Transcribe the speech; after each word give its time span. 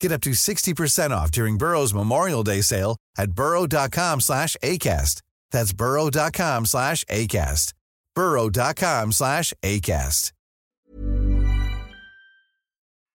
Get 0.00 0.12
up 0.12 0.20
to 0.22 0.30
60% 0.30 1.10
off 1.10 1.30
during 1.30 1.56
Burrow's 1.56 1.94
Memorial 1.94 2.42
Day 2.42 2.60
sale 2.60 2.96
at 3.16 3.32
burrow.com 3.32 4.20
slash 4.20 4.56
ACAST. 4.62 5.22
That's 5.50 5.72
burrow.com 5.72 6.66
slash 6.66 7.04
ACAST. 7.04 7.72
burrow.com 8.14 9.12
slash 9.12 9.52
ACAST. 9.62 10.32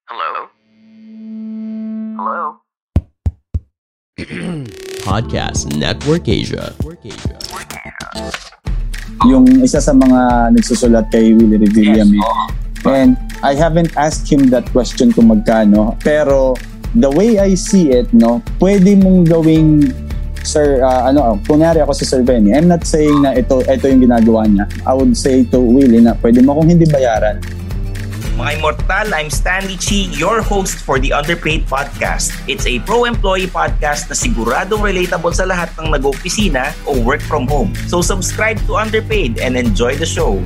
Hello? 0.09 0.47
Hello? 2.17 2.57
Podcast 5.01 5.71
Network 5.77 6.27
Asia. 6.27 6.75
Yung 9.25 9.45
isa 9.61 9.79
sa 9.81 9.93
mga 9.93 10.51
nagsusulat 10.57 11.07
kay 11.13 11.33
Willie 11.33 11.61
Revilla 11.61 12.03
Yes, 12.03 12.09
oo. 12.11 12.45
And 12.89 13.17
I 13.45 13.53
haven't 13.53 13.93
asked 13.97 14.25
him 14.29 14.49
that 14.49 14.65
question 14.73 15.13
kung 15.13 15.29
magkano. 15.29 15.97
Pero 16.01 16.57
the 16.95 17.11
way 17.11 17.39
I 17.39 17.55
see 17.55 17.91
it, 17.91 18.11
no, 18.11 18.43
pwede 18.59 18.99
mong 18.99 19.27
gawing 19.31 19.91
Sir, 20.41 20.81
ah, 20.81 21.13
ano, 21.13 21.37
kunyari 21.45 21.85
ako 21.85 21.93
si 21.93 22.01
Sir 22.01 22.25
Benny, 22.25 22.49
I'm 22.49 22.65
not 22.65 22.81
saying 22.81 23.21
na 23.21 23.37
ito, 23.37 23.61
ito 23.61 23.85
yung 23.85 24.01
ginagawa 24.01 24.49
niya. 24.49 24.65
I 24.89 24.93
would 24.97 25.13
say 25.13 25.45
to 25.53 25.61
Willie 25.61 26.01
na 26.01 26.17
pwede 26.17 26.41
mo 26.41 26.57
akong 26.57 26.73
hindi 26.73 26.89
bayaran. 26.89 27.37
Mga 28.41 28.57
Immortal, 28.57 29.13
I'm 29.13 29.29
Stanley 29.29 29.77
Chi, 29.77 30.09
your 30.17 30.41
host 30.41 30.81
for 30.81 30.97
the 30.97 31.13
Underpaid 31.13 31.69
Podcast. 31.69 32.33
It's 32.49 32.65
a 32.65 32.81
pro-employee 32.81 33.53
podcast 33.53 34.09
na 34.09 34.17
siguradong 34.17 34.81
relatable 34.81 35.29
sa 35.37 35.45
lahat 35.45 35.69
ng 35.77 35.93
nag-opisina 35.93 36.73
o 36.89 36.97
work 37.05 37.21
from 37.21 37.45
home. 37.45 37.77
So 37.85 38.01
subscribe 38.01 38.57
to 38.65 38.81
Underpaid 38.81 39.37
and 39.37 39.53
enjoy 39.53 39.93
the 39.93 40.09
show. 40.09 40.41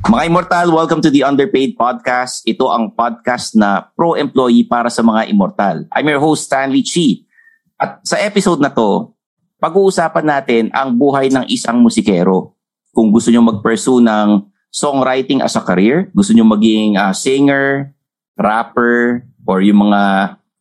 Mga 0.00 0.32
Immortal, 0.32 0.72
welcome 0.72 1.04
to 1.04 1.12
the 1.12 1.20
Underpaid 1.20 1.76
Podcast. 1.76 2.40
Ito 2.48 2.72
ang 2.72 2.96
podcast 2.96 3.52
na 3.52 3.92
pro-employee 3.92 4.64
para 4.64 4.88
sa 4.88 5.04
mga 5.04 5.28
Immortal. 5.28 5.84
I'm 5.92 6.08
your 6.08 6.24
host, 6.24 6.48
Stanley 6.48 6.80
Chi. 6.80 7.28
At 7.76 8.00
sa 8.08 8.16
episode 8.16 8.64
na 8.64 8.72
to, 8.72 9.12
pag-uusapan 9.60 10.24
natin 10.24 10.64
ang 10.72 10.96
buhay 10.96 11.28
ng 11.28 11.44
isang 11.52 11.84
musikero. 11.84 12.56
Kung 12.96 13.12
gusto 13.12 13.28
nyo 13.28 13.44
mag-pursue 13.44 14.00
ng 14.00 14.48
songwriting 14.72 15.44
as 15.44 15.60
a 15.60 15.60
career, 15.60 16.08
gusto 16.16 16.32
nyo 16.32 16.48
maging 16.48 16.96
ah, 16.96 17.12
singer, 17.12 17.92
rapper, 18.40 19.28
or 19.44 19.60
yung 19.60 19.84
mga 19.84 20.00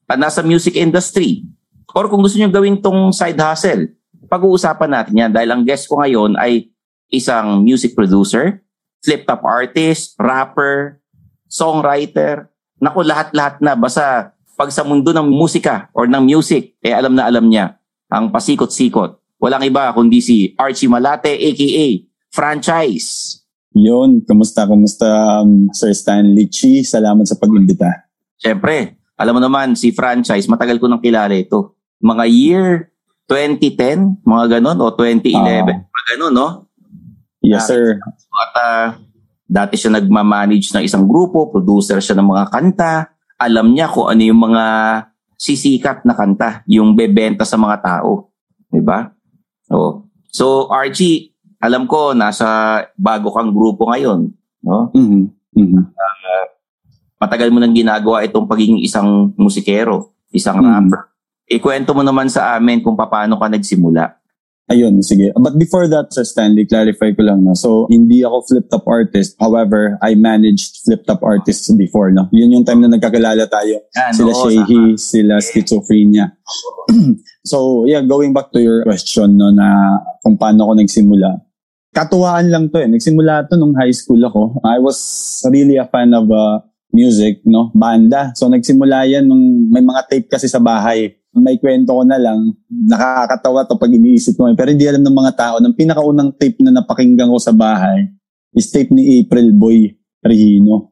ah, 0.04 0.18
nasa 0.20 0.44
music 0.44 0.76
industry, 0.76 1.48
or 1.96 2.12
kung 2.12 2.20
gusto 2.20 2.36
nyo 2.36 2.52
gawin 2.52 2.84
tong 2.84 3.16
side 3.16 3.40
hustle, 3.40 3.88
pag-uusapan 4.28 4.92
natin 4.92 5.16
yan 5.16 5.32
dahil 5.32 5.50
ang 5.56 5.64
guest 5.64 5.88
ko 5.88 6.04
ngayon 6.04 6.36
ay 6.36 6.68
isang 7.10 7.66
music 7.66 7.98
producer, 7.98 8.62
flip-top 9.04 9.42
artist, 9.44 10.16
rapper, 10.20 11.00
songwriter, 11.48 12.48
naku 12.80 13.04
lahat-lahat 13.04 13.60
na 13.60 13.74
basta 13.76 14.32
pag 14.56 14.70
sa 14.72 14.84
mundo 14.84 15.16
ng 15.16 15.28
musika 15.32 15.88
or 15.96 16.04
ng 16.06 16.24
music, 16.24 16.76
eh 16.84 16.92
alam 16.92 17.16
na 17.16 17.28
alam 17.28 17.48
niya 17.48 17.80
ang 18.12 18.28
pasikot-sikot. 18.28 19.16
Walang 19.40 19.64
iba 19.64 19.88
kundi 19.96 20.20
si 20.20 20.52
Archie 20.60 20.92
Malate 20.92 21.32
aka 21.32 21.88
Franchise. 22.30 23.40
Yun, 23.72 24.20
kamusta, 24.28 24.68
kamusta 24.68 25.08
um, 25.46 25.72
Sir 25.72 25.96
Stanley 25.96 26.52
Chi? 26.52 26.84
Salamat 26.84 27.24
sa 27.24 27.40
pag-imbita. 27.40 27.88
Siyempre, 28.36 29.00
alam 29.16 29.36
mo 29.38 29.42
naman 29.42 29.80
si 29.80 29.96
Franchise, 29.96 30.50
matagal 30.52 30.82
ko 30.82 30.92
nang 30.92 31.00
kilala 31.00 31.32
ito. 31.32 31.78
Mga 32.04 32.24
year 32.28 32.68
2010, 33.30 34.26
mga 34.26 34.60
ganon, 34.60 34.78
o 34.82 34.90
2011, 34.92 35.38
Ah. 35.38 35.86
mga 35.86 36.06
ganon, 36.18 36.34
no? 36.34 36.48
Yes, 37.50 37.66
sir. 37.66 37.98
At 38.34 38.52
ah, 38.56 38.88
dati 39.50 39.74
siya 39.74 39.98
nagmamanage 39.98 40.70
ng 40.70 40.86
isang 40.86 41.10
grupo, 41.10 41.50
producer 41.50 41.98
siya 41.98 42.14
ng 42.22 42.30
mga 42.30 42.46
kanta. 42.54 42.94
Alam 43.42 43.74
niya 43.74 43.90
kung 43.90 44.06
ano 44.12 44.22
yung 44.22 44.42
mga 44.46 44.66
sisikat 45.40 46.04
na 46.04 46.14
kanta, 46.14 46.62
yung 46.70 46.94
bebenta 46.94 47.48
sa 47.48 47.58
mga 47.58 47.82
tao. 47.82 48.30
Di 48.70 48.84
ba? 48.84 49.10
Oo. 49.74 50.06
So, 50.30 50.70
Archie, 50.70 51.34
alam 51.58 51.90
ko, 51.90 52.14
nasa 52.14 52.84
bago 52.94 53.34
kang 53.34 53.50
grupo 53.50 53.90
ngayon. 53.90 54.30
No? 54.62 54.92
Mhm. 54.94 55.32
Mhm. 55.56 55.82
Matagal 57.20 57.52
mo 57.52 57.60
nang 57.60 57.76
ginagawa 57.76 58.24
itong 58.24 58.48
pagiging 58.48 58.80
isang 58.80 59.34
musikero, 59.36 60.16
isang 60.32 60.62
Mhm. 60.62 60.68
rapper. 60.68 61.02
Ikwento 61.50 61.92
mo 61.98 62.06
naman 62.06 62.30
sa 62.30 62.56
amin 62.56 62.80
kung 62.80 62.96
paano 62.96 63.36
ka 63.36 63.50
nagsimula. 63.50 64.19
Ayun, 64.70 65.02
sige. 65.02 65.34
But 65.34 65.58
before 65.58 65.90
that, 65.90 66.14
Sir 66.14 66.22
Stanley, 66.22 66.70
clarify 66.70 67.18
ko 67.18 67.26
lang. 67.26 67.42
No? 67.42 67.58
So, 67.58 67.90
hindi 67.90 68.22
ako 68.22 68.46
flip-top 68.46 68.86
artist. 68.86 69.34
However, 69.42 69.98
I 70.06 70.14
managed 70.14 70.86
flip-top 70.86 71.26
artists 71.26 71.74
before. 71.74 72.14
No? 72.14 72.30
Yun 72.30 72.54
yung 72.54 72.66
time 72.70 72.86
na 72.86 72.94
nagkakilala 72.94 73.50
tayo. 73.50 73.82
Yan, 73.98 74.14
Sila 74.14 74.30
oo, 74.30 74.46
Shehi, 74.46 74.82
sila 74.94 75.42
Schizophrenia. 75.42 76.38
so, 77.50 77.90
yeah, 77.90 78.06
going 78.06 78.30
back 78.30 78.54
to 78.54 78.62
your 78.62 78.86
question 78.86 79.42
no, 79.42 79.50
na 79.50 79.98
kung 80.22 80.38
paano 80.38 80.70
ako 80.70 80.86
nagsimula. 80.86 81.42
Katuwaan 81.90 82.54
lang 82.54 82.70
to 82.70 82.78
eh. 82.78 82.86
Nagsimula 82.86 83.50
to 83.50 83.58
nung 83.58 83.74
high 83.74 83.94
school 83.94 84.22
ako. 84.22 84.62
I 84.62 84.78
was 84.78 85.02
really 85.50 85.82
a 85.82 85.90
fan 85.90 86.14
of 86.14 86.30
uh, 86.30 86.62
music, 86.94 87.42
no? 87.42 87.74
Banda. 87.74 88.38
So, 88.38 88.46
nagsimula 88.46 89.10
yan 89.10 89.26
nung 89.26 89.74
may 89.74 89.82
mga 89.82 90.06
tape 90.06 90.30
kasi 90.30 90.46
sa 90.46 90.62
bahay 90.62 91.19
may 91.32 91.56
kwento 91.56 91.94
ko 91.94 92.02
na 92.02 92.18
lang, 92.18 92.52
nakakatawa 92.68 93.64
to 93.64 93.76
pag 93.76 93.90
iniisip 93.90 94.34
ko. 94.34 94.50
Pero 94.52 94.70
hindi 94.70 94.86
alam 94.86 95.02
ng 95.02 95.14
mga 95.16 95.34
tao, 95.34 95.56
ng 95.58 95.74
pinakaunang 95.74 96.34
tape 96.34 96.58
na 96.60 96.74
napakinggan 96.74 97.30
ko 97.30 97.38
sa 97.38 97.52
bahay 97.52 98.10
is 98.52 98.68
tape 98.68 98.90
ni 98.90 99.20
April 99.20 99.54
Boy 99.54 99.94
Regino. 100.20 100.90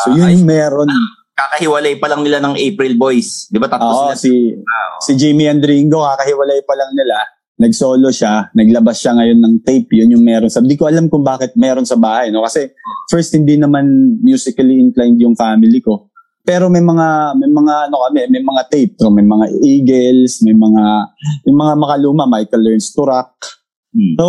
So 0.00 0.10
Ah, 0.10 0.16
yun 0.16 0.40
yung 0.40 0.46
meron. 0.46 0.88
kakahiwalay 1.34 1.98
pa 1.98 2.06
lang 2.06 2.22
nila 2.22 2.38
ng 2.38 2.54
April 2.56 2.94
Boys. 2.94 3.46
Di 3.46 3.58
ba? 3.58 3.66
Tatlo 3.66 3.84
Oo, 3.84 4.00
sila. 4.08 4.16
si, 4.16 4.32
Ah, 4.54 4.96
oo. 4.96 5.00
si 5.00 5.12
Jimmy 5.14 5.44
Andringo, 5.44 6.00
kakahiwalay 6.00 6.62
pa 6.62 6.74
lang 6.74 6.94
nila. 6.94 7.18
Nag-solo 7.54 8.10
siya, 8.10 8.50
naglabas 8.50 8.98
siya 8.98 9.14
ngayon 9.14 9.38
ng 9.38 9.54
tape, 9.62 9.86
yun 9.92 10.10
yung 10.10 10.24
meron. 10.24 10.48
Sabi 10.48 10.74
ko 10.74 10.86
alam 10.86 11.06
kung 11.06 11.22
bakit 11.22 11.54
meron 11.54 11.84
sa 11.84 11.94
bahay. 11.94 12.30
No? 12.30 12.42
Kasi 12.42 12.70
first, 13.06 13.30
hindi 13.30 13.54
naman 13.54 13.84
musically 14.18 14.80
inclined 14.80 15.18
yung 15.18 15.34
family 15.34 15.78
ko. 15.78 16.10
Pero 16.44 16.68
may 16.68 16.84
mga 16.84 17.40
may 17.40 17.48
mga 17.48 17.74
ano 17.88 17.96
kami, 18.04 18.28
may 18.28 18.44
mga 18.44 18.62
tape, 18.68 18.94
so 19.00 19.08
may 19.08 19.24
mga 19.24 19.48
Eagles, 19.64 20.44
may 20.44 20.52
mga 20.52 20.84
yung 21.48 21.56
mga 21.56 21.72
makaluma, 21.80 22.28
Michael 22.28 22.62
Learns 22.62 22.92
to 22.92 23.02
Rock. 23.08 23.32
Hmm. 23.96 24.14
So, 24.20 24.26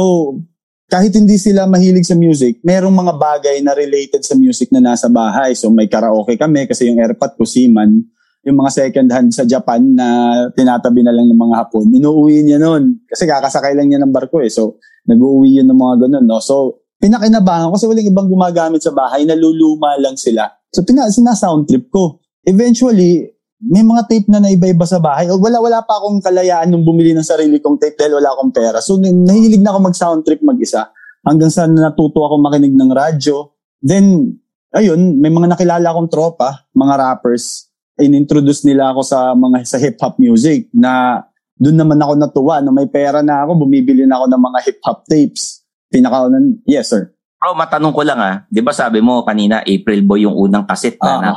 kahit 0.88 1.12
hindi 1.12 1.36
sila 1.36 1.68
mahilig 1.68 2.08
sa 2.08 2.16
music, 2.16 2.64
merong 2.64 2.96
mga 2.96 3.14
bagay 3.20 3.58
na 3.60 3.76
related 3.76 4.24
sa 4.24 4.40
music 4.40 4.72
na 4.72 4.80
nasa 4.80 5.12
bahay. 5.12 5.52
So, 5.60 5.68
may 5.68 5.92
karaoke 5.92 6.40
kami 6.40 6.64
kasi 6.72 6.88
yung 6.88 7.04
airpot 7.04 7.36
ko, 7.36 7.44
Seaman. 7.44 8.08
yung 8.46 8.62
mga 8.62 8.72
second 8.78 9.10
hand 9.10 9.34
sa 9.34 9.42
Japan 9.42 9.82
na 9.82 10.06
tinatabi 10.54 11.02
na 11.02 11.10
lang 11.10 11.26
ng 11.26 11.42
mga 11.50 11.66
Hapon. 11.66 11.90
Inuuwi 11.90 12.46
niya 12.46 12.62
noon 12.62 13.02
kasi 13.10 13.26
kakasakay 13.26 13.74
lang 13.74 13.90
niya 13.90 13.98
ng 14.06 14.14
barko 14.14 14.38
eh. 14.38 14.54
So, 14.54 14.78
nag-uwi 15.10 15.58
yun 15.58 15.66
ng 15.66 15.82
mga 15.82 16.06
ganun, 16.06 16.26
no? 16.30 16.38
So, 16.38 16.85
pinakinabangan 17.06 17.70
kasi 17.70 17.86
walang 17.86 18.10
ibang 18.10 18.26
gumagamit 18.26 18.82
sa 18.82 18.90
bahay, 18.90 19.30
naluluma 19.30 19.94
lang 20.02 20.18
sila. 20.18 20.50
So, 20.74 20.82
pina, 20.82 21.06
sina-sound 21.06 21.70
trip 21.70 21.94
ko. 21.94 22.26
Eventually, 22.42 23.30
may 23.62 23.86
mga 23.86 24.10
tape 24.10 24.28
na 24.34 24.42
naiba-iba 24.42 24.90
sa 24.90 24.98
bahay. 24.98 25.30
Wala, 25.30 25.62
wala 25.62 25.86
pa 25.86 26.02
akong 26.02 26.26
kalayaan 26.26 26.74
nung 26.74 26.82
bumili 26.82 27.14
ng 27.14 27.24
sarili 27.24 27.62
kong 27.62 27.78
tape 27.78 27.96
dahil 27.96 28.18
wala 28.18 28.34
akong 28.34 28.50
pera. 28.50 28.82
So, 28.82 28.98
nahilig 28.98 29.62
na 29.62 29.78
ako 29.78 29.80
mag-sound 29.94 30.22
trip 30.26 30.42
mag-isa. 30.42 30.90
Hanggang 31.22 31.54
sa 31.54 31.70
natuto 31.70 32.26
ako 32.26 32.42
makinig 32.42 32.74
ng 32.74 32.90
radyo. 32.90 33.54
Then, 33.80 34.36
ayun, 34.74 35.22
may 35.22 35.30
mga 35.30 35.54
nakilala 35.54 35.88
akong 35.94 36.10
tropa, 36.10 36.66
mga 36.74 36.94
rappers 36.98 37.70
inintroduce 38.00 38.68
nila 38.68 38.92
ako 38.92 39.02
sa 39.08 39.32
mga 39.32 39.58
sa 39.64 39.78
hip-hop 39.80 40.20
music 40.20 40.68
na 40.76 41.24
doon 41.56 41.80
naman 41.80 42.00
ako 42.00 42.14
natuwa. 42.20 42.60
No, 42.60 42.76
may 42.76 42.92
pera 42.92 43.24
na 43.24 43.48
ako, 43.48 43.64
bumibili 43.64 44.04
na 44.04 44.20
ako 44.20 44.26
ng 44.28 44.42
mga 44.44 44.60
hip-hop 44.68 45.00
tapes. 45.08 45.64
Pinaka, 45.96 46.28
yes 46.68 46.92
sir. 46.92 47.16
Bro, 47.40 47.56
matanong 47.56 47.96
ko 47.96 48.04
lang 48.04 48.20
ah. 48.20 48.36
Di 48.52 48.60
ba 48.60 48.76
sabi 48.76 49.00
mo 49.00 49.24
kanina, 49.24 49.64
April 49.64 50.04
Boy 50.04 50.28
yung 50.28 50.36
unang 50.36 50.68
kaset 50.68 51.00
na, 51.00 51.08
uh, 51.08 51.20
na 51.24 51.32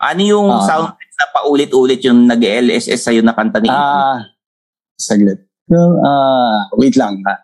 Ano 0.00 0.22
yung 0.24 0.48
uh, 0.48 0.64
sound 0.64 0.96
na 0.96 1.26
paulit-ulit 1.34 2.00
yung 2.06 2.24
nag-LSS 2.24 3.10
sa'yo 3.10 3.20
na 3.20 3.34
kanta 3.34 3.58
ni 3.58 3.68
Ah, 3.68 3.76
uh, 3.76 4.16
saglit. 4.96 5.44
Uh, 5.68 6.62
wait 6.80 6.96
lang 6.96 7.20
ha. 7.28 7.34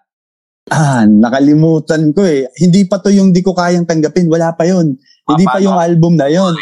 Ah, 0.73 1.05
nakalimutan 1.05 2.15
ko 2.17 2.25
eh. 2.25 2.49
Hindi 2.57 2.89
pa 2.89 2.97
to 2.97 3.13
yung 3.13 3.35
di 3.35 3.45
ko 3.45 3.53
kayang 3.53 3.85
tanggapin. 3.85 4.33
Wala 4.33 4.57
pa 4.57 4.65
yun. 4.65 4.97
Hindi 5.29 5.45
pa 5.45 5.61
yung 5.61 5.77
album 5.77 6.17
na 6.17 6.33
yun. 6.33 6.57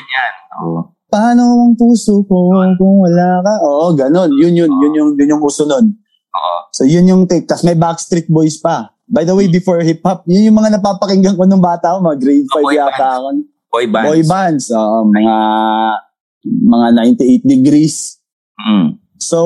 Oh. 0.58 0.90
Paano 1.12 1.68
ang 1.68 1.74
puso 1.76 2.24
ko 2.24 2.50
kung 2.80 3.04
wala 3.04 3.44
ka? 3.44 3.52
Oo, 3.62 3.92
ganun. 3.92 4.32
Yun 4.40 4.56
yun, 4.56 4.72
yun 4.72 4.92
yung, 4.96 5.10
yun 5.14 5.36
yung 5.36 5.44
uso 5.44 5.68
nun. 5.68 5.92
Oo. 6.32 6.56
So 6.72 6.88
yun 6.88 7.04
yung 7.04 7.28
take. 7.28 7.44
Tapos 7.44 7.62
may 7.68 7.76
Backstreet 7.76 8.32
Boys 8.32 8.56
pa. 8.56 8.91
By 9.12 9.28
the 9.28 9.36
way, 9.36 9.44
hmm. 9.44 9.52
before 9.52 9.84
hip-hop, 9.84 10.24
yun 10.24 10.48
yung 10.48 10.56
mga 10.56 10.80
napapakinggan 10.80 11.36
ko 11.36 11.44
nung 11.44 11.60
bata 11.60 11.92
ko, 11.92 12.00
mga 12.00 12.18
grade 12.18 12.48
5 12.48 12.64
oh, 12.64 12.72
yata 12.72 13.06
ako. 13.20 13.28
Boy 13.68 13.86
bands. 13.88 14.08
Boy 14.08 14.20
bands. 14.24 14.64
Uh, 14.72 15.04
mga 15.04 15.36
mga 16.44 16.86
98 17.44 17.44
degrees. 17.44 17.96
Mm. 18.58 18.98
So, 19.22 19.38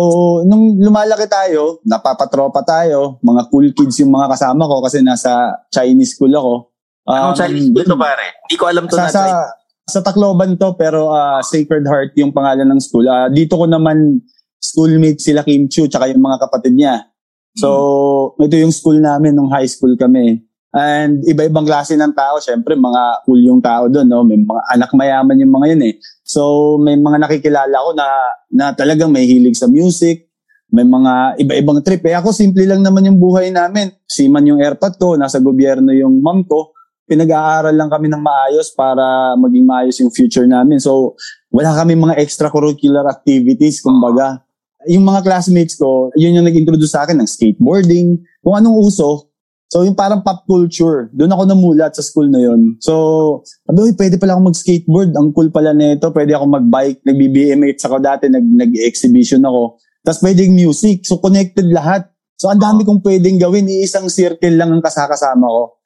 nung 0.48 0.80
lumalaki 0.80 1.28
tayo, 1.28 1.84
napapatropa 1.84 2.64
tayo, 2.64 3.20
mga 3.20 3.42
cool 3.52 3.68
kids 3.76 4.00
yung 4.00 4.08
mga 4.08 4.32
kasama 4.32 4.64
ko 4.64 4.80
kasi 4.80 5.04
nasa 5.04 5.52
Chinese 5.68 6.16
school 6.16 6.32
ako. 6.32 6.72
Um, 7.04 7.30
Anong 7.30 7.38
Chinese 7.38 7.68
school 7.68 7.84
to 7.84 7.98
pare? 8.00 8.26
Hindi 8.48 8.56
ko 8.56 8.64
alam 8.66 8.84
to 8.88 8.96
sa, 8.96 9.04
na 9.04 9.12
Chinese 9.12 9.44
sa 9.86 10.02
Tacloban 10.02 10.58
to 10.58 10.74
pero 10.74 11.14
uh, 11.14 11.38
Sacred 11.46 11.86
Heart 11.86 12.18
yung 12.18 12.34
pangalan 12.34 12.66
ng 12.66 12.80
school. 12.82 13.06
Uh, 13.06 13.30
dito 13.30 13.54
ko 13.54 13.70
naman 13.70 14.18
schoolmate 14.58 15.22
sila 15.22 15.46
Kim 15.46 15.70
Chu 15.70 15.86
tsaka 15.86 16.10
yung 16.10 16.24
mga 16.24 16.42
kapatid 16.42 16.74
niya. 16.74 17.06
So, 17.56 18.36
mm. 18.36 18.44
ito 18.46 18.54
yung 18.60 18.74
school 18.74 19.00
namin 19.00 19.32
nung 19.32 19.48
high 19.48 19.68
school 19.68 19.96
kami. 19.96 20.44
And 20.76 21.24
iba-ibang 21.24 21.64
klase 21.64 21.96
ng 21.96 22.12
tao, 22.12 22.36
syempre 22.36 22.76
mga 22.76 23.24
cool 23.24 23.40
yung 23.40 23.64
tao 23.64 23.88
doon, 23.88 24.04
no? 24.04 24.20
May 24.28 24.36
mga 24.36 24.62
anak 24.76 24.90
mayaman 24.92 25.40
yung 25.40 25.52
mga 25.56 25.66
yun 25.72 25.82
eh. 25.88 25.94
So, 26.20 26.76
may 26.76 27.00
mga 27.00 27.16
nakikilala 27.16 27.76
ko 27.80 27.90
na 27.96 28.06
na 28.52 28.64
talagang 28.76 29.08
may 29.08 29.24
hilig 29.24 29.56
sa 29.56 29.72
music, 29.72 30.28
may 30.68 30.84
mga 30.84 31.40
iba-ibang 31.40 31.80
trip. 31.80 32.04
Eh 32.04 32.12
ako 32.12 32.28
simple 32.28 32.60
lang 32.68 32.84
naman 32.84 33.08
yung 33.08 33.16
buhay 33.16 33.48
namin. 33.48 33.88
Siman 34.04 34.44
yung 34.44 34.60
airpot 34.60 34.92
ko, 35.00 35.16
nasa 35.16 35.40
gobyerno 35.40 35.96
yung 35.96 36.20
mom 36.20 36.44
ko 36.44 36.76
pinag-aaral 37.06 37.72
lang 37.72 37.86
kami 37.86 38.10
ng 38.10 38.18
maayos 38.18 38.74
para 38.74 39.34
maging 39.38 39.64
maayos 39.64 39.96
yung 40.02 40.10
future 40.10 40.44
namin. 40.44 40.82
So, 40.82 41.14
wala 41.54 41.72
kami 41.72 41.94
mga 41.94 42.18
extracurricular 42.18 43.06
activities, 43.06 43.78
kumbaga. 43.80 44.42
Yung 44.90 45.04
mga 45.04 45.20
classmates 45.26 45.74
ko, 45.74 46.10
yun 46.14 46.38
yung 46.38 46.46
nag-introduce 46.46 46.94
sa 46.94 47.02
akin 47.04 47.18
ng 47.18 47.28
skateboarding, 47.28 48.22
kung 48.42 48.54
anong 48.54 48.78
uso. 48.78 49.30
So, 49.66 49.82
yung 49.82 49.98
parang 49.98 50.22
pop 50.22 50.46
culture, 50.46 51.10
doon 51.10 51.34
ako 51.34 51.42
namulat 51.42 51.92
sa 51.98 52.02
school 52.02 52.30
na 52.30 52.38
yun. 52.38 52.78
So, 52.78 53.42
sabi, 53.66 53.90
pwede 53.98 54.14
pala 54.14 54.38
ako 54.38 54.54
mag-skateboard, 54.54 55.10
ang 55.18 55.34
cool 55.34 55.50
pala 55.50 55.74
nito, 55.74 56.06
pwede 56.14 56.38
ako 56.38 56.44
mag-bike, 56.46 57.02
nag-BBMX 57.02 57.76
ako 57.90 57.98
dati, 57.98 58.30
nag- 58.30 58.56
nag-exhibition 58.62 59.42
ako. 59.42 59.82
Tapos 60.06 60.22
pwedeng 60.22 60.54
music, 60.54 61.02
so 61.02 61.18
connected 61.18 61.66
lahat. 61.66 62.06
So, 62.38 62.46
ang 62.46 62.62
dami 62.62 62.86
kong 62.86 63.02
pwedeng 63.02 63.42
gawin, 63.42 63.66
iisang 63.66 64.06
circle 64.06 64.54
lang 64.54 64.70
ang 64.70 64.84
kasakasama 64.84 65.50
ko. 65.50 65.76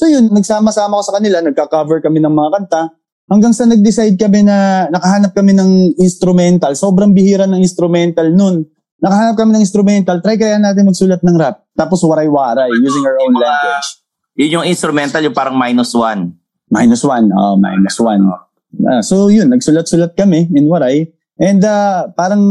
So 0.00 0.08
yun, 0.08 0.32
nagsama-sama 0.32 0.96
ko 0.96 1.04
sa 1.04 1.16
kanila, 1.20 1.44
nagka-cover 1.44 2.00
kami 2.00 2.24
ng 2.24 2.32
mga 2.32 2.50
kanta. 2.56 2.82
Hanggang 3.30 3.54
sa 3.54 3.62
nag-decide 3.62 4.18
kami 4.18 4.42
na 4.42 4.90
nakahanap 4.90 5.30
kami 5.30 5.54
ng 5.54 5.94
instrumental. 6.02 6.74
Sobrang 6.74 7.14
bihira 7.14 7.46
ng 7.46 7.62
instrumental 7.62 8.26
nun. 8.34 8.66
Nakahanap 8.98 9.38
kami 9.38 9.54
ng 9.54 9.62
instrumental. 9.62 10.18
Try 10.18 10.34
kaya 10.34 10.58
natin 10.58 10.90
magsulat 10.90 11.22
ng 11.22 11.38
rap. 11.38 11.62
Tapos 11.78 12.02
waray-waray 12.02 12.74
using 12.82 13.06
our 13.06 13.14
own 13.22 13.38
language. 13.38 13.88
Yun 14.34 14.58
yung 14.58 14.66
instrumental, 14.66 15.22
yung 15.22 15.32
parang 15.32 15.54
minus 15.54 15.94
one. 15.94 16.34
Minus 16.74 17.06
one. 17.06 17.30
Oh, 17.30 17.54
minus 17.54 18.02
one. 18.02 18.26
Uh, 18.82 19.02
so 19.02 19.30
yun, 19.30 19.46
nagsulat-sulat 19.46 20.18
kami 20.18 20.50
in 20.50 20.66
waray. 20.66 21.06
And 21.40 21.62
uh, 21.62 22.10
parang 22.12 22.42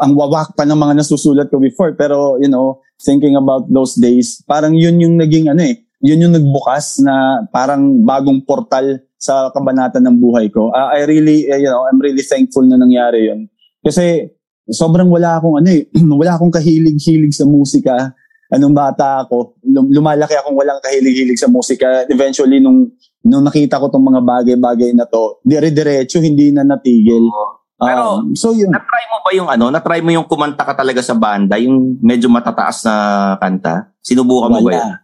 ang 0.00 0.12
wawak 0.16 0.58
pa 0.58 0.66
ng 0.66 0.80
mga 0.80 0.98
nasusulat 0.98 1.52
ko 1.52 1.60
before. 1.60 1.92
Pero, 1.92 2.40
you 2.40 2.48
know, 2.48 2.80
thinking 2.98 3.36
about 3.36 3.68
those 3.68 3.94
days, 4.00 4.40
parang 4.48 4.72
yun 4.72 4.96
yung 4.96 5.20
naging 5.20 5.52
ano 5.52 5.60
eh, 5.60 5.84
yun 6.02 6.24
yung 6.24 6.34
nagbukas 6.34 7.04
na 7.04 7.46
parang 7.54 8.02
bagong 8.02 8.42
portal 8.42 9.05
sa 9.16 9.48
kabanata 9.50 9.98
ng 9.98 10.16
buhay 10.20 10.52
ko. 10.52 10.70
Uh, 10.70 10.92
I 10.92 11.08
really, 11.08 11.48
uh, 11.48 11.58
you 11.58 11.68
know, 11.68 11.88
I'm 11.88 12.00
really 12.00 12.22
thankful 12.22 12.62
na 12.64 12.76
nangyari 12.76 13.32
yun. 13.32 13.48
Kasi 13.80 14.28
sobrang 14.68 15.08
wala 15.08 15.40
akong 15.40 15.60
ano 15.60 15.68
eh, 15.72 15.88
wala 16.20 16.36
akong 16.36 16.52
kahilig-hilig 16.52 17.32
sa 17.32 17.48
musika. 17.48 18.12
Anong 18.46 18.78
bata 18.78 19.26
ako, 19.26 19.58
lumalaki 19.66 20.38
akong 20.38 20.54
walang 20.54 20.78
kahilig-hilig 20.78 21.40
sa 21.40 21.50
musika. 21.50 22.06
Eventually, 22.06 22.62
nung, 22.62 22.94
nung 23.26 23.42
nakita 23.42 23.82
ko 23.82 23.90
tong 23.90 24.06
mga 24.06 24.22
bagay-bagay 24.22 24.94
na 24.94 25.02
to, 25.02 25.42
dire-diretso, 25.42 26.22
hindi 26.22 26.54
na 26.54 26.62
natigil. 26.62 27.26
Pero, 27.74 28.22
um, 28.22 28.38
so 28.38 28.54
yun. 28.54 28.70
Na-try 28.70 29.04
mo 29.10 29.18
ba 29.20 29.30
yung 29.34 29.48
ano, 29.50 29.66
na-try 29.74 29.98
mo 29.98 30.14
yung 30.14 30.30
kumanta 30.30 30.62
ka 30.62 30.78
talaga 30.78 31.02
sa 31.02 31.18
banda, 31.18 31.58
yung 31.58 31.98
medyo 31.98 32.30
matataas 32.30 32.86
na 32.86 32.94
kanta? 33.42 33.90
Sinubukan 33.98 34.48
Wala. 34.48 34.62
mo 34.62 34.62
ba 34.62 34.72
yun? 34.78 34.94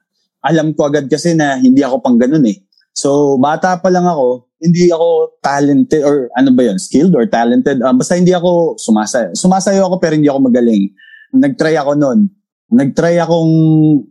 alam 0.42 0.74
ko 0.74 0.90
agad 0.90 1.06
kasi 1.06 1.38
na 1.38 1.56
hindi 1.56 1.86
ako 1.86 2.02
pang 2.02 2.18
ganun 2.18 2.42
eh. 2.50 2.58
So, 2.92 3.40
bata 3.40 3.80
pa 3.80 3.88
lang 3.88 4.04
ako, 4.04 4.52
hindi 4.62 4.94
ako 4.94 5.38
talented 5.42 6.06
or 6.06 6.30
ano 6.38 6.54
ba 6.54 6.62
yun, 6.70 6.78
skilled 6.78 7.12
or 7.18 7.26
talented. 7.26 7.82
Um, 7.82 7.98
basta 7.98 8.14
hindi 8.14 8.30
ako 8.30 8.78
sumasayo. 8.78 9.34
Sumasayo 9.34 9.90
ako 9.90 9.98
pero 9.98 10.14
hindi 10.14 10.30
ako 10.30 10.40
magaling. 10.46 10.94
Nagtry 11.34 11.74
ako 11.74 11.98
noon. 11.98 12.30
Nagtry 12.70 13.18
akong 13.18 13.52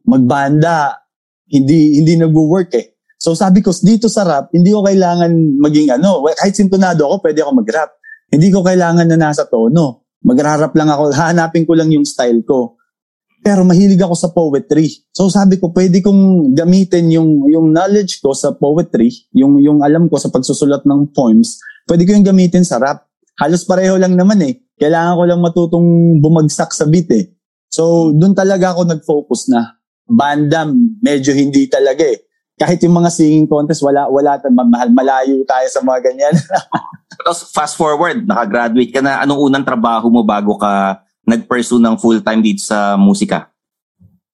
magbanda. 0.03 1.00
Hindi 1.48 2.03
hindi 2.03 2.20
nagwo-work 2.20 2.72
eh. 2.75 3.00
So 3.15 3.32
sabi 3.32 3.63
ko, 3.63 3.72
dito 3.72 4.12
sa 4.12 4.27
rap, 4.27 4.51
hindi 4.51 4.75
ko 4.75 4.84
kailangan 4.84 5.32
maging 5.62 5.94
ano, 5.96 6.25
kahit 6.36 6.58
sintonado 6.58 7.08
ako, 7.08 7.24
pwede 7.24 7.39
ako 7.46 7.51
mag-rap. 7.63 7.91
Hindi 8.27 8.51
ko 8.51 8.60
kailangan 8.60 9.08
na 9.08 9.17
nasa 9.29 9.48
tono. 9.48 10.10
Magrarap 10.25 10.75
lang 10.75 10.91
ako, 10.91 11.13
hanapin 11.32 11.63
ko 11.63 11.79
lang 11.79 11.94
yung 11.96 12.03
style 12.03 12.44
ko. 12.44 12.80
Pero 13.41 13.65
mahilig 13.65 13.98
ako 13.98 14.13
sa 14.13 14.29
poetry. 14.29 15.01
So 15.10 15.25
sabi 15.33 15.57
ko, 15.57 15.74
pwede 15.74 15.98
kong 16.05 16.53
gamitin 16.53 17.10
yung, 17.10 17.50
yung 17.50 17.74
knowledge 17.74 18.21
ko 18.21 18.38
sa 18.38 18.53
poetry, 18.53 19.10
yung, 19.33 19.57
yung 19.57 19.81
alam 19.81 20.05
ko 20.05 20.21
sa 20.21 20.29
pagsusulat 20.29 20.86
ng 20.86 21.10
poems, 21.10 21.57
pwede 21.89 22.05
ko 22.05 22.13
yung 22.13 22.25
gamitin 22.25 22.62
sa 22.62 22.77
rap. 22.77 23.10
Halos 23.41 23.65
pareho 23.65 23.98
lang 23.98 24.13
naman 24.13 24.38
eh. 24.45 24.62
Kailangan 24.77 25.17
ko 25.17 25.24
lang 25.25 25.41
matutong 25.41 25.89
bumagsak 26.21 26.69
sa 26.69 26.86
beat 26.86 27.10
eh. 27.10 27.33
So 27.74 28.13
doon 28.13 28.38
talaga 28.38 28.77
ako 28.77 28.86
nag-focus 28.86 29.50
na. 29.50 29.81
Bandam, 30.05 31.01
medyo 31.01 31.33
hindi 31.33 31.65
talaga 31.65 32.05
eh. 32.05 32.21
Kahit 32.62 32.77
yung 32.86 32.93
mga 32.93 33.10
singing 33.10 33.50
contest, 33.50 33.81
wala, 33.81 34.05
wala, 34.05 34.38
mahal, 34.53 34.93
malayo 34.93 35.41
tayo 35.50 35.65
sa 35.65 35.81
mga 35.81 36.13
ganyan. 36.13 36.36
Tapos 37.25 37.50
fast 37.50 37.74
forward, 37.74 38.21
nakagraduate 38.21 38.93
ka 38.93 39.01
na. 39.01 39.17
Anong 39.25 39.50
unang 39.50 39.65
trabaho 39.65 40.13
mo 40.13 40.21
bago 40.21 40.62
ka 40.62 41.01
nag-pursue 41.31 41.79
ng 41.79 41.95
full-time 41.95 42.43
dito 42.43 42.61
sa 42.67 43.00
musika? 43.00 43.47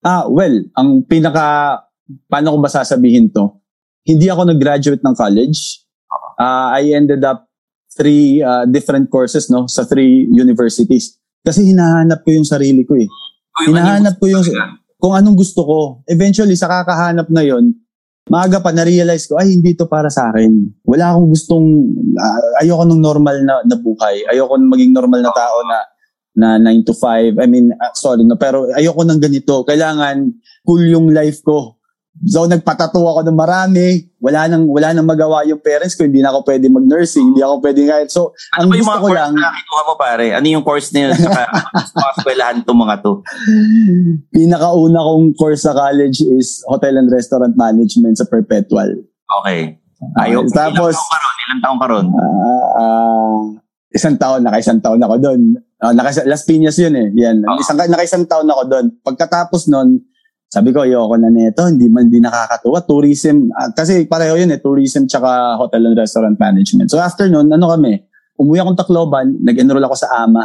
Ah, 0.02 0.26
well, 0.26 0.58
ang 0.74 1.06
pinaka, 1.06 1.78
paano 2.26 2.54
ko 2.54 2.58
ba 2.58 2.70
sasabihin 2.70 3.30
to? 3.30 3.54
Hindi 4.02 4.26
ako 4.26 4.50
nag-graduate 4.50 5.02
ng 5.04 5.14
college. 5.14 5.86
Uh, 6.38 6.74
I 6.74 6.94
ended 6.94 7.22
up 7.22 7.46
three 7.94 8.42
uh, 8.42 8.62
different 8.66 9.10
courses 9.10 9.50
no 9.50 9.66
sa 9.66 9.82
three 9.82 10.30
universities. 10.30 11.18
Kasi 11.42 11.66
hinahanap 11.66 12.22
ko 12.22 12.30
yung 12.30 12.46
sarili 12.46 12.86
ko 12.86 12.94
eh. 12.94 13.08
Hinahanap 13.66 14.22
ko 14.22 14.30
yung 14.30 14.44
kung 14.98 15.14
anong 15.14 15.38
gusto 15.38 15.62
ko. 15.62 15.78
Eventually, 16.10 16.58
sa 16.58 16.66
kakahanap 16.66 17.30
na 17.30 17.42
yon, 17.46 17.70
maaga 18.28 18.58
pa 18.58 18.74
na-realize 18.74 19.30
ko, 19.30 19.38
ay, 19.38 19.54
hindi 19.54 19.72
to 19.78 19.86
para 19.86 20.10
sa 20.10 20.28
akin. 20.30 20.74
Wala 20.84 21.14
akong 21.14 21.28
gustong, 21.32 21.66
uh, 22.18 22.62
ayoko 22.62 22.84
ng 22.84 23.00
normal 23.00 23.36
na, 23.46 23.62
na 23.64 23.76
buhay. 23.78 24.26
Ayoko 24.28 24.58
maging 24.58 24.92
normal 24.92 25.22
na 25.22 25.32
tao 25.32 25.62
na 25.64 25.78
na 26.38 26.54
9 26.62 26.86
to 26.86 26.94
5. 26.94 27.42
I 27.42 27.46
mean, 27.50 27.74
uh, 27.74 27.92
sorry, 27.98 28.22
no, 28.22 28.38
pero 28.38 28.70
ayoko 28.78 29.02
ng 29.02 29.18
ganito. 29.18 29.66
Kailangan 29.66 30.30
cool 30.62 30.86
yung 30.86 31.10
life 31.10 31.42
ko. 31.42 31.74
So 32.26 32.50
nagpatato 32.50 32.98
ako 32.98 33.22
ng 33.26 33.38
marami. 33.38 34.10
Wala 34.18 34.50
nang 34.50 34.66
wala 34.66 34.90
nang 34.90 35.06
magawa 35.06 35.46
yung 35.46 35.62
parents 35.62 35.94
ko. 35.94 36.02
Hindi 36.02 36.18
na 36.18 36.34
ako 36.34 36.42
pwede 36.50 36.66
mag-nursing. 36.66 37.30
Hindi 37.30 37.46
ako 37.46 37.62
pwede 37.62 37.80
kahit. 37.86 38.10
So, 38.10 38.34
Ano 38.58 38.66
ang 38.66 38.74
gusto 38.74 38.90
ko 38.90 39.14
lang, 39.14 39.38
na 39.38 39.54
kinuha 39.54 39.82
mo 39.86 39.94
pare? 39.94 40.26
Ano 40.34 40.46
yung 40.50 40.66
course 40.66 40.90
na 40.90 41.06
yun? 41.06 41.14
Saka 41.14 41.46
ano 41.54 41.86
mga 41.94 42.10
eskwelahan 42.18 42.56
itong 42.66 42.80
mga 42.82 42.96
to? 43.06 43.12
pinakauna 44.34 44.98
kong 44.98 45.26
course 45.38 45.62
sa 45.62 45.74
college 45.78 46.18
is 46.26 46.66
Hotel 46.66 46.98
and 46.98 47.06
Restaurant 47.06 47.54
Management 47.54 48.18
sa 48.18 48.26
Perpetual. 48.26 48.98
Okay. 49.42 49.78
Ah, 50.18 50.26
tapos- 50.50 50.98
ilang 50.98 50.98
taong 50.98 51.10
ka 51.10 51.18
ron? 51.22 51.36
Ilang 51.46 51.62
taong 51.62 51.78
ka 51.78 51.86
ron? 51.86 52.06
Ah, 52.18 52.66
ah, 52.82 53.38
isang 53.94 54.16
taon, 54.18 54.40
naka-isang 54.42 54.82
taon 54.82 54.98
ako 54.98 55.14
doon. 55.22 55.40
Uh, 55.78 55.94
naka, 55.94 56.10
Las 56.26 56.42
Piñas 56.42 56.74
yun 56.76 56.94
eh. 56.94 57.08
Yan. 57.14 57.46
Oo. 57.46 57.58
Isang, 57.62 57.78
naka-isang 57.78 58.26
taon 58.26 58.50
ako 58.50 58.62
doon. 58.66 58.86
Pagkatapos 59.00 59.70
nun, 59.70 60.02
sabi 60.50 60.74
ko, 60.74 60.82
ayoko 60.82 61.14
na 61.14 61.30
nito. 61.30 61.62
Hindi 61.62 61.86
man 61.86 62.10
di 62.10 62.18
nakakatuwa. 62.18 62.82
Tourism. 62.82 63.52
ah, 63.54 63.70
kasi 63.70 64.08
pareho 64.10 64.34
yun 64.34 64.50
eh. 64.50 64.58
Tourism 64.58 65.06
tsaka 65.06 65.54
hotel 65.54 65.86
and 65.86 65.96
restaurant 65.96 66.34
management. 66.34 66.90
So 66.90 66.98
after 66.98 67.30
nun, 67.30 67.46
ano 67.46 67.70
kami? 67.70 68.00
Umuwi 68.34 68.58
akong 68.58 68.78
Tacloban. 68.78 69.38
Nag-enroll 69.38 69.86
ako 69.86 69.94
sa 69.94 70.26
AMA. 70.26 70.44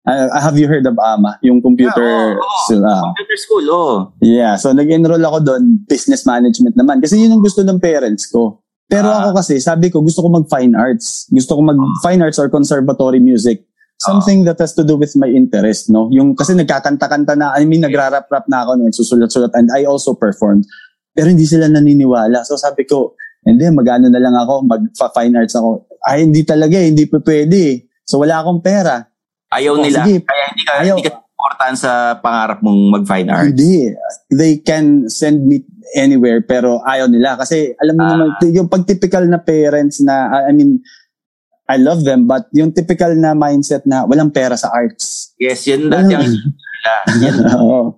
Ah, 0.00 0.48
have 0.48 0.56
you 0.56 0.64
heard 0.64 0.86
of 0.88 0.96
AMA? 0.96 1.44
Yung 1.44 1.60
computer... 1.60 2.00
Yeah, 2.00 2.40
oo. 2.40 2.60
so, 2.64 2.74
ah, 2.80 3.04
Computer 3.12 3.36
school, 3.36 3.64
oh. 3.68 3.94
Yeah, 4.24 4.56
so 4.56 4.72
nag-enroll 4.72 5.20
ako 5.20 5.44
doon, 5.44 5.84
business 5.84 6.24
management 6.24 6.72
naman. 6.72 7.04
Kasi 7.04 7.20
yun 7.20 7.36
ang 7.36 7.44
gusto 7.44 7.60
ng 7.60 7.76
parents 7.76 8.32
ko. 8.32 8.64
Pero 8.88 9.12
Ah. 9.12 9.28
ako 9.28 9.44
kasi, 9.44 9.60
sabi 9.60 9.92
ko, 9.92 10.00
gusto 10.00 10.24
ko 10.24 10.32
mag-fine 10.32 10.72
arts. 10.72 11.28
Gusto 11.28 11.52
ko 11.52 11.60
mag-fine 11.60 12.20
arts 12.24 12.40
or 12.40 12.48
conservatory 12.48 13.20
music. 13.20 13.68
Something 14.00 14.48
that 14.48 14.56
has 14.56 14.72
to 14.72 14.82
do 14.82 14.96
with 14.96 15.12
my 15.14 15.28
interest, 15.28 15.92
no? 15.92 16.08
Yung, 16.08 16.32
kasi 16.32 16.56
nagkakanta-kanta 16.56 17.36
na, 17.36 17.52
I 17.52 17.68
mean, 17.68 17.84
nagrarap-rap 17.84 18.48
na 18.48 18.64
ako, 18.64 18.80
nagsusulat-sulat, 18.80 19.52
and 19.52 19.68
I 19.70 19.84
also 19.84 20.16
performed. 20.16 20.64
Pero 21.12 21.28
hindi 21.28 21.44
sila 21.44 21.68
naniniwala. 21.68 22.40
So 22.42 22.56
sabi 22.56 22.88
ko, 22.88 23.12
hindi, 23.44 23.68
mag-ano 23.68 24.08
na 24.08 24.16
lang 24.16 24.32
ako, 24.32 24.64
mag-fine 24.64 25.36
arts 25.36 25.52
ako. 25.52 25.84
Ay, 26.00 26.24
hindi 26.24 26.44
talaga, 26.44 26.80
eh, 26.80 26.88
hindi 26.88 27.04
pa 27.04 27.20
pwede. 27.20 27.56
eh. 27.60 27.76
So 28.02 28.18
wala 28.18 28.40
akong 28.40 28.64
pera. 28.64 29.04
Ayaw 29.52 29.76
Oh, 29.76 29.84
nila. 29.84 30.00
sige. 30.00 30.24
Kaya 30.24 30.44
hindi 30.48 30.62
ka, 30.64 30.72
Ayaw. 30.80 30.96
hindi 30.96 31.04
ka 31.04 31.12
supportahan 31.20 31.76
sa 31.76 31.92
pangarap 32.16 32.58
mong 32.60 32.80
mag-fine 32.94 33.28
arts. 33.28 33.48
Hindi. 33.52 33.92
They 34.28 34.52
can 34.58 35.08
send 35.08 35.44
me 35.44 35.60
anywhere 35.92 36.40
pero 36.40 36.80
ayaw 36.84 37.04
nila. 37.04 37.36
Kasi 37.36 37.74
alam 37.76 37.94
mo 37.96 38.02
Ah. 38.02 38.10
naman, 38.14 38.28
yung 38.48 38.68
pag 38.68 38.86
typical 38.86 39.26
na 39.26 39.36
parents 39.36 40.00
na, 40.00 40.46
I 40.46 40.52
mean, 40.52 40.80
I 41.70 41.78
love 41.78 42.02
them, 42.02 42.26
but 42.26 42.50
yung 42.50 42.74
typical 42.74 43.14
na 43.14 43.30
mindset 43.30 43.86
na 43.86 44.02
walang 44.02 44.34
pera 44.34 44.58
sa 44.58 44.74
arts. 44.74 45.30
Yes, 45.38 45.62
yun 45.70 45.86
dati 45.86 46.10
ang 46.18 46.26
nila. 46.26 46.94
Yan, 47.22 47.34
Oo. 47.62 47.94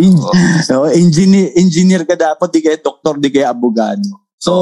di 0.00 0.08
ba? 0.10 0.30
So, 0.66 0.88
engineer, 1.02 1.54
engineer 1.54 2.02
ka 2.02 2.18
dapat, 2.18 2.48
di 2.50 2.60
kaya 2.64 2.80
doktor, 2.82 3.22
di 3.22 3.30
kaya 3.30 3.54
abogado. 3.54 4.02
So, 4.42 4.52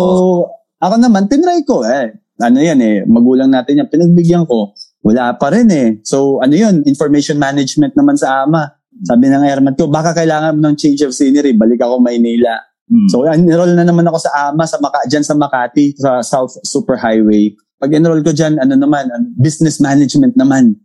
ako 0.82 0.94
naman, 1.00 1.32
tinry 1.32 1.64
ko 1.64 1.87
eh. 1.87 2.12
Ano 2.42 2.59
yan 2.59 2.80
eh, 2.82 3.06
magulang 3.06 3.49
natin 3.49 3.80
yan. 3.80 3.88
Pinagbigyan 3.88 4.44
ko, 4.44 4.75
wala 5.00 5.38
pa 5.38 5.54
rin 5.54 5.71
eh. 5.71 5.88
So, 6.04 6.42
ano 6.42 6.52
yun, 6.52 6.82
information 6.85 7.38
management 7.38 7.94
naman 7.94 8.18
sa 8.18 8.44
ama. 8.44 8.66
Sabi 9.06 9.30
ng 9.30 9.47
airman 9.47 9.78
ko, 9.78 9.88
baka 9.88 10.12
kailangan 10.12 10.59
mo 10.59 10.61
ng 10.68 10.76
change 10.76 11.00
of 11.06 11.16
scenery, 11.16 11.56
balik 11.56 11.80
ako 11.80 12.02
Maynila. 12.02 12.59
Hmm. 12.92 13.09
So, 13.09 13.25
enroll 13.25 13.73
na 13.73 13.87
naman 13.87 14.04
ako 14.04 14.18
sa 14.21 14.30
AMA, 14.50 14.68
sa 14.68 14.76
Maka, 14.82 15.06
dyan 15.09 15.25
sa 15.25 15.32
Makati, 15.32 15.97
sa 15.97 16.21
South 16.21 16.61
Super 16.66 17.00
Highway. 17.00 17.56
Pag 17.82 17.98
enroll 17.98 18.22
ko 18.22 18.30
dyan, 18.30 18.62
ano 18.62 18.78
naman, 18.78 19.10
ano, 19.10 19.26
business 19.34 19.82
management 19.82 20.38
naman. 20.38 20.78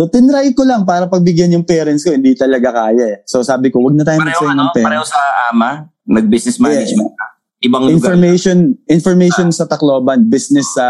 So, 0.00 0.08
tinry 0.08 0.56
ko 0.56 0.64
lang 0.64 0.88
para 0.88 1.04
pagbigyan 1.12 1.52
yung 1.52 1.68
parents 1.68 2.08
ko, 2.08 2.16
hindi 2.16 2.32
talaga 2.32 2.72
kaya 2.72 3.04
eh. 3.04 3.18
So, 3.28 3.44
sabi 3.44 3.68
ko, 3.68 3.84
wag 3.84 4.00
na 4.00 4.04
tayo 4.08 4.24
pareho, 4.24 4.48
ano, 4.48 4.64
ng 4.64 4.70
pera. 4.72 4.86
pareho 4.88 5.04
sa 5.04 5.20
AMA, 5.52 5.92
nag-business 6.08 6.56
management 6.56 7.12
ka. 7.12 7.26
Ibang 7.68 7.82
lugar. 7.84 7.96
Information, 8.16 8.56
information 8.88 9.48
sa 9.52 9.68
Tacloban, 9.68 10.24
business 10.24 10.68
sa, 10.72 10.88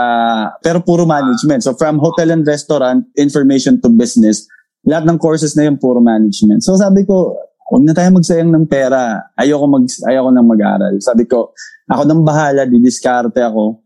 pero 0.62 0.78
puro 0.78 1.02
management. 1.02 1.66
So, 1.66 1.74
from 1.74 1.98
hotel 1.98 2.30
and 2.30 2.46
restaurant, 2.46 3.02
information 3.18 3.82
to 3.82 3.90
business, 3.90 4.46
lahat 4.86 5.10
ng 5.10 5.18
courses 5.18 5.58
na 5.58 5.66
yun, 5.66 5.74
puro 5.74 5.98
management. 5.98 6.62
So, 6.62 6.78
sabi 6.78 7.02
ko, 7.02 7.34
huwag 7.66 7.82
na 7.82 7.94
tayo 7.94 8.14
magsayang 8.14 8.50
ng 8.50 8.66
pera. 8.70 9.26
Ayoko, 9.34 9.66
mag, 9.66 9.86
ayoko 9.86 10.30
nang 10.30 10.46
mag-aral. 10.46 10.94
Sabi 11.02 11.26
ko, 11.26 11.50
ako 11.86 12.02
nang 12.06 12.22
bahala, 12.22 12.62
didiskarte 12.66 13.42
ako. 13.42 13.85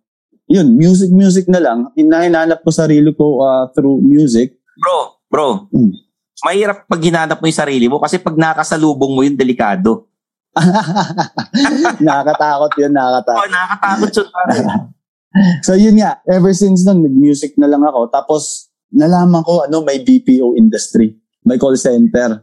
Yun, 0.51 0.75
music, 0.75 1.15
music 1.15 1.47
na 1.47 1.63
lang. 1.63 1.87
Hinahanap 1.95 2.67
ko 2.67 2.75
sarili 2.75 3.15
ko 3.15 3.39
uh, 3.39 3.71
through 3.71 4.03
music. 4.03 4.59
Bro, 4.83 4.99
bro, 5.31 5.49
Hmm. 5.71 5.95
mahirap 6.43 6.91
pag 6.91 6.99
hinanap 6.99 7.39
mo 7.39 7.47
yung 7.47 7.61
sarili 7.63 7.87
mo 7.87 8.03
kasi 8.03 8.19
pag 8.19 8.35
nakasalubong 8.35 9.15
mo 9.15 9.23
yung 9.23 9.39
delikado. 9.39 10.11
nakakatakot 12.03 12.73
yun, 12.83 12.91
nakakatakot. 12.91 13.47
Oh, 13.47 13.49
nakakatakot 13.49 14.11
yun. 14.11 14.29
So 15.63 15.79
yun 15.79 15.95
nga, 15.95 16.19
ever 16.27 16.51
since 16.51 16.83
nun, 16.83 17.07
nag-music 17.07 17.55
na 17.55 17.71
lang 17.71 17.87
ako. 17.87 18.11
Tapos 18.11 18.67
nalaman 18.91 19.47
ko, 19.47 19.63
ano, 19.63 19.87
may 19.87 20.03
BPO 20.03 20.59
industry. 20.59 21.15
May 21.47 21.55
call 21.55 21.79
center. 21.79 22.43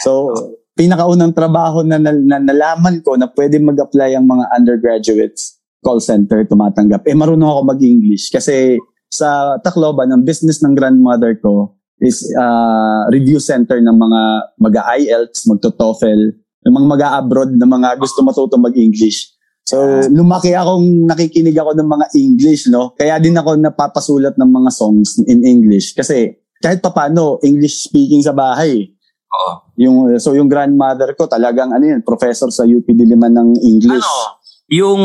So, 0.00 0.32
pinakaunang 0.72 1.36
trabaho 1.36 1.84
na, 1.84 2.00
na, 2.00 2.16
na 2.16 2.40
nalaman 2.40 3.04
ko 3.04 3.20
na 3.20 3.28
pwede 3.28 3.60
mag-apply 3.60 4.16
ang 4.16 4.24
mga 4.24 4.48
undergraduates 4.56 5.60
call 5.82 5.98
center 5.98 6.46
tumatanggap. 6.46 7.02
Eh, 7.04 7.14
marunong 7.18 7.50
ako 7.50 7.60
mag-English. 7.74 8.30
Kasi 8.30 8.78
sa 9.10 9.58
Tacloban, 9.60 10.08
ang 10.08 10.22
business 10.24 10.62
ng 10.62 10.72
grandmother 10.78 11.36
ko 11.42 11.76
is 12.00 12.24
uh, 12.34 13.06
review 13.12 13.38
center 13.38 13.78
ng 13.78 13.94
mga 13.94 14.20
mag-IELTS, 14.58 15.46
magto-TOEFL, 15.50 16.20
yung 16.62 16.74
mga 16.78 16.88
mag-abroad 16.88 17.50
na 17.58 17.66
mga 17.66 17.98
gusto 17.98 18.22
matuto 18.22 18.54
mag-English. 18.56 19.34
So, 19.62 19.78
lumaki 20.10 20.58
akong 20.58 21.06
nakikinig 21.06 21.54
ako 21.54 21.78
ng 21.78 21.86
mga 21.86 22.06
English, 22.18 22.66
no? 22.66 22.94
Kaya 22.98 23.22
din 23.22 23.38
ako 23.38 23.54
napapasulat 23.54 24.34
ng 24.34 24.50
mga 24.50 24.70
songs 24.74 25.22
in 25.22 25.46
English. 25.46 25.94
Kasi 25.94 26.34
kahit 26.58 26.82
papano, 26.82 27.38
English 27.46 27.86
speaking 27.86 28.22
sa 28.22 28.34
bahay. 28.34 28.90
Oo. 29.30 29.52
Yung, 29.78 29.96
so, 30.18 30.34
yung 30.34 30.50
grandmother 30.50 31.14
ko 31.14 31.30
talagang, 31.30 31.70
ano 31.70 31.82
yun, 31.82 32.02
professor 32.02 32.50
sa 32.50 32.66
UP 32.66 32.86
Diliman 32.90 33.32
ng 33.32 33.50
English. 33.62 34.02
Ano, 34.02 34.42
yung 34.72 35.00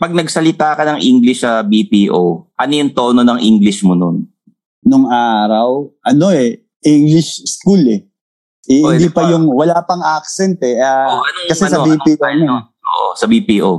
pag 0.00 0.16
nagsalita 0.16 0.72
ka 0.72 0.82
ng 0.86 1.00
English 1.04 1.44
sa 1.44 1.60
BPO, 1.60 2.48
ano 2.50 2.72
yung 2.72 2.90
tono 2.90 3.20
ng 3.20 3.36
English 3.38 3.84
mo 3.84 3.92
nun? 3.92 4.24
Nung 4.80 5.04
araw, 5.04 5.92
ano 6.00 6.32
eh, 6.32 6.64
English 6.80 7.44
school 7.44 7.84
eh. 7.84 8.08
Eh, 8.64 8.80
Oh, 8.80 8.92
di 8.92 8.96
hindi 8.96 9.12
pa 9.12 9.28
yung, 9.28 9.44
wala 9.44 9.76
pang 9.84 10.00
accent 10.00 10.56
eh. 10.64 10.80
Ah, 10.80 11.04
Oh, 11.10 11.20
anong, 11.20 11.46
kasi 11.46 11.62
sa 11.62 11.76
ano, 11.76 11.84
BPO 11.86 12.16
anong- 12.16 12.48
ano, 12.48 12.56
Oo, 12.80 13.08
sa 13.12 13.28
BPO. 13.28 13.70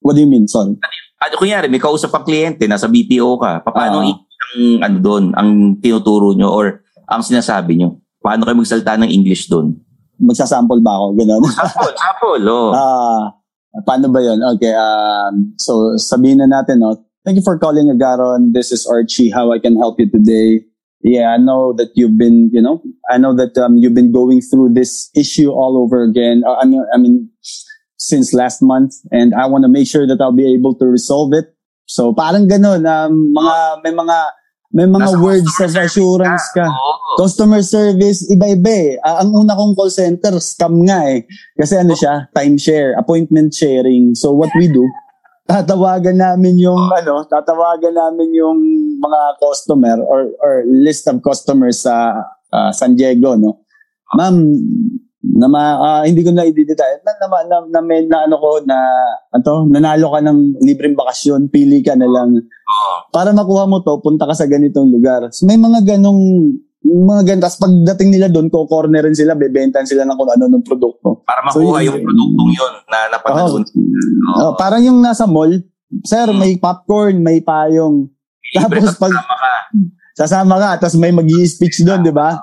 what 0.00 0.16
do 0.16 0.24
you 0.24 0.30
mean? 0.30 0.48
Sorry. 0.48 0.80
Ano 1.20 1.34
kunyari, 1.36 1.68
may 1.68 1.76
kausap 1.76 2.08
kang 2.08 2.24
kliyente, 2.24 2.64
nasa 2.64 2.88
BPO 2.88 3.36
ka, 3.36 3.60
paano 3.60 4.00
Ah. 4.00 4.04
ang 4.08 4.16
ano 4.80 4.96
doon, 4.98 5.24
ang 5.36 5.50
tinuturo 5.76 6.32
nyo 6.32 6.48
or 6.48 6.80
ang 7.04 7.20
sinasabi 7.20 7.76
nyo? 7.76 8.00
Paano 8.18 8.48
kayo 8.48 8.56
magsalita 8.56 8.96
ng 8.96 9.12
English 9.12 9.44
doon? 9.46 9.76
Magsasample 10.16 10.80
ba 10.80 10.96
ako? 10.96 11.06
Ganun. 11.16 11.44
Sample, 11.44 11.94
sample, 11.94 12.44
oh. 12.48 12.72
Ah, 12.80 13.36
paano 13.86 14.10
ba 14.10 14.20
yun? 14.22 14.42
Okay, 14.56 14.74
um, 14.74 15.54
so 15.58 15.94
sabihin 15.96 16.42
na 16.42 16.48
natin, 16.50 16.82
no? 16.82 16.98
Thank 17.24 17.36
you 17.36 17.44
for 17.44 17.58
calling 17.58 17.92
Agaron. 17.92 18.56
This 18.56 18.72
is 18.72 18.88
Archie. 18.88 19.30
How 19.30 19.52
I 19.52 19.60
can 19.60 19.76
help 19.76 20.00
you 20.00 20.08
today? 20.08 20.64
Yeah, 21.04 21.32
I 21.32 21.36
know 21.36 21.72
that 21.76 21.92
you've 21.94 22.16
been, 22.16 22.50
you 22.52 22.60
know, 22.60 22.82
I 23.08 23.16
know 23.16 23.36
that 23.36 23.56
um, 23.56 23.76
you've 23.76 23.94
been 23.96 24.12
going 24.12 24.40
through 24.40 24.72
this 24.72 25.08
issue 25.16 25.48
all 25.48 25.80
over 25.80 26.02
again. 26.02 26.42
Uh, 26.44 26.56
I 26.60 26.64
mean, 26.64 26.84
I 26.92 26.98
mean, 26.98 27.30
since 27.96 28.32
last 28.32 28.60
month, 28.60 28.96
and 29.12 29.34
I 29.34 29.46
want 29.46 29.64
to 29.64 29.68
make 29.68 29.88
sure 29.88 30.06
that 30.06 30.20
I'll 30.20 30.32
be 30.36 30.52
able 30.52 30.74
to 30.76 30.86
resolve 30.86 31.32
it. 31.32 31.52
So 31.84 32.12
parang 32.14 32.48
ganun, 32.48 32.88
um, 32.88 33.32
mga 33.36 33.84
may 33.84 33.92
mga 33.92 34.16
may 34.70 34.86
mga 34.86 35.10
Nasa 35.10 35.18
words 35.18 35.54
of 35.66 35.74
assurance 35.74 36.46
ka. 36.54 36.62
Oo. 36.62 37.18
Customer 37.18 37.58
service, 37.58 38.22
iba-iba 38.30 38.70
eh. 38.70 38.90
Ah, 39.02 39.26
ang 39.26 39.34
una 39.34 39.58
kong 39.58 39.74
call 39.74 39.90
center, 39.90 40.38
scam 40.38 40.86
nga 40.86 41.10
eh. 41.10 41.26
Kasi 41.58 41.74
ano 41.74 41.98
siya, 41.98 42.30
timeshare, 42.30 42.94
appointment 42.94 43.50
sharing. 43.50 44.14
So 44.14 44.30
what 44.30 44.54
we 44.54 44.70
do, 44.70 44.86
tatawagan 45.50 46.22
namin 46.22 46.62
yung 46.62 46.78
ano, 46.86 47.26
tatawagan 47.26 47.98
namin 47.98 48.30
yung 48.30 48.58
mga 49.02 49.42
customer 49.42 49.98
or 50.06 50.30
or 50.38 50.62
list 50.70 51.10
of 51.10 51.18
customers 51.18 51.82
sa 51.82 52.14
ah, 52.54 52.70
San 52.70 52.94
Diego, 52.94 53.34
no. 53.34 53.66
Ma'am, 54.14 54.38
na 55.22 55.46
ma- 55.46 55.78
ah, 55.78 56.02
hindi 56.02 56.20
ko 56.20 56.32
na 56.32 56.42
i-detail. 56.42 57.04
Na, 57.04 57.12
na, 57.14 57.26
na, 57.44 57.56
na, 57.68 57.80
may- 57.80 58.08
na 58.08 58.24
ano 58.24 58.36
ko 58.36 58.64
na 58.64 58.76
ato, 59.30 59.64
nanalo 59.64 60.08
ka 60.08 60.20
ng 60.20 60.38
libreng 60.58 60.96
bakasyon, 60.96 61.48
pili 61.48 61.80
ka 61.80 61.92
na 61.92 62.04
lang 62.04 62.40
Oo. 62.40 62.92
para 63.08 63.30
makuha 63.30 63.64
mo 63.64 63.80
to, 63.80 64.00
punta 64.00 64.24
ka 64.24 64.32
sa 64.32 64.44
ganitong 64.44 64.88
lugar. 64.88 65.28
So, 65.30 65.44
may 65.44 65.56
mga 65.56 65.84
ganong 65.86 66.56
mga 66.80 67.22
ganun. 67.26 67.42
Tapos 67.42 67.60
pagdating 67.60 68.10
nila 68.10 68.26
doon, 68.26 68.48
ko-cornerin 68.48 69.12
sila, 69.12 69.36
bebentan 69.36 69.84
sila 69.84 70.02
ng 70.02 70.16
kung 70.16 70.30
ano 70.30 70.48
ng 70.48 70.64
produkto. 70.64 71.20
Para 71.22 71.44
So, 71.52 71.60
makuha 71.60 71.78
yun- 71.78 71.86
yung 71.92 72.00
produktong 72.02 72.50
yun 72.50 72.72
na 72.86 72.98
Oh, 72.98 73.08
napanood. 73.12 73.64
oh, 74.40 74.52
parang 74.56 74.82
yung 74.82 74.98
nasa 74.98 75.28
mall, 75.28 75.52
sir, 76.02 76.32
may 76.32 76.56
popcorn, 76.56 77.20
may 77.20 77.44
payong. 77.44 78.08
Libre 78.50 78.80
tapos 78.82 78.96
pag- 78.96 79.12
kasama 79.12 79.36
ka. 79.36 79.52
Sasama 80.10 80.54
ka, 80.58 80.70
tapos 80.80 80.96
may 80.96 81.12
mag 81.12 81.28
speech 81.46 81.80
doon, 81.80 82.00
di 82.00 82.10
ba? 82.10 82.40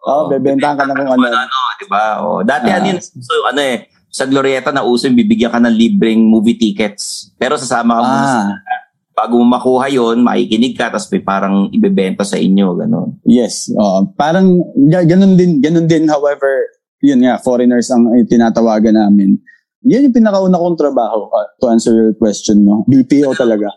Oh, 0.00 0.30
bebentahan 0.30 0.78
ka 0.78 0.84
na 0.84 0.94
kung 0.94 1.10
ano. 1.10 1.26
ano, 1.26 1.44
di 1.78 1.86
ba? 1.86 2.02
Oh, 2.20 2.42
dati 2.42 2.66
Ah. 2.66 2.76
ano 2.76 2.86
yun, 2.88 3.00
so 3.00 3.32
ano 3.44 3.60
eh, 3.60 3.76
sa 4.08 4.24
Glorieta 4.24 4.68
na 4.68 4.82
uso 4.82 5.04
yung 5.04 5.16
bibigyan 5.16 5.48
ka 5.48 5.58
ng 5.58 5.70
libreng 5.70 6.18
movie 6.20 6.56
tickets. 6.56 7.30
Pero 7.34 7.54
sasama 7.54 7.94
ka 7.94 8.02
muna 8.02 8.24
sa 8.24 8.40
Ah, 8.48 8.82
bago 9.16 9.34
mo 9.36 9.46
makuha 9.46 9.86
yon, 9.88 10.20
makikinig 10.20 10.74
ka, 10.74 10.88
tapos 10.88 11.06
may 11.08 11.20
parang 11.20 11.70
ibebenta 11.70 12.22
sa 12.22 12.36
inyo, 12.36 12.74
gano'n. 12.74 13.08
yes. 13.24 13.70
oo. 13.70 14.10
parang 14.12 14.58
ga- 14.84 15.02
ganun 15.04 15.34
din, 15.34 15.58
ganun 15.58 15.84
din. 15.84 16.06
However, 16.06 16.70
yun 16.98 17.18
nga, 17.20 17.36
foreigners 17.36 17.86
ang 17.88 18.06
tinatawagan 18.24 18.94
namin. 18.96 19.38
Yan 19.82 20.02
yung 20.04 20.16
pinakauna 20.16 20.54
kong 20.56 20.74
trabaho 20.76 21.30
uh, 21.30 21.46
to 21.56 21.66
answer 21.66 21.90
your 21.92 22.10
question, 22.12 22.62
no? 22.62 22.82
BPO 22.84 23.34
talaga. 23.34 23.70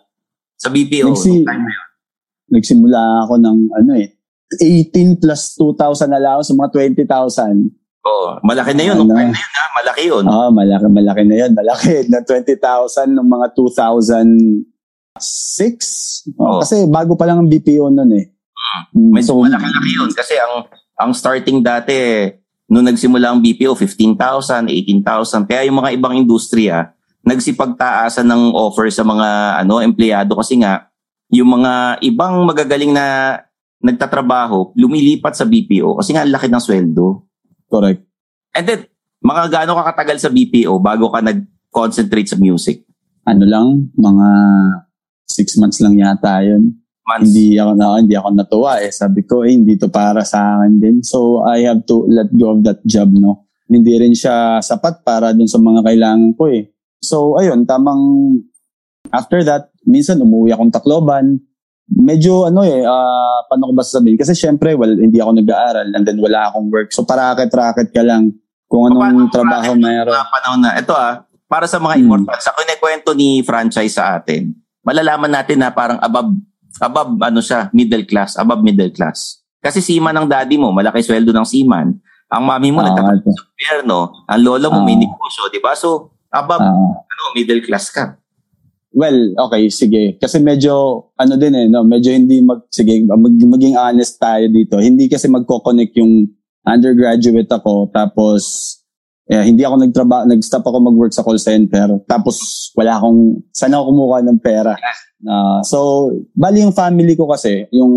Sa 0.57 0.69
BPO, 0.69 1.09
Nagsi- 1.09 1.29
nung 1.35 1.45
time 1.47 1.63
na 1.63 1.71
yun. 1.71 1.87
Nagsimula 2.51 2.99
ako 3.23 3.33
ng 3.37 3.57
ano 3.71 3.91
eh, 3.95 4.09
18 4.57 5.17
plus 5.17 5.55
2,000 5.55 6.11
allowance, 6.11 6.49
mga 6.51 6.69
20,000. 7.07 7.80
Oo, 8.01 8.41
malaki 8.41 8.73
na 8.73 8.83
yun. 8.89 8.97
Nung 8.97 9.13
Ano? 9.13 9.21
time 9.21 9.29
na 9.29 9.37
yun, 9.37 9.53
ha? 9.53 9.65
Malaki 9.77 10.01
yun. 10.09 10.25
Ah, 10.25 10.49
malaki, 10.49 10.87
malaki 10.89 11.21
na 11.21 11.35
yun. 11.37 11.51
Malaki 11.53 12.09
na 12.09 12.25
20,000 12.25 13.13
ng 13.13 13.27
mga 13.29 13.53
2006. 13.53 16.33
Oh. 16.37 16.59
Kasi 16.59 16.89
bago 16.89 17.13
pa 17.13 17.29
lang 17.29 17.39
ang 17.39 17.49
BPO 17.49 17.89
nun 17.89 18.11
eh. 18.13 18.25
Mm, 18.95 19.11
Medyo 19.13 19.37
malaki-laki 19.37 19.91
yun. 19.93 20.09
Kasi 20.11 20.33
ang 20.37 20.65
ang 20.97 21.11
starting 21.13 21.61
dati, 21.61 22.29
nung 22.65 22.85
nagsimula 22.85 23.33
ang 23.33 23.41
BPO, 23.41 23.73
15,000, 23.73 24.69
18,000. 24.69 25.45
Kaya 25.45 25.65
yung 25.65 25.77
mga 25.77 25.93
ibang 25.93 26.13
industriya, 26.13 26.93
nagsipagtaasan 27.21 28.25
ng 28.25 28.53
offer 28.53 28.89
sa 28.89 29.01
mga 29.01 29.27
ano 29.61 29.81
empleyado 29.81 30.33
kasi 30.33 30.57
nga, 30.57 30.89
yung 31.29 31.57
mga 31.59 32.01
ibang 32.01 32.41
magagaling 32.45 32.93
na 32.93 33.37
nagtatrabaho, 33.81 34.73
lumilipat 34.77 35.33
sa 35.33 35.45
BPO 35.45 35.97
kasi 35.97 36.13
nga 36.13 36.21
ang 36.21 36.33
laki 36.33 36.49
ng 36.49 36.61
sweldo. 36.61 37.25
Correct. 37.71 38.03
And 38.51 38.67
then, 38.67 38.81
mga 39.23 39.43
gaano 39.47 39.79
ka 39.79 39.95
katagal 39.95 40.17
sa 40.19 40.29
BPO 40.29 40.75
bago 40.83 41.07
ka 41.07 41.23
nag-concentrate 41.23 42.27
sa 42.27 42.37
music? 42.37 42.83
Ano 43.23 43.47
lang, 43.47 43.93
mga 43.95 44.27
six 45.29 45.55
months 45.55 45.79
lang 45.79 45.95
yata 45.95 46.43
yun. 46.43 46.75
Months? 47.07 47.31
Hindi 47.31 47.55
ako 47.55 47.71
na 47.79 47.85
hindi 47.97 48.15
ako 48.19 48.27
natuwa 48.35 48.73
eh. 48.83 48.91
Sabi 48.91 49.23
ko, 49.23 49.47
eh, 49.47 49.55
hindi 49.55 49.79
to 49.79 49.87
para 49.87 50.27
sa 50.27 50.59
akin 50.59 50.73
din. 50.83 50.95
So, 50.99 51.47
I 51.47 51.63
have 51.63 51.87
to 51.87 52.03
let 52.11 52.27
go 52.35 52.59
of 52.59 52.67
that 52.67 52.83
job, 52.83 53.09
no? 53.15 53.47
Hindi 53.71 53.95
rin 53.95 54.11
siya 54.11 54.59
sapat 54.59 55.07
para 55.07 55.31
dun 55.31 55.47
sa 55.47 55.57
mga 55.61 55.87
kailangan 55.87 56.35
ko 56.35 56.51
eh. 56.51 56.67
So, 56.99 57.39
ayun, 57.39 57.63
tamang 57.63 58.35
after 59.09 59.41
that, 59.47 59.71
minsan 59.87 60.19
umuwi 60.19 60.51
akong 60.51 60.73
Tacloban. 60.73 61.39
Medyo 61.91 62.47
ano 62.47 62.63
eh, 62.63 62.81
ah, 62.81 63.43
paano 63.45 63.67
ko 63.67 63.73
ba 63.75 63.83
sasabihin? 63.83 64.15
Kasi 64.15 64.31
syempre, 64.31 64.73
well, 64.73 64.89
hindi 64.89 65.19
ako 65.19 65.35
nag-aaral 65.35 65.91
and 65.91 66.03
then 66.03 66.17
wala 66.17 66.47
akong 66.47 66.71
work. 66.71 66.89
So, 66.89 67.03
parakit-rakit 67.03 67.91
ka 67.91 67.99
lang 67.99 68.31
kung 68.65 68.87
Paano 68.89 69.27
anong 69.27 69.29
trabaho 69.29 69.75
natin 69.75 69.83
meron. 69.83 70.15
mga 70.15 70.27
panahon 70.31 70.59
na, 70.63 70.71
ito 70.79 70.93
ah, 70.93 71.27
para 71.45 71.67
sa 71.67 71.77
mga 71.77 71.99
Hmm. 71.99 72.03
immortals, 72.07 72.39
sa 72.39 72.55
kinikwento 72.55 73.11
ni 73.11 73.43
franchise 73.43 73.91
sa 73.91 74.15
atin, 74.15 74.55
malalaman 74.81 75.27
natin 75.29 75.59
na 75.59 75.67
parang 75.67 75.99
above, 75.99 76.31
above 76.79 77.11
ano 77.19 77.43
siya, 77.43 77.67
middle 77.71 78.07
class, 78.07 78.39
above 78.39 78.63
middle 78.63 78.89
class. 78.89 79.43
Kasi 79.59 79.77
seaman 79.77 80.15
ng 80.15 80.25
daddy 80.25 80.55
mo, 80.55 80.71
malaki 80.71 81.03
sweldo 81.03 81.29
ng 81.29 81.43
seaman. 81.43 81.91
Ang 82.31 82.43
mami 82.47 82.71
mo, 82.71 82.79
Ah, 82.79 82.87
nagtatrabaho 82.87 83.27
sa 83.27 83.43
gobyerno. 83.45 83.97
Ang 84.25 84.41
lola 84.41 84.67
mo, 84.71 84.79
may 84.81 84.95
Ah. 84.95 85.03
negosyo, 85.03 85.51
di 85.51 85.59
ba? 85.59 85.75
So, 85.75 86.07
above, 86.31 86.63
Ah. 86.63 86.71
ano, 87.03 87.23
middle 87.35 87.59
class 87.59 87.91
ka. 87.91 88.15
Well, 88.91 89.31
okay, 89.47 89.71
sige. 89.71 90.19
Kasi 90.19 90.43
medyo, 90.43 91.07
ano 91.15 91.39
din 91.39 91.55
eh, 91.55 91.65
no? 91.71 91.87
medyo 91.87 92.11
hindi 92.11 92.43
mag, 92.43 92.67
sige, 92.67 93.07
mag, 93.07 93.35
maging 93.39 93.79
honest 93.79 94.19
tayo 94.19 94.51
dito. 94.51 94.83
Hindi 94.83 95.07
kasi 95.07 95.31
magko-connect 95.31 95.95
yung 95.95 96.27
undergraduate 96.67 97.47
ako, 97.47 97.87
tapos, 97.89 98.75
eh, 99.31 99.47
hindi 99.47 99.63
ako 99.63 99.75
nagtrabaho, 99.79 100.23
nag-stop 100.27 100.67
ako 100.67 100.77
mag-work 100.83 101.15
sa 101.15 101.23
call 101.23 101.39
center, 101.39 102.03
tapos 102.05 102.69
wala 102.75 102.99
akong, 102.99 103.39
saan 103.55 103.73
ako 103.73 103.83
kumuha 103.95 104.17
ng 104.27 104.39
pera. 104.43 104.75
Ah, 105.21 105.61
so, 105.63 106.09
bali 106.35 106.61
yung 106.61 106.75
family 106.75 107.15
ko 107.15 107.31
kasi, 107.31 107.65
yung 107.71 107.93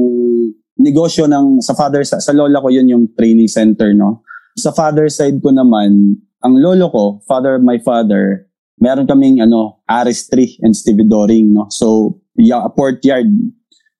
negosyo 0.78 1.26
ng, 1.26 1.58
sa 1.58 1.74
father, 1.74 2.06
sa, 2.06 2.22
sa 2.22 2.30
lola 2.30 2.62
ko 2.62 2.70
yun 2.70 2.86
yung 2.88 3.04
training 3.18 3.50
center, 3.50 3.90
no? 3.92 4.22
Sa 4.54 4.70
father 4.70 5.10
side 5.10 5.42
ko 5.42 5.50
naman, 5.50 6.22
ang 6.44 6.54
lolo 6.54 6.86
ko, 6.92 7.04
father 7.26 7.58
my 7.58 7.82
father, 7.82 8.46
meron 8.76 9.06
kaming 9.06 9.40
ano, 9.40 9.80
Aris 9.84 10.26
3 10.28 10.62
and 10.62 10.74
Stevie 10.74 11.06
Doring, 11.06 11.52
no? 11.52 11.66
So, 11.68 12.18
ya, 12.34 12.66
port 12.68 13.00
yard. 13.02 13.30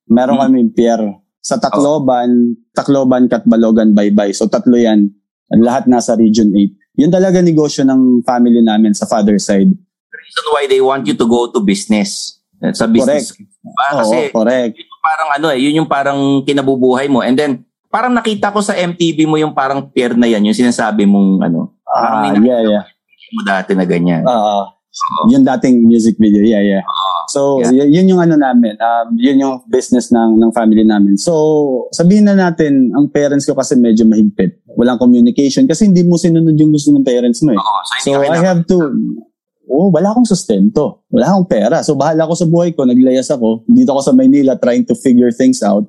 Meron 0.05 0.37
Hmm. 0.37 0.45
kaming 0.45 0.71
pier. 0.71 1.01
Sa 1.45 1.61
Tacloban, 1.61 2.57
Tacloban, 2.73 3.29
Katbalogan, 3.29 3.93
Baybay. 3.93 4.33
So, 4.33 4.49
tatlo 4.49 4.75
yan. 4.75 5.13
Lahat 5.53 5.85
nasa 5.85 6.17
Region 6.17 6.49
8. 6.51 6.73
Yun 6.97 7.13
talaga 7.13 7.45
negosyo 7.45 7.85
ng 7.85 8.25
family 8.25 8.65
namin 8.65 8.97
sa 8.97 9.05
father 9.05 9.37
side. 9.37 9.69
The 9.69 10.19
reason 10.19 10.45
why 10.51 10.65
they 10.65 10.81
want 10.81 11.05
you 11.05 11.13
to 11.13 11.27
go 11.27 11.53
to 11.53 11.61
business. 11.61 12.41
Sa 12.73 12.89
business. 12.89 13.37
Correct. 13.37 13.61
Diba? 13.61 13.87
Oo, 13.93 13.99
Kasi, 14.01 14.17
correct. 14.33 14.73
yun 14.73 14.89
yung 14.89 15.03
parang 15.03 15.29
ano 15.31 15.47
eh, 15.53 15.59
yun 15.61 15.75
yung 15.77 15.91
parang 15.91 16.21
kinabubuhay 16.43 17.07
mo. 17.13 17.21
And 17.21 17.37
then, 17.37 17.53
parang 17.89 18.17
nakita 18.17 18.49
ko 18.49 18.65
sa 18.65 18.73
MTV 18.73 19.29
mo 19.29 19.37
yung 19.37 19.53
parang 19.53 19.85
peer 19.85 20.17
na 20.17 20.25
yan, 20.25 20.43
yung 20.43 20.57
sinasabi 20.57 21.05
mong 21.05 21.45
ano, 21.45 21.77
Ah, 21.85 22.33
yeah, 22.35 22.59
yeah. 22.65 22.85
Mo 23.33 23.41
dati 23.43 23.73
na 23.73 23.85
ganyan. 23.85 24.23
Oo. 24.25 24.59
Oo. 24.95 25.23
Yung 25.27 25.43
dating 25.43 25.83
music 25.83 26.15
video, 26.17 26.39
yeah, 26.41 26.63
yeah. 26.63 26.83
So, 27.27 27.59
Yeah. 27.59 27.83
y- 27.83 27.99
yun 27.99 28.15
yung 28.15 28.23
ano 28.23 28.39
namin, 28.39 28.79
um, 28.79 29.17
yun 29.19 29.43
yung 29.43 29.55
business 29.67 30.15
ng, 30.15 30.39
ng 30.39 30.51
family 30.55 30.87
namin. 30.87 31.19
So, 31.19 31.35
sabihin 31.91 32.31
na 32.31 32.39
natin, 32.39 32.95
ang 32.95 33.11
parents 33.11 33.43
ko 33.43 33.59
kasi 33.59 33.75
medyo 33.75 34.07
mahigpit. 34.07 34.63
Walang 34.79 35.03
communication 35.03 35.67
kasi 35.67 35.91
hindi 35.91 36.07
mo 36.07 36.15
sinunod 36.15 36.55
yung 36.55 36.71
gusto 36.71 36.95
ng 36.95 37.03
parents 37.03 37.43
mo 37.43 37.51
eh. 37.51 37.59
Oo, 37.59 37.81
so, 37.83 37.95
So, 38.07 38.11
I 38.23 38.39
have 38.39 38.63
to, 38.71 38.77
oh, 39.67 39.91
wala 39.91 40.15
akong 40.15 40.29
sustento. 40.29 41.03
Wala 41.11 41.27
akong 41.27 41.49
pera. 41.49 41.83
So, 41.83 41.99
bahala 41.99 42.23
ako 42.23 42.35
sa 42.37 42.47
buhay 42.47 42.71
ko. 42.71 42.87
Naglayas 42.87 43.27
ako. 43.35 43.67
Dito 43.67 43.91
ako 43.91 44.03
sa 44.05 44.15
Maynila 44.15 44.55
trying 44.55 44.87
to 44.87 44.95
figure 44.95 45.35
things 45.35 45.59
out. 45.59 45.83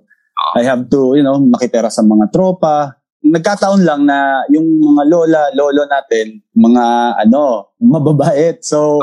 I 0.58 0.66
have 0.66 0.90
to, 0.90 1.14
you 1.14 1.22
know, 1.22 1.38
makitera 1.38 1.88
sa 1.88 2.02
mga 2.02 2.28
tropa. 2.28 2.96
Nagkataon 3.26 3.82
lang 3.82 4.06
na 4.06 4.46
yung 4.48 4.66
mga 4.80 5.04
lola, 5.10 5.42
lolo 5.52 5.90
natin, 5.90 6.38
mga 6.54 6.84
ano, 7.26 7.74
mababait. 7.82 8.62
So, 8.62 9.02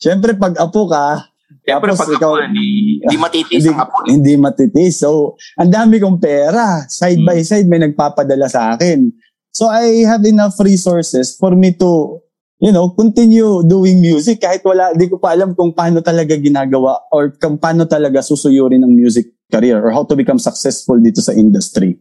syempre 0.00 0.32
pag 0.32 0.56
apo 0.56 0.88
ka, 0.88 1.28
Siyempre, 1.68 1.92
tapos 1.92 2.00
pag 2.00 2.12
ikaw, 2.16 2.32
ako, 2.32 2.44
hindi, 2.48 2.68
hindi 3.04 3.16
matitis 3.24 3.56
hindi, 3.60 3.68
ang 3.68 3.80
apo. 3.84 3.96
hindi 4.08 4.32
matitis. 4.40 4.94
So, 4.98 5.36
ang 5.52 5.68
dami 5.68 6.00
kong 6.00 6.16
pera. 6.16 6.88
Side 6.88 7.20
Hmm. 7.20 7.28
by 7.28 7.44
side, 7.44 7.68
may 7.68 7.76
nagpapadala 7.78 8.48
sa 8.48 8.72
akin. 8.72 9.12
So, 9.52 9.68
I 9.68 10.00
have 10.08 10.24
enough 10.24 10.56
resources 10.56 11.36
for 11.36 11.52
me 11.52 11.76
to, 11.76 12.20
you 12.56 12.72
know, 12.72 12.88
continue 12.88 13.60
doing 13.64 14.00
music 14.00 14.40
kahit 14.40 14.64
wala, 14.64 14.96
di 14.96 15.12
ko 15.12 15.20
pa 15.20 15.36
alam 15.36 15.52
kung 15.52 15.76
paano 15.76 16.00
talaga 16.00 16.40
ginagawa 16.40 17.04
or 17.12 17.36
kung 17.36 17.60
paano 17.60 17.84
talaga 17.84 18.24
susuyurin 18.24 18.80
ang 18.80 18.92
music 18.92 19.28
career 19.52 19.76
or 19.76 19.92
how 19.92 20.08
to 20.08 20.16
become 20.16 20.40
successful 20.40 20.96
dito 20.96 21.20
sa 21.20 21.36
industry. 21.36 22.00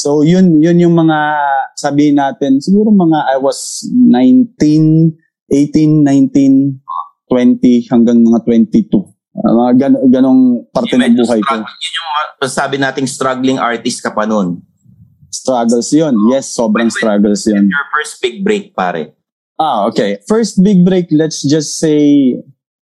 So, 0.00 0.24
yun, 0.24 0.64
yun 0.64 0.80
yung 0.80 0.96
mga, 0.96 1.18
sabihin 1.76 2.16
natin, 2.16 2.56
siguro 2.64 2.88
mga, 2.88 3.36
I 3.36 3.36
was 3.36 3.84
19, 3.92 5.12
18, 5.52 6.00
19, 6.08 6.80
20, 7.28 7.92
hanggang 7.92 8.18
mga 8.24 8.40
22. 8.48 8.88
Uh, 9.30 9.52
mga 9.54 9.72
gan- 9.76 10.02
ganong 10.08 10.64
parte 10.72 10.96
ng 10.96 11.20
buhay 11.20 11.40
ko. 11.44 11.54
Yun 11.60 11.92
yung 11.94 12.10
uh, 12.40 12.48
sabi 12.48 12.80
nating 12.80 13.06
struggling 13.06 13.60
artist 13.60 14.00
ka 14.00 14.10
pa 14.10 14.24
nun. 14.24 14.64
Struggles 15.30 15.92
yun. 15.92 16.16
Yes, 16.32 16.50
sobrang 16.50 16.90
struggles 16.90 17.46
yun. 17.46 17.68
Your 17.68 17.86
first 17.94 18.18
big 18.18 18.42
break, 18.42 18.74
pare. 18.74 19.14
Ah, 19.60 19.84
okay. 19.86 20.18
First 20.24 20.64
big 20.64 20.82
break, 20.82 21.12
let's 21.12 21.44
just 21.44 21.76
say, 21.76 22.34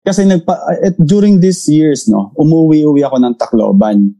kasi 0.07 0.23
nagpa, 0.23 0.55
at 0.81 0.95
during 1.03 1.43
these 1.43 1.67
years, 1.67 2.07
no, 2.07 2.31
umuwi-uwi 2.39 3.03
ako 3.03 3.19
ng 3.19 3.35
Tacloban. 3.35 4.15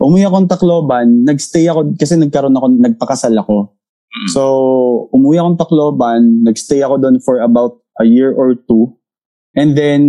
Umuwi 0.00 0.24
ako 0.24 0.36
ng 0.40 0.50
Tacloban, 0.50 1.08
nagstay 1.28 1.68
ako, 1.68 1.92
kasi 1.98 2.16
nagkaroon 2.16 2.56
ako, 2.56 2.66
nagpakasal 2.80 3.34
ako. 3.36 3.76
Mm. 4.12 4.28
So, 4.32 4.42
umuwi 5.12 5.36
ako 5.40 5.48
ng 5.52 5.60
Tacloban, 5.60 6.22
nagstay 6.44 6.80
ako 6.80 6.94
doon 7.00 7.16
for 7.20 7.40
about 7.40 7.80
a 8.00 8.06
year 8.08 8.32
or 8.32 8.56
two. 8.56 8.96
And 9.52 9.76
then, 9.76 10.02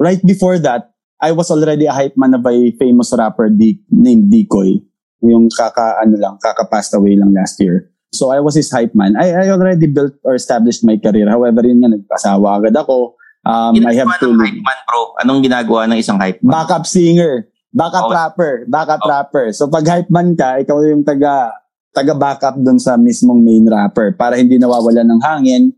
right 0.00 0.20
before 0.24 0.56
that, 0.64 0.92
I 1.22 1.30
was 1.30 1.54
already 1.54 1.86
a 1.86 1.94
hype 1.94 2.18
man 2.18 2.34
of 2.34 2.42
a 2.42 2.56
famous 2.80 3.14
rapper 3.14 3.46
D- 3.52 3.78
named 3.92 4.32
Decoy. 4.32 4.82
Yung 5.22 5.46
kaka, 5.54 6.02
ano 6.02 6.18
lang, 6.18 6.34
kaka-passed 6.42 6.98
away 6.98 7.14
lang 7.14 7.30
last 7.30 7.62
year. 7.62 7.92
So 8.12 8.34
I 8.34 8.42
was 8.42 8.58
his 8.58 8.68
hype 8.68 8.92
man. 8.92 9.16
I, 9.16 9.30
I 9.30 9.48
already 9.54 9.86
built 9.86 10.18
or 10.26 10.34
established 10.34 10.84
my 10.84 10.98
career. 10.98 11.30
However, 11.30 11.64
yun 11.64 11.80
nga, 11.80 11.94
nagpasawa 11.94 12.60
agad 12.60 12.76
ako. 12.76 13.16
Um, 13.46 13.74
I 13.86 13.94
have 13.96 14.10
Ginagawa 14.10 14.20
to 14.20 14.28
ng 14.34 14.40
hype 14.42 14.62
man, 14.62 14.78
bro. 14.84 15.00
Anong 15.22 15.40
ginagawa 15.46 15.80
ng 15.88 15.98
isang 15.98 16.18
hype 16.20 16.42
man? 16.42 16.52
backup 16.52 16.84
singer, 16.84 17.48
backup 17.72 18.06
Oh. 18.06 18.12
rapper, 18.12 18.52
backup 18.68 19.02
Oh. 19.02 19.08
rapper. 19.08 19.46
So 19.50 19.66
pag 19.66 19.84
hype 19.84 20.08
man 20.08 20.36
ka, 20.36 20.60
ikaw 20.60 20.76
yung 20.84 21.02
taga 21.02 21.50
taga 21.90 22.12
backup 22.14 22.56
dun 22.56 22.76
sa 22.76 22.96
mismong 22.96 23.40
main 23.40 23.64
rapper 23.64 24.12
para 24.12 24.36
hindi 24.36 24.56
nawawala 24.56 25.02
ng 25.02 25.20
hangin. 25.20 25.72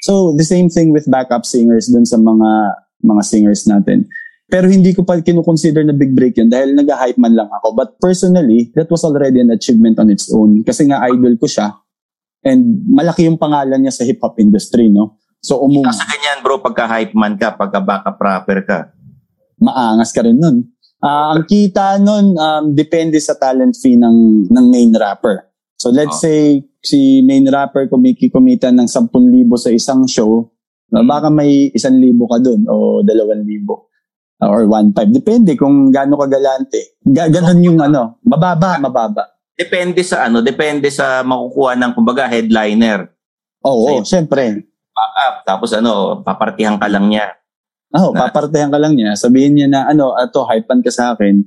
So 0.00 0.32
the 0.32 0.42
same 0.42 0.66
thing 0.66 0.90
with 0.90 1.06
backup 1.06 1.44
singers 1.44 1.86
dun 1.86 2.02
sa 2.02 2.16
mga 2.16 2.50
mga 3.00 3.22
singers 3.22 3.66
natin. 3.66 4.06
Pero 4.46 4.66
hindi 4.66 4.90
ko 4.90 5.06
pa 5.06 5.14
kinukonsider 5.14 5.86
na 5.86 5.94
big 5.94 6.10
break 6.10 6.34
yun 6.34 6.50
dahil 6.50 6.74
nag-hype 6.74 7.14
man 7.16 7.38
lang 7.38 7.46
ako. 7.52 7.70
But 7.70 8.02
personally, 8.02 8.74
that 8.74 8.90
was 8.90 9.06
already 9.06 9.38
an 9.38 9.54
achievement 9.54 9.94
on 9.96 10.10
its 10.10 10.26
own. 10.26 10.66
Kasi 10.66 10.90
nga 10.90 11.06
idol 11.06 11.38
ko 11.38 11.46
siya. 11.46 11.70
And 12.42 12.82
malaki 12.90 13.30
yung 13.30 13.38
pangalan 13.38 13.78
niya 13.78 13.94
sa 13.94 14.02
hip-hop 14.02 14.42
industry, 14.42 14.90
no? 14.90 15.22
So, 15.38 15.62
umu 15.62 15.86
Kasi 15.86 16.02
ganyan 16.02 16.42
bro, 16.42 16.58
pagka 16.58 16.90
hype 16.90 17.14
man 17.14 17.38
ka, 17.38 17.54
pagka 17.54 17.78
backup 17.78 18.18
rapper 18.18 18.58
ka. 18.66 18.78
maangas 19.56 20.10
ka 20.10 20.24
rin 20.24 20.34
nun. 20.34 20.66
Ah, 21.00 21.32
ang 21.32 21.48
kita 21.48 21.96
nun, 21.96 22.36
um, 22.36 22.64
depende 22.70 23.16
sa 23.16 23.32
talent 23.32 23.72
fee 23.72 23.96
ng, 23.96 24.48
ng 24.52 24.66
main 24.68 24.92
rapper. 24.92 25.48
So 25.80 25.88
let's 25.88 26.20
Oh. 26.20 26.28
say 26.28 26.40
si 26.84 27.24
main 27.24 27.48
rapper 27.48 27.88
kumikita 27.88 28.68
ng 28.68 28.84
10,000 28.84 29.08
sa 29.56 29.72
isang 29.72 30.04
show, 30.04 30.52
Mm. 30.92 31.06
baka 31.06 31.30
may 31.30 31.70
1,000 31.72 32.26
ka 32.26 32.36
dun 32.36 32.66
o 32.66 33.00
2,000 33.00 33.88
or 34.42 34.66
1,500. 34.66 35.08
Depende 35.08 35.54
kung 35.54 35.88
gaano 35.88 36.18
ka 36.18 36.26
galante. 36.26 36.98
Ga- 37.00 37.30
ganon 37.30 37.62
yung 37.62 37.78
ano, 37.78 38.18
mababa, 38.26 38.76
mababa. 38.76 39.24
Depende 39.54 40.02
sa 40.02 40.26
ano, 40.26 40.42
depende 40.42 40.90
sa 40.90 41.22
makukuha 41.22 41.78
ng 41.78 41.92
kumbaga 41.94 42.26
headliner. 42.26 43.06
Oo, 43.62 44.02
Sa'yo. 44.02 44.04
syempre. 44.04 44.66
Backup, 44.90 45.34
tapos 45.46 45.70
ano, 45.72 46.20
papartihan 46.20 46.76
ka 46.76 46.90
lang 46.90 47.08
niya. 47.08 47.39
Oh, 47.90 48.14
Na- 48.14 48.30
papartehan 48.30 48.70
ka 48.70 48.78
lang 48.78 48.94
niya. 48.94 49.18
Sabihin 49.18 49.58
niya 49.58 49.66
na, 49.66 49.80
ano, 49.90 50.14
ato, 50.14 50.46
hypean 50.46 50.78
ka 50.82 50.90
sa 50.94 51.14
akin. 51.14 51.42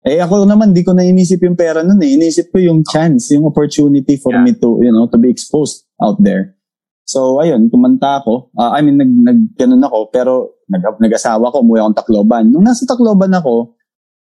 Eh, 0.00 0.16
ako 0.16 0.48
naman, 0.48 0.72
di 0.72 0.80
ko 0.80 0.96
na 0.96 1.04
inisip 1.04 1.44
yung 1.44 1.58
pera 1.58 1.84
nun 1.84 2.00
eh. 2.00 2.16
Inisip 2.16 2.48
ko 2.48 2.62
yung 2.62 2.80
chance, 2.86 3.34
yung 3.36 3.44
opportunity 3.44 4.16
for 4.16 4.32
Yeah. 4.32 4.44
me 4.46 4.56
to, 4.56 4.80
you 4.80 4.88
know, 4.88 5.04
to 5.10 5.20
be 5.20 5.28
exposed 5.28 5.84
out 6.00 6.16
there. 6.22 6.56
So, 7.04 7.42
ayun, 7.42 7.68
kumanta 7.68 8.22
ako. 8.22 8.54
Ah, 8.54 8.78
I 8.78 8.86
mean, 8.86 8.96
nag, 8.96 9.10
nag, 9.10 9.38
ganun 9.58 9.82
ako, 9.82 10.08
pero 10.08 10.62
nag, 10.70 10.80
nag-asawa 10.96 11.50
ko, 11.52 11.60
umuwi 11.60 11.82
akong 11.82 11.98
Tacloban. 12.00 12.48
Nung 12.48 12.64
nasa 12.64 12.86
Tacloban 12.86 13.34
ako, 13.34 13.74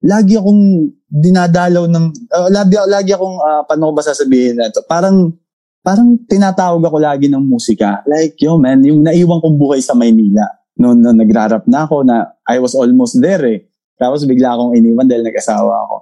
lagi 0.07 0.39
akong 0.39 0.87
dinadalaw 1.11 1.91
ng, 1.91 2.07
ah, 2.31 2.49
lagi, 2.49 2.79
lagi 2.87 3.11
akong, 3.13 3.37
ah, 3.43 3.67
paano 3.67 3.91
ko 3.91 3.93
ba 3.99 4.07
sasabihin 4.07 4.57
na 4.57 4.71
to? 4.71 4.81
Parang, 4.87 5.35
parang 5.83 6.15
tinatawag 6.31 6.81
ako 6.81 6.97
lagi 7.03 7.27
ng 7.27 7.43
musika. 7.43 8.01
Like, 8.09 8.39
yo 8.41 8.57
man, 8.57 8.81
yung 8.81 9.03
naiwan 9.03 9.43
kong 9.43 9.59
buhay 9.61 9.83
sa 9.83 9.93
Maynila 9.93 10.56
noon 10.77 11.01
no, 11.01 11.13
nagrarap 11.13 11.65
na 11.65 11.89
ako 11.89 12.05
na 12.05 12.37
I 12.45 12.61
was 12.61 12.77
almost 12.77 13.17
there 13.19 13.43
eh. 13.49 13.61
Tapos 13.97 14.29
bigla 14.29 14.53
akong 14.53 14.77
iniwan 14.77 15.09
dahil 15.09 15.25
nag-asawa 15.25 15.73
ako. 15.89 15.97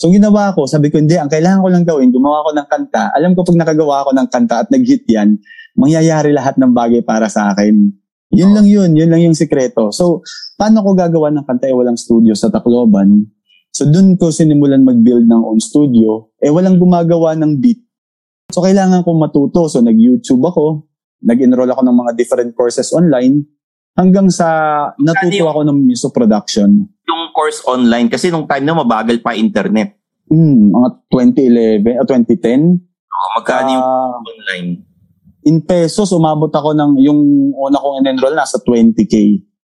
So 0.00 0.08
ginawa 0.08 0.54
ko, 0.54 0.64
sabi 0.70 0.88
ko 0.88 0.96
hindi, 0.96 1.18
ang 1.18 1.28
kailangan 1.28 1.60
ko 1.60 1.68
lang 1.68 1.84
gawin, 1.84 2.08
gumawa 2.14 2.46
ko 2.46 2.50
ng 2.56 2.68
kanta. 2.70 3.10
Alam 3.12 3.34
ko 3.36 3.44
pag 3.44 3.58
nakagawa 3.58 4.06
ako 4.06 4.10
ng 4.16 4.28
kanta 4.30 4.56
at 4.64 4.68
nag-hit 4.70 5.04
yan, 5.10 5.36
mangyayari 5.76 6.30
lahat 6.32 6.56
ng 6.56 6.72
bagay 6.72 7.02
para 7.04 7.26
sa 7.28 7.52
akin. 7.52 7.90
Yun 8.30 8.54
lang 8.54 8.64
yun, 8.70 8.94
yun 8.94 9.10
lang 9.10 9.26
yung 9.26 9.34
sikreto. 9.34 9.90
So, 9.90 10.22
paano 10.54 10.86
ko 10.86 10.94
gagawa 10.94 11.34
ng 11.34 11.44
kanta 11.44 11.66
eh 11.66 11.74
walang 11.74 11.98
studio 11.98 12.32
sa 12.38 12.46
Tacloban? 12.48 13.26
So, 13.74 13.90
dun 13.90 14.14
ko 14.14 14.30
sinimulan 14.30 14.86
mag-build 14.86 15.26
ng 15.26 15.42
own 15.42 15.58
studio. 15.58 16.30
Eh, 16.38 16.48
walang 16.48 16.78
gumagawa 16.78 17.34
ng 17.34 17.58
beat. 17.58 17.82
So, 18.54 18.62
kailangan 18.62 19.02
ko 19.02 19.18
matuto. 19.18 19.66
So, 19.66 19.82
nag-YouTube 19.82 20.40
ako. 20.46 20.86
Nag-enroll 21.26 21.74
ako 21.74 21.82
ng 21.82 21.96
mga 22.06 22.10
different 22.14 22.50
courses 22.54 22.94
online 22.94 23.44
hanggang 23.94 24.28
sa 24.28 24.48
natuto 24.96 25.34
yung- 25.34 25.48
ako 25.48 25.60
ng 25.64 25.78
music 25.80 26.10
production. 26.10 26.70
Yung 27.04 27.22
course 27.30 27.62
online, 27.64 28.06
kasi 28.06 28.28
nung 28.28 28.46
time 28.46 28.62
na 28.62 28.74
mabagal 28.74 29.18
pa 29.20 29.34
internet. 29.34 29.98
Hmm, 30.26 30.70
mga 30.70 30.88
2011, 31.10 31.98
o 31.98 32.04
2010. 32.04 32.78
O, 33.10 33.24
magkano 33.34 33.68
yung 33.68 33.82
Ah, 33.82 34.14
online? 34.16 34.68
in 35.42 35.58
pesos, 35.58 36.12
umabot 36.12 36.48
ako 36.48 36.70
ng, 36.70 37.00
yung 37.00 37.20
una 37.50 37.76
kong 37.76 37.98
in-enroll, 37.98 38.36
nasa 38.36 38.60
20k 38.60 39.14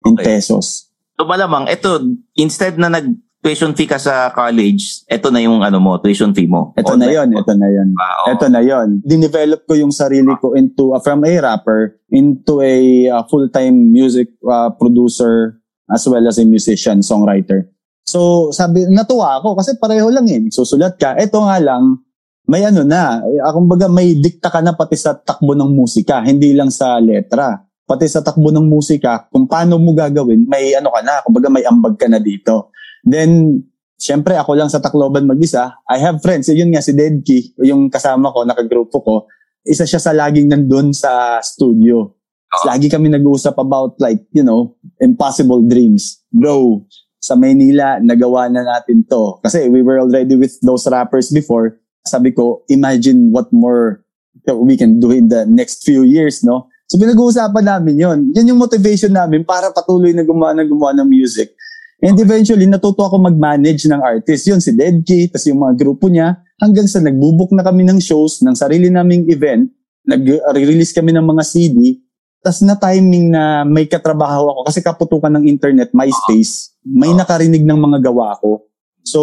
in 0.02 0.16
Okay. 0.16 0.40
pesos. 0.40 0.90
So 1.14 1.26
malamang, 1.26 1.68
ito, 1.68 1.98
instead 2.34 2.78
na 2.78 2.88
nag 2.88 3.10
tuition 3.42 3.72
fee 3.78 3.88
ka 3.88 4.02
sa 4.02 4.34
college, 4.34 5.06
ito 5.08 5.28
na 5.30 5.40
yung 5.40 5.62
ano 5.62 5.78
mo, 5.80 5.96
tuition 6.02 6.34
fee 6.34 6.50
mo. 6.50 6.74
Ito 6.76 6.98
na 6.98 7.08
yon, 7.08 7.32
ito 7.32 7.54
na 7.54 7.70
yon. 7.70 7.90
Ah, 7.96 8.16
oo. 8.26 8.28
Ito 8.34 8.46
na 8.50 8.62
yon. 8.66 9.00
Dinevelop 9.06 9.64
ko 9.70 9.74
yung 9.78 9.94
sarili 9.94 10.34
ko 10.42 10.58
into, 10.58 10.92
uh, 10.92 11.00
from 11.00 11.24
a 11.24 11.32
rapper, 11.40 11.96
into 12.10 12.60
a 12.60 13.08
uh, 13.14 13.24
full-time 13.30 13.94
music 13.94 14.34
uh, 14.44 14.74
producer 14.74 15.62
as 15.88 16.04
well 16.10 16.26
as 16.28 16.36
a 16.42 16.46
musician, 16.46 17.00
songwriter. 17.00 17.70
So, 18.08 18.52
sabi, 18.56 18.88
natuwa 18.88 19.40
ako 19.40 19.60
kasi 19.60 19.76
pareho 19.76 20.08
lang 20.08 20.28
eh. 20.32 20.40
Susulat 20.48 20.96
ka. 20.96 21.16
Ito 21.20 21.44
nga 21.44 21.60
lang, 21.60 22.08
may 22.48 22.64
ano 22.64 22.88
na, 22.88 23.20
akong 23.44 23.68
baga 23.68 23.92
may 23.92 24.16
dikta 24.16 24.48
ka 24.48 24.64
na 24.64 24.72
pati 24.72 24.96
sa 24.96 25.12
takbo 25.12 25.52
ng 25.52 25.68
musika, 25.76 26.24
hindi 26.24 26.56
lang 26.56 26.72
sa 26.72 26.96
letra. 27.04 27.60
Pati 27.88 28.08
sa 28.08 28.24
takbo 28.24 28.52
ng 28.52 28.68
musika, 28.68 29.28
kung 29.32 29.48
paano 29.48 29.80
mo 29.80 29.92
gagawin, 29.96 30.48
may 30.48 30.76
ano 30.76 30.92
ka 30.92 31.00
na, 31.04 31.24
kumbaga 31.24 31.48
may 31.52 31.64
ambag 31.68 31.96
ka 32.00 32.08
na 32.08 32.20
dito. 32.20 32.72
Then, 33.08 33.64
syempre 33.96 34.36
ako 34.36 34.60
lang 34.60 34.68
sa 34.68 34.84
Tacloban 34.84 35.24
mag-isa. 35.24 35.80
I 35.88 35.98
have 36.04 36.20
friends. 36.20 36.52
Yun 36.52 36.76
nga 36.76 36.84
si 36.84 36.92
Dedkey, 36.92 37.56
yung 37.64 37.88
kasama 37.88 38.36
ko, 38.36 38.44
nakagrupo 38.44 39.00
ko. 39.00 39.16
Isa 39.64 39.88
siya 39.88 40.04
sa 40.04 40.12
laging 40.12 40.52
nandun 40.52 40.92
sa 40.92 41.40
studio. 41.40 42.12
Oo. 42.48 42.64
Lagi 42.68 42.92
kami 42.92 43.12
nag-uusap 43.12 43.56
about 43.60 43.96
like, 44.00 44.24
you 44.32 44.44
know, 44.44 44.76
impossible 45.00 45.64
dreams. 45.64 46.24
Bro, 46.32 46.88
sa 47.20 47.36
Maynila, 47.36 48.00
nagawa 48.00 48.48
na 48.48 48.64
natin 48.64 49.04
to. 49.08 49.40
Kasi 49.44 49.68
we 49.68 49.84
were 49.84 50.00
already 50.00 50.36
with 50.36 50.56
those 50.64 50.88
rappers 50.88 51.32
before. 51.32 51.80
Sabi 52.08 52.32
ko, 52.32 52.64
imagine 52.72 53.36
what 53.36 53.52
more 53.52 54.04
that 54.48 54.56
we 54.56 54.80
can 54.80 55.00
do 55.04 55.12
in 55.12 55.28
the 55.28 55.44
next 55.44 55.84
few 55.84 56.08
years, 56.08 56.40
no? 56.40 56.72
So 56.88 56.96
pinag-uusapan 56.96 57.68
namin 57.68 58.00
yon. 58.00 58.20
Yan 58.32 58.56
yung 58.56 58.64
motivation 58.64 59.12
namin 59.12 59.44
para 59.44 59.68
patuloy 59.76 60.16
na 60.16 60.24
gumawa 60.24 60.56
na 60.56 60.64
gumawa 60.64 60.96
ng 60.96 61.10
music. 61.12 61.52
And 61.98 62.14
eventually, 62.22 62.70
natuto 62.70 63.02
ako 63.10 63.18
mag-manage 63.18 63.90
ng 63.90 63.98
artist. 63.98 64.46
Yun, 64.46 64.62
si 64.62 64.70
Deadkey, 64.70 65.34
tas 65.34 65.50
yung 65.50 65.66
mga 65.66 65.82
grupo 65.82 66.06
niya, 66.06 66.38
hanggang 66.62 66.86
sa 66.86 67.02
nagbubuk 67.02 67.50
na 67.58 67.66
kami 67.66 67.82
ng 67.90 67.98
shows, 67.98 68.46
ng 68.46 68.54
sarili 68.54 68.94
naming 68.94 69.26
event, 69.34 69.66
nag-release 70.06 70.94
kami 70.94 71.10
ng 71.10 71.26
mga 71.26 71.42
CD, 71.42 71.98
tas 72.46 72.62
na 72.62 72.78
timing 72.78 73.34
na 73.34 73.66
may 73.66 73.90
katrabaho 73.90 74.54
ako, 74.54 74.62
kasi 74.70 74.80
kaputukan 74.86 75.34
ng 75.42 75.50
internet, 75.50 75.90
MySpace, 75.90 76.78
may 76.86 77.10
nakarinig 77.18 77.66
ng 77.66 77.80
mga 77.82 78.06
gawa 78.06 78.38
ko. 78.38 78.70
So, 79.02 79.22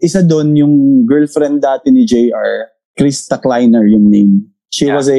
isa 0.00 0.24
doon 0.24 0.56
yung 0.56 0.74
girlfriend 1.04 1.60
dati 1.60 1.92
ni 1.92 2.08
JR, 2.08 2.72
Krista 2.96 3.36
Kleiner 3.36 3.84
yung 3.84 4.08
name. 4.08 4.48
She 4.72 4.90
Yeah. 4.90 4.96
was 4.98 5.06
a 5.06 5.18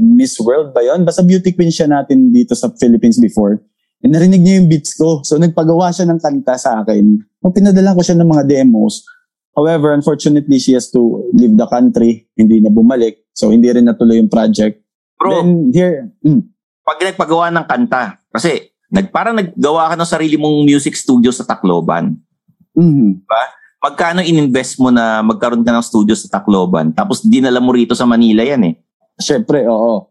Miss 0.00 0.38
World 0.40 0.72
ba 0.72 0.80
yun? 0.80 1.04
Basta 1.04 1.20
beauty 1.20 1.52
queen 1.52 1.68
siya 1.68 1.84
natin 1.84 2.32
dito 2.32 2.56
sa 2.56 2.72
Philippines 2.72 3.20
before. 3.20 3.60
And 4.04 4.12
narinig 4.12 4.44
niya 4.44 4.60
yung 4.60 4.68
beats 4.68 4.92
ko. 5.00 5.24
So, 5.24 5.40
nagpagawa 5.40 5.88
siya 5.88 6.04
ng 6.04 6.20
kanta 6.20 6.60
sa 6.60 6.84
akin. 6.84 7.24
So, 7.40 7.48
pinadala 7.48 7.96
ko 7.96 8.04
siya 8.04 8.20
ng 8.20 8.28
mga 8.28 8.44
demos. 8.44 9.00
However, 9.56 9.96
unfortunately, 9.96 10.60
she 10.60 10.76
has 10.76 10.92
to 10.92 11.24
leave 11.32 11.56
the 11.56 11.64
country. 11.64 12.28
Hindi 12.36 12.60
na 12.60 12.68
bumalik. 12.68 13.24
So, 13.32 13.48
hindi 13.48 13.72
rin 13.72 13.88
natuloy 13.88 14.20
yung 14.20 14.28
project. 14.28 14.84
Bro, 15.16 15.32
Then, 15.32 15.72
here, 15.72 16.12
mm, 16.20 16.42
pag 16.84 17.00
nagpagawa 17.00 17.48
ng 17.48 17.64
kanta, 17.64 18.20
kasi 18.28 18.76
nag, 18.92 19.08
parang 19.08 19.40
naggawa 19.40 19.88
ka 19.88 19.96
ng 19.96 20.10
sarili 20.10 20.36
mong 20.36 20.68
music 20.68 20.92
studio 21.00 21.32
sa 21.32 21.48
Tacloban. 21.48 22.12
mm, 22.76 23.24
Magkano 23.84 24.24
ininvest 24.24 24.80
mo 24.80 24.88
na 24.88 25.20
magkaroon 25.20 25.64
ka 25.64 25.72
ng 25.72 25.84
studio 25.84 26.12
sa 26.12 26.28
Tacloban? 26.28 26.92
Tapos 26.92 27.24
dinala 27.24 27.60
mo 27.60 27.72
rito 27.72 27.96
sa 27.96 28.04
Manila 28.04 28.44
yan 28.44 28.68
eh. 28.68 28.74
Siyempre, 29.16 29.64
oo. 29.64 30.08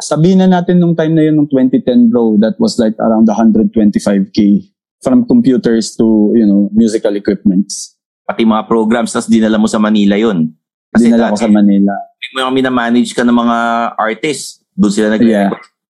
Sabihin 0.00 0.40
na 0.40 0.48
natin 0.48 0.80
nung 0.80 0.96
time 0.96 1.12
na 1.14 1.22
yun, 1.26 1.36
nung 1.36 1.50
2010 1.50 2.08
bro, 2.08 2.38
that 2.40 2.56
was 2.56 2.78
like 2.80 2.96
around 2.98 3.28
125k 3.28 4.66
from 5.02 5.26
computers 5.26 5.98
to, 5.98 6.32
you 6.32 6.46
know, 6.46 6.70
musical 6.72 7.12
equipments. 7.18 7.98
Pati 8.22 8.46
mga 8.46 8.70
programs, 8.70 9.10
tapos 9.10 9.26
dinala 9.26 9.58
mo 9.58 9.66
sa 9.66 9.82
Manila 9.82 10.14
yun. 10.14 10.54
Kasi 10.94 11.10
Dinala 11.10 11.34
ko 11.34 11.36
sa 11.40 11.50
Manila. 11.50 11.92
may 12.32 12.42
mga 12.44 12.52
minamanage 12.54 13.10
ka 13.12 13.26
ng 13.26 13.34
mga 13.34 13.58
artists. 13.98 14.62
Doon 14.72 14.92
sila 14.92 15.08
nag 15.12 15.20
Yeah. 15.20 15.50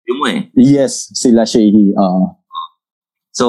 Yung 0.07 0.19
mo 0.23 0.27
eh. 0.31 0.41
Yes, 0.55 1.11
sila 1.13 1.43
Shehi. 1.43 1.93
oo. 1.93 2.25
So, 3.35 3.47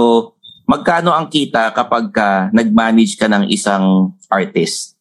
magkano 0.68 1.16
ang 1.16 1.32
kita 1.32 1.72
kapag 1.72 2.12
ka 2.12 2.50
nag-manage 2.52 3.16
ka 3.16 3.30
ng 3.32 3.48
isang 3.48 4.18
artist? 4.28 4.98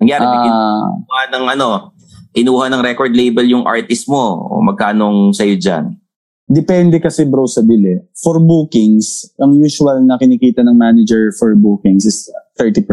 Nangyari, 0.00 0.24
uh, 0.24 0.88
ng 1.30 1.44
ano, 1.46 1.91
inuha 2.32 2.72
ng 2.72 2.82
record 2.82 3.12
label 3.12 3.44
yung 3.44 3.64
artist 3.68 4.08
mo 4.08 4.48
o 4.48 4.64
magkanong 4.64 5.32
sa'yo 5.36 5.56
dyan? 5.56 6.02
depende 6.52 7.00
kasi 7.00 7.24
bro 7.24 7.48
sa 7.48 7.64
dili. 7.64 7.96
For 8.20 8.36
bookings, 8.36 9.32
ang 9.40 9.56
usual 9.56 10.04
na 10.04 10.20
kinikita 10.20 10.60
ng 10.60 10.76
manager 10.76 11.32
for 11.32 11.56
bookings 11.56 12.04
is 12.04 12.28
30%. 12.60 12.84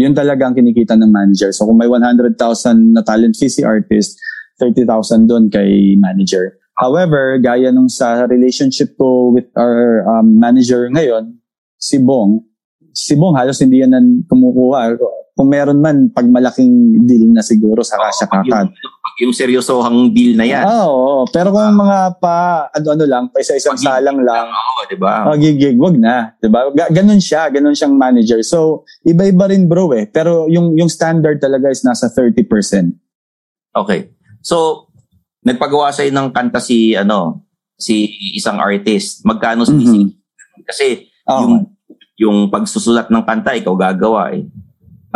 Yun 0.00 0.16
talaga 0.16 0.48
ang 0.48 0.56
kinikita 0.56 0.96
ng 0.96 1.12
manager. 1.12 1.52
So 1.52 1.68
kung 1.68 1.76
may 1.76 1.86
100,000 1.86 2.34
na 2.96 3.04
talent 3.04 3.36
fee 3.36 3.52
si 3.52 3.62
artist, 3.62 4.18
30,000 4.58 5.28
doon 5.28 5.52
kay 5.52 5.94
manager. 6.00 6.56
However, 6.80 7.36
gaya 7.40 7.68
nung 7.72 7.92
sa 7.92 8.24
relationship 8.24 8.96
ko 8.96 9.32
with 9.32 9.48
our 9.56 10.04
um, 10.08 10.40
manager 10.40 10.88
ngayon, 10.88 11.36
si 11.76 12.00
Bong, 12.00 12.40
si 12.96 13.12
Bong 13.16 13.36
halos 13.36 13.60
hindi 13.60 13.84
yan 13.84 14.24
kumukuha. 14.24 14.96
Kung 15.36 15.52
meron 15.52 15.76
man, 15.76 16.08
pag 16.08 16.24
malaking 16.24 16.72
deal 17.04 17.28
na 17.28 17.44
siguro, 17.44 17.84
saka 17.84 18.08
siya 18.08 18.24
Pag 18.24 18.40
kakat. 18.42 18.72
yung, 18.72 18.96
pag 18.96 19.14
yung 19.20 19.34
seryosohang 19.36 20.08
deal 20.08 20.32
na 20.32 20.48
yan. 20.48 20.64
Ah, 20.64 20.88
Oo, 20.88 21.28
pero 21.28 21.52
kung 21.52 21.76
mga 21.76 22.16
pa, 22.16 22.36
ano-ano 22.72 23.04
lang, 23.04 23.24
pa 23.28 23.44
isa-isang 23.44 23.76
salang 23.76 24.16
lang, 24.18 24.48
Oo, 24.48 24.80
di 24.88 24.96
ba? 24.96 25.28
oh, 25.28 25.36
gigig, 25.36 25.76
wag 25.76 25.92
na. 25.94 26.32
Diba? 26.40 26.72
Ga- 26.72 26.88
ganun 26.88 27.20
siya, 27.20 27.52
ganun 27.52 27.76
siyang 27.76 27.92
manager. 27.92 28.40
So, 28.40 28.88
iba-iba 29.04 29.44
rin 29.46 29.68
bro 29.68 29.92
eh. 29.92 30.08
Pero 30.08 30.48
yung, 30.48 30.72
yung 30.72 30.88
standard 30.88 31.36
talaga 31.36 31.68
is 31.68 31.84
nasa 31.84 32.08
30%. 32.08 32.96
Okay. 33.76 34.16
So, 34.40 34.88
nagpagawa 35.42 35.92
sa'yo 35.92 36.08
ng 36.10 36.32
kanta 36.32 36.64
si, 36.64 36.96
ano, 36.96 37.44
si 37.76 38.08
isang 38.32 38.56
artist. 38.56 39.20
Magkano 39.20 39.68
Mhm. 39.68 39.76
mm 39.76 40.04
Kasi, 40.64 41.04
Okay. 41.22 41.42
yung, 41.44 41.54
yung 42.16 42.36
pagsusulat 42.48 43.12
ng 43.12 43.20
kanta, 43.20 43.52
ikaw 43.52 43.76
gagawa 43.76 44.32
eh. 44.32 44.48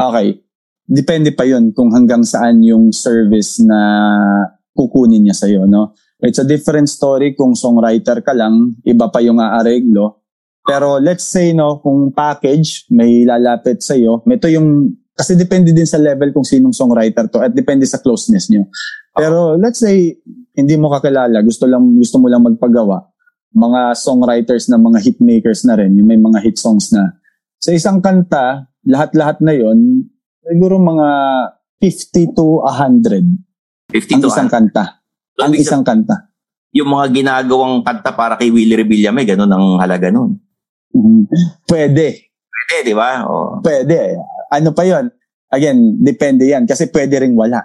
Okay. 0.01 0.41
Depende 0.89 1.31
pa 1.37 1.45
yun 1.45 1.77
kung 1.77 1.93
hanggang 1.93 2.25
saan 2.25 2.65
yung 2.65 2.91
service 2.91 3.61
na 3.61 3.79
kukunin 4.73 5.29
niya 5.29 5.37
sa'yo, 5.37 5.69
no? 5.69 5.93
It's 6.21 6.41
a 6.41 6.47
different 6.49 6.89
story 6.89 7.37
kung 7.37 7.53
songwriter 7.53 8.25
ka 8.25 8.33
lang, 8.33 8.81
iba 8.85 9.13
pa 9.13 9.21
yung 9.21 9.41
aareglo. 9.41 10.25
Pero 10.65 11.01
let's 11.01 11.25
say, 11.25 11.53
no, 11.57 11.81
kung 11.81 12.13
package, 12.13 12.89
may 12.93 13.25
lalapit 13.25 13.81
sa'yo, 13.81 14.25
ito 14.25 14.49
yung, 14.49 14.97
kasi 15.17 15.37
depende 15.37 15.73
din 15.73 15.89
sa 15.89 16.01
level 16.01 16.33
kung 16.33 16.45
sinong 16.45 16.73
songwriter 16.73 17.29
to 17.29 17.41
at 17.41 17.53
depende 17.53 17.85
sa 17.85 18.01
closeness 18.01 18.49
nyo. 18.49 18.69
Pero 19.17 19.57
let's 19.57 19.81
say, 19.81 20.17
hindi 20.57 20.75
mo 20.77 20.93
kakilala, 20.93 21.41
gusto 21.45 21.65
lang 21.65 21.97
gusto 21.97 22.17
mo 22.21 22.29
lang 22.29 22.45
magpagawa. 22.45 23.05
Mga 23.51 23.81
songwriters 23.99 24.71
na 24.71 24.79
mga 24.79 24.99
hitmakers 25.03 25.67
na 25.67 25.75
rin, 25.77 25.97
yung 25.97 26.09
may 26.09 26.21
mga 26.21 26.39
hit 26.45 26.57
songs 26.61 26.93
na. 26.95 27.17
Sa 27.61 27.75
isang 27.75 27.99
kanta, 28.01 28.70
lahat-lahat 28.83 29.41
na 29.41 29.53
yon 29.53 30.09
siguro 30.41 30.77
mga 30.77 31.09
50 31.79 32.37
to 32.37 32.65
100 32.65 33.25
50 33.91 34.15
ang 34.15 34.21
to 34.23 34.29
isang 34.29 34.49
100. 34.49 34.55
kanta. 34.55 34.85
So, 35.35 35.41
Ang 35.43 35.55
isang 35.55 35.83
kanta. 35.83 36.17
yung 36.71 36.87
mga 36.89 37.07
ginagawang 37.11 37.83
kanta 37.83 38.15
para 38.15 38.37
kay 38.37 38.49
Willie 38.49 38.77
Revilla, 38.77 39.11
may 39.11 39.25
ganun 39.25 39.51
ang 39.51 39.77
halaga 39.77 40.09
nun. 40.09 40.39
Mhm. 40.91 41.27
Pwede. 41.65 42.31
Pwede, 42.47 42.75
di 42.83 42.95
ba? 42.95 43.27
O, 43.27 43.59
Pwede. 43.59 44.15
Ano 44.49 44.71
pa 44.71 44.85
yon 44.85 45.11
Again, 45.49 45.99
depende 45.99 46.47
yan. 46.47 46.63
Kasi 46.63 46.87
pwede 46.89 47.19
ring 47.19 47.35
wala. 47.35 47.59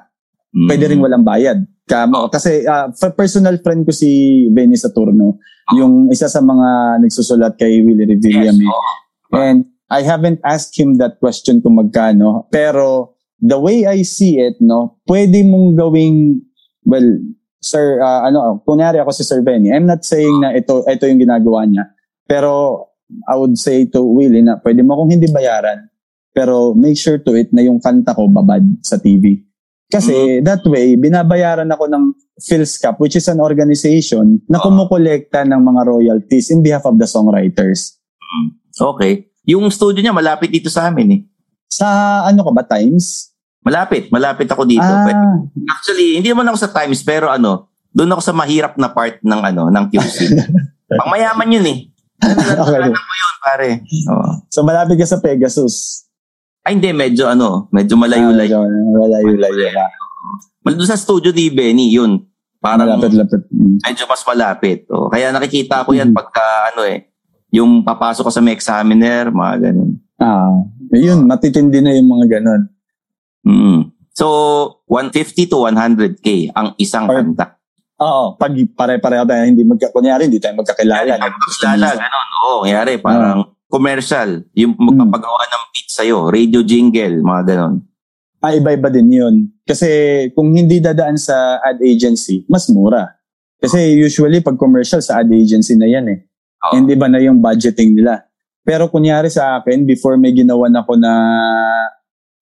mm. 0.50 0.66
Pwede 0.66 0.90
ring 0.90 0.98
walang 0.98 1.22
bayad. 1.22 1.62
Kamo, 1.86 2.34
kasi 2.34 2.66
for 2.98 3.14
personal 3.14 3.62
friend 3.62 3.86
ko 3.86 3.94
si 3.94 4.10
Benny 4.50 4.74
Saturno, 4.74 5.38
yung 5.70 6.10
isa 6.10 6.26
sa 6.26 6.42
mga 6.42 6.98
nagsusulat 6.98 7.54
kay 7.54 7.86
Willie 7.86 8.10
Revilla. 8.10 8.50
Yes, 8.50 8.58
oo. 8.58 8.92
And 9.32 9.70
I 9.90 10.02
haven't 10.02 10.42
asked 10.42 10.74
him 10.78 10.98
that 10.98 11.22
question 11.22 11.62
kung 11.62 11.78
magkano. 11.78 12.50
Pero 12.50 13.16
the 13.38 13.60
way 13.60 13.86
I 13.86 14.02
see 14.02 14.42
it, 14.42 14.58
no, 14.60 14.98
pwede 15.06 15.46
mong 15.46 15.78
gawing, 15.78 16.42
well, 16.86 17.06
sir, 17.62 18.02
uh, 18.02 18.26
ano, 18.26 18.62
kunyari 18.66 18.98
ako 19.02 19.12
si 19.14 19.24
Sir 19.24 19.46
Benny, 19.46 19.70
I'm 19.70 19.86
not 19.86 20.06
saying 20.06 20.42
na 20.42 20.54
ito, 20.58 20.82
ito 20.86 21.06
yung 21.06 21.22
ginagawa 21.22 21.70
niya. 21.70 21.94
Pero 22.26 22.82
I 23.30 23.38
would 23.38 23.58
say 23.58 23.86
to 23.94 24.02
Willie 24.02 24.42
na 24.42 24.58
pwede 24.62 24.82
mo 24.82 24.98
akong 24.98 25.14
hindi 25.14 25.30
bayaran. 25.30 25.86
Pero 26.36 26.74
make 26.74 26.98
sure 26.98 27.22
to 27.22 27.32
it 27.38 27.54
na 27.54 27.64
yung 27.64 27.80
kanta 27.80 28.12
ko 28.12 28.28
babad 28.28 28.66
sa 28.82 28.98
TV. 28.98 29.46
Kasi 29.86 30.42
that 30.42 30.66
way, 30.66 30.98
binabayaran 30.98 31.70
ako 31.70 31.86
ng 31.88 32.04
PhilSCAP, 32.42 32.98
which 33.00 33.16
is 33.16 33.30
an 33.30 33.40
organization 33.40 34.42
na 34.50 34.60
Oo. 34.60 34.68
kumukolekta 34.68 35.46
ng 35.46 35.62
mga 35.62 35.82
royalties 35.86 36.50
in 36.52 36.66
behalf 36.66 36.84
of 36.84 36.98
the 36.98 37.08
songwriters. 37.08 37.96
Okay. 38.76 39.30
Yung 39.46 39.70
studio 39.70 40.02
niya, 40.02 40.12
malapit 40.12 40.50
dito 40.50 40.68
sa 40.68 40.90
amin 40.90 41.08
eh. 41.12 41.22
Sa 41.70 41.86
ano 42.24 42.42
ka 42.42 42.52
ba, 42.52 42.64
Times? 42.64 43.34
Malapit, 43.62 44.10
malapit 44.10 44.46
ako 44.46 44.66
dito. 44.66 44.86
Ah, 44.86 45.10
Actually, 45.72 46.18
hindi 46.18 46.30
naman 46.30 46.46
ako 46.46 46.58
sa 46.60 46.72
Times, 46.72 47.02
pero 47.02 47.30
ano, 47.30 47.70
doon 47.90 48.12
ako 48.12 48.22
sa 48.22 48.34
mahirap 48.34 48.76
na 48.76 48.90
part 48.90 49.18
ng 49.20 49.42
ano, 49.44 49.70
ng 49.70 49.86
QC. 49.90 50.18
Pang 51.00 51.10
mayaman 51.10 51.50
yun 51.50 51.66
eh. 51.66 51.78
okay. 52.22 52.80
Ano 52.84 52.94
ko 52.94 53.14
yun, 53.16 53.36
pare? 53.42 53.70
Oo. 54.12 54.30
So 54.50 54.62
malapit 54.62 54.98
ka 54.98 55.08
sa 55.08 55.18
Pegasus. 55.18 56.06
Ay, 56.62 56.78
hindi, 56.78 56.90
medyo 56.92 57.26
ano, 57.26 57.70
medyo 57.70 57.94
malayo-layo. 57.96 58.58
Ah, 58.58 58.70
malayo-layo 58.98 59.66
ka. 59.70 59.86
Mal 60.62 60.74
doon 60.74 60.90
sa 60.90 60.98
studio 60.98 61.30
ni 61.30 61.50
Benny, 61.50 61.90
yun. 61.90 62.26
Parang 62.58 62.90
Malapit-lapit. 62.90 63.46
Mm. 63.50 63.78
medyo 63.80 64.04
mas 64.06 64.26
malapit. 64.26 64.90
O, 64.90 65.06
kaya 65.06 65.30
nakikita 65.30 65.86
ko 65.86 65.94
yan 65.94 66.10
Mhm. 66.10 66.18
pagka 66.18 66.42
ano 66.74 66.82
eh, 66.84 67.14
yung 67.56 67.88
papasok 67.88 68.28
ko 68.28 68.32
sa 68.36 68.44
may 68.44 68.52
examiner, 68.52 69.32
mga 69.32 69.72
ganun. 69.72 69.96
Ah, 70.20 70.52
yun, 70.92 71.24
matitindi 71.24 71.80
na 71.80 71.96
yung 71.96 72.12
mga 72.12 72.40
ganon. 72.40 72.68
Mm. 73.48 73.80
So, 74.12 74.28
150 74.88 75.48
to 75.48 75.64
100k 75.64 76.52
ang 76.52 76.76
isang 76.76 77.08
Or- 77.08 77.16
kanta. 77.16 77.56
Oo, 77.96 78.36
pag 78.36 78.52
pare-pareho 78.52 79.24
tayo, 79.24 79.44
hindi 79.48 79.64
magka, 79.64 79.88
kunyari, 79.96 80.28
hindi 80.28 80.44
tayo 80.44 80.60
magkakilala. 80.60 81.16
Kaya 81.16 81.32
Kilala, 81.32 81.88
ganun. 81.96 82.28
Oo, 82.44 82.58
kanyari, 82.68 82.94
parang 83.00 83.56
commercial. 83.72 84.44
Yung 84.52 84.76
Hmm. 84.76 84.92
magpapagawa 84.92 85.48
ng 85.48 85.64
beat 85.72 85.88
sa'yo, 85.88 86.28
radio 86.28 86.60
jingle, 86.60 87.24
mga 87.24 87.56
ganun. 87.56 87.88
Ah, 88.44 88.52
iba-iba 88.52 88.92
din 88.92 89.08
yun. 89.10 89.36
Kasi 89.64 89.88
kung 90.36 90.52
hindi 90.52 90.84
dadaan 90.84 91.16
sa 91.16 91.64
ad 91.64 91.80
agency, 91.80 92.44
mas 92.52 92.68
mura. 92.68 93.16
Kasi 93.58 93.96
usually 93.96 94.44
pag 94.44 94.60
commercial 94.60 95.00
sa 95.00 95.24
ad 95.24 95.32
agency 95.32 95.80
na 95.80 95.88
yan 95.88 96.06
eh. 96.12 96.20
Oo. 96.66 96.74
Hindi 96.74 96.94
ba 96.94 97.06
na 97.06 97.20
yung 97.20 97.38
budgeting 97.38 97.94
nila? 97.94 98.26
Pero 98.62 98.90
kunyari 98.90 99.30
sa 99.30 99.58
akin, 99.58 99.86
before 99.86 100.18
may 100.18 100.34
ginawa 100.34 100.66
na 100.66 100.82
ako 100.82 100.94
na 100.98 101.14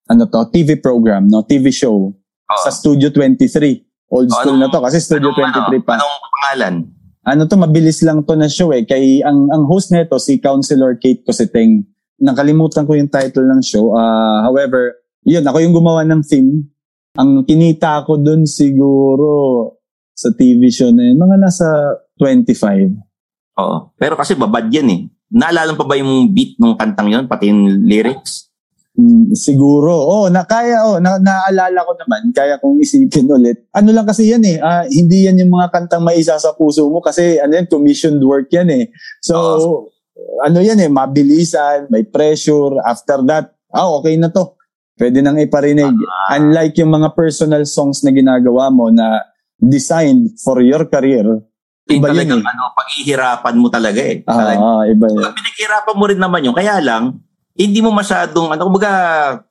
ano 0.06 0.24
to, 0.26 0.40
TV 0.50 0.76
program, 0.78 1.28
no, 1.28 1.44
TV 1.44 1.68
show 1.70 2.12
Oo. 2.12 2.62
sa 2.64 2.70
Studio 2.70 3.10
23. 3.10 3.84
Old 4.08 4.30
Oh, 4.30 4.36
school 4.36 4.56
anong- 4.56 4.62
na 4.62 4.74
to 4.74 4.80
kasi 4.80 4.98
Studio 5.00 5.32
Anong, 5.32 5.52
23 5.74 5.74
ano, 5.74 5.84
pa. 5.84 5.94
Anong 5.98 6.18
pangalan? 6.32 6.76
Ano 7.24 7.42
to, 7.44 7.56
mabilis 7.56 8.04
lang 8.04 8.20
to 8.22 8.36
na 8.36 8.48
show 8.48 8.70
eh. 8.70 8.84
Kay 8.84 9.24
ang 9.24 9.48
ang 9.50 9.64
host 9.64 9.90
nito 9.90 10.20
si 10.20 10.38
Councilor 10.38 10.96
Kate 10.96 11.24
Cositeng. 11.24 11.88
Nakalimutan 12.20 12.84
ko 12.84 12.94
yung 12.94 13.08
title 13.08 13.48
ng 13.48 13.62
show. 13.62 13.96
Ah, 13.96 14.44
however, 14.44 14.96
yun 15.24 15.42
ako 15.42 15.58
yung 15.60 15.72
gumawa 15.74 16.04
ng 16.04 16.20
theme. 16.22 16.68
Ang 17.16 17.44
kinita 17.44 18.04
ko 18.04 18.18
dun 18.18 18.44
siguro 18.44 19.30
sa 20.12 20.30
TV 20.30 20.68
show 20.68 20.92
na 20.92 21.10
yun, 21.10 21.18
mga 21.18 21.38
nasa 21.38 21.68
25. 22.20 22.92
Oo. 23.60 23.94
Pero 23.98 24.18
kasi 24.18 24.34
babad 24.34 24.70
yan 24.70 24.90
eh. 24.90 25.02
Naalala 25.34 25.74
pa 25.74 25.86
ba 25.86 25.98
yung 25.98 26.30
beat 26.30 26.58
ng 26.62 26.78
kantang 26.78 27.10
yon 27.10 27.26
pati 27.26 27.50
yung 27.50 27.86
lyrics? 27.86 28.54
Mm, 28.94 29.34
siguro. 29.34 29.90
Oh, 29.90 30.30
na 30.30 30.46
kaya 30.46 30.86
oh, 30.86 31.02
na, 31.02 31.18
naalala 31.18 31.82
ko 31.82 31.98
naman, 31.98 32.30
kaya 32.30 32.62
kong 32.62 32.78
isipin 32.78 33.26
ulit. 33.26 33.66
Ano 33.74 33.90
lang 33.90 34.06
kasi 34.06 34.30
yan 34.30 34.46
eh, 34.46 34.62
ah, 34.62 34.86
hindi 34.86 35.26
yan 35.26 35.42
yung 35.42 35.58
mga 35.58 35.74
kantang 35.74 36.06
maisa 36.06 36.38
sa 36.38 36.54
puso 36.54 36.86
mo 36.94 37.02
kasi 37.02 37.42
ano 37.42 37.58
yan, 37.58 37.66
commissioned 37.66 38.22
work 38.22 38.54
yan 38.54 38.70
eh. 38.70 38.94
So, 39.26 39.90
ano 40.46 40.62
yan 40.62 40.78
eh, 40.78 40.94
mabilisan, 40.94 41.90
may 41.90 42.06
pressure. 42.06 42.78
After 42.86 43.26
that, 43.26 43.58
ah, 43.74 43.90
okay 43.98 44.14
na 44.14 44.30
to. 44.30 44.54
Pwede 44.94 45.26
nang 45.26 45.42
iparinig. 45.42 45.98
Ah. 46.30 46.38
Unlike 46.38 46.86
yung 46.86 46.94
mga 46.94 47.18
personal 47.18 47.66
songs 47.66 48.06
na 48.06 48.14
ginagawa 48.14 48.70
mo 48.70 48.94
na 48.94 49.26
designed 49.58 50.38
for 50.38 50.62
your 50.62 50.86
career. 50.86 51.42
Yung 51.92 52.00
Iba 52.00 52.08
yun 52.10 52.16
talagang 52.16 52.42
eh. 52.44 52.52
ano, 52.56 52.64
paghihirapan 52.74 53.56
mo 53.60 53.68
talaga 53.68 54.00
eh. 54.00 54.24
Ah, 54.24 54.36
Talaga. 54.40 54.60
ah, 54.64 54.82
iba 54.88 55.06
yun. 55.12 55.20
So, 55.20 55.36
pinaghirapan 55.36 55.96
mo 56.00 56.04
rin 56.08 56.22
naman 56.22 56.46
yun. 56.48 56.56
Kaya 56.56 56.80
lang, 56.80 57.20
hindi 57.54 57.80
mo 57.84 57.92
masyadong, 57.92 58.56
ano, 58.56 58.62
kumbaga, 58.66 58.92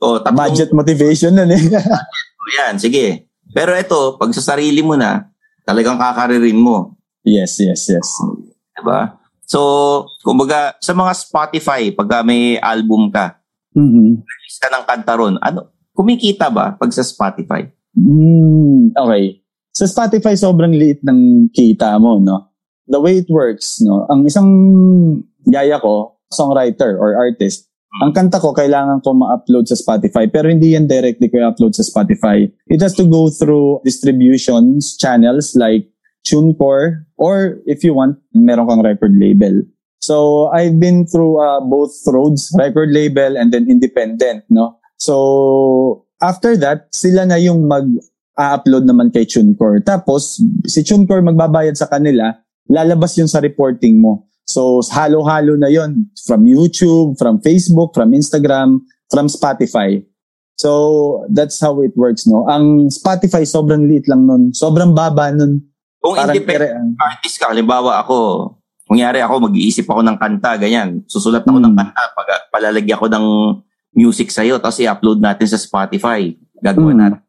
oh, 0.01 0.17
tatlong, 0.17 0.49
Budget 0.49 0.71
motivation 0.73 1.37
nun 1.37 1.53
eh. 1.53 1.61
oh, 2.41 2.49
yan, 2.57 2.81
sige. 2.81 3.29
Pero 3.53 3.77
ito, 3.77 4.17
pag 4.17 4.33
sa 4.33 4.57
sarili 4.57 4.81
mo 4.81 4.97
na, 4.97 5.29
talagang 5.63 6.01
kakaririn 6.01 6.57
mo. 6.57 6.97
yes, 7.23 7.61
yes, 7.61 7.93
yes. 7.93 8.09
Diba? 8.73 9.21
So, 9.45 9.61
kumbaga, 10.25 10.73
sa 10.81 10.97
mga 10.97 11.13
Spotify, 11.13 11.93
pag 11.93 12.25
may 12.25 12.57
album 12.57 13.13
ka, 13.13 13.37
Mhm. 13.77 14.25
release 14.25 14.57
ka 14.57 14.69
ng 14.69 14.85
kanta 14.85 15.13
ron, 15.13 15.37
ano, 15.37 15.69
kumikita 15.93 16.49
ba 16.49 16.73
pag 16.73 16.89
sa 16.89 17.05
Spotify? 17.05 17.69
Mm, 17.93 18.97
okay. 18.97 19.42
Sa 19.73 19.89
Spotify, 19.89 20.37
sobrang 20.37 20.73
liit 20.73 21.01
ng 21.01 21.49
kita 21.53 21.97
mo, 21.97 22.21
no? 22.21 22.53
The 22.89 23.01
way 23.01 23.25
it 23.25 23.31
works, 23.33 23.81
no? 23.81 24.05
Ang 24.13 24.29
isang 24.29 24.49
yaya 25.49 25.81
ko, 25.81 26.21
songwriter 26.29 26.97
or 27.01 27.17
artist, 27.17 27.73
ang 28.01 28.17
kanta 28.17 28.41
ko, 28.41 28.57
kailangan 28.57 29.05
ko 29.05 29.13
ma-upload 29.13 29.69
sa 29.69 29.77
Spotify. 29.77 30.25
Pero 30.25 30.49
hindi 30.49 30.73
yan 30.73 30.89
directly 30.89 31.29
ko 31.29 31.45
i-upload 31.45 31.77
sa 31.77 31.85
Spotify. 31.85 32.49
It 32.73 32.81
has 32.81 32.97
to 32.97 33.05
go 33.05 33.29
through 33.29 33.85
distributions, 33.85 34.97
channels 34.97 35.53
like 35.53 35.93
TuneCore, 36.25 37.05
or 37.21 37.61
if 37.69 37.85
you 37.85 37.93
want, 37.93 38.17
meron 38.33 38.65
kang 38.65 38.81
record 38.81 39.13
label. 39.13 39.61
So, 40.01 40.49
I've 40.51 40.81
been 40.81 41.07
through 41.07 41.39
uh, 41.39 41.61
both 41.61 41.93
roads, 42.09 42.51
record 42.59 42.91
label 42.91 43.37
and 43.37 43.53
then 43.53 43.69
independent, 43.69 44.49
no? 44.49 44.81
So, 44.97 46.07
after 46.19 46.57
that, 46.59 46.91
sila 46.97 47.27
na 47.27 47.37
yung 47.37 47.69
mag 47.69 47.87
upload 48.37 48.89
naman 48.89 49.13
kay 49.13 49.29
TuneCore. 49.29 49.85
Tapos, 49.85 50.41
si 50.65 50.81
TuneCore 50.81 51.21
magbabayad 51.21 51.77
sa 51.77 51.89
kanila, 51.89 52.33
lalabas 52.69 53.17
yun 53.17 53.29
sa 53.29 53.41
reporting 53.41 54.01
mo. 54.01 54.29
So, 54.49 54.83
halo-halo 54.83 55.55
na 55.57 55.71
yon 55.71 56.11
from 56.27 56.45
YouTube, 56.45 57.17
from 57.17 57.39
Facebook, 57.41 57.95
from 57.95 58.13
Instagram, 58.13 58.83
from 59.09 59.29
Spotify. 59.29 60.03
So, 60.59 61.25
that's 61.33 61.59
how 61.59 61.81
it 61.83 61.97
works, 61.97 62.27
no? 62.29 62.47
Ang 62.47 62.93
Spotify, 62.93 63.43
sobrang 63.49 63.89
liit 63.89 64.07
lang 64.07 64.29
nun. 64.29 64.53
Sobrang 64.53 64.93
baba 64.93 65.33
nun. 65.33 65.63
Kung 66.03 66.19
Parang 66.19 66.35
independent 66.35 66.99
artist 66.99 67.39
ka, 67.39 67.55
halimbawa 67.55 68.03
ako, 68.03 68.51
kunyari 68.91 69.23
ako, 69.23 69.49
mag-iisip 69.49 69.87
ako 69.87 70.03
ng 70.03 70.19
kanta, 70.19 70.59
ganyan. 70.59 71.07
Susulat 71.07 71.47
ako 71.47 71.63
Hmm. 71.63 71.67
ng 71.71 71.75
kanta, 71.79 72.03
pag, 72.13 72.29
palalagyan 72.51 72.99
ko 72.99 73.07
ng 73.07 73.27
music 73.95 74.29
sa'yo, 74.35 74.59
tapos 74.59 74.83
i-upload 74.83 75.23
natin 75.23 75.47
sa 75.47 75.59
Spotify. 75.61 76.35
Gagawa 76.59 76.91
Hmm. 76.93 77.01
natin. 77.01 77.21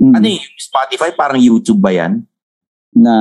Mm. 0.00 0.16
Ano 0.16 0.26
yung 0.32 0.56
Spotify? 0.56 1.12
Parang 1.12 1.36
YouTube 1.36 1.78
ba 1.78 1.92
yan? 1.92 2.24
Na, 2.96 3.14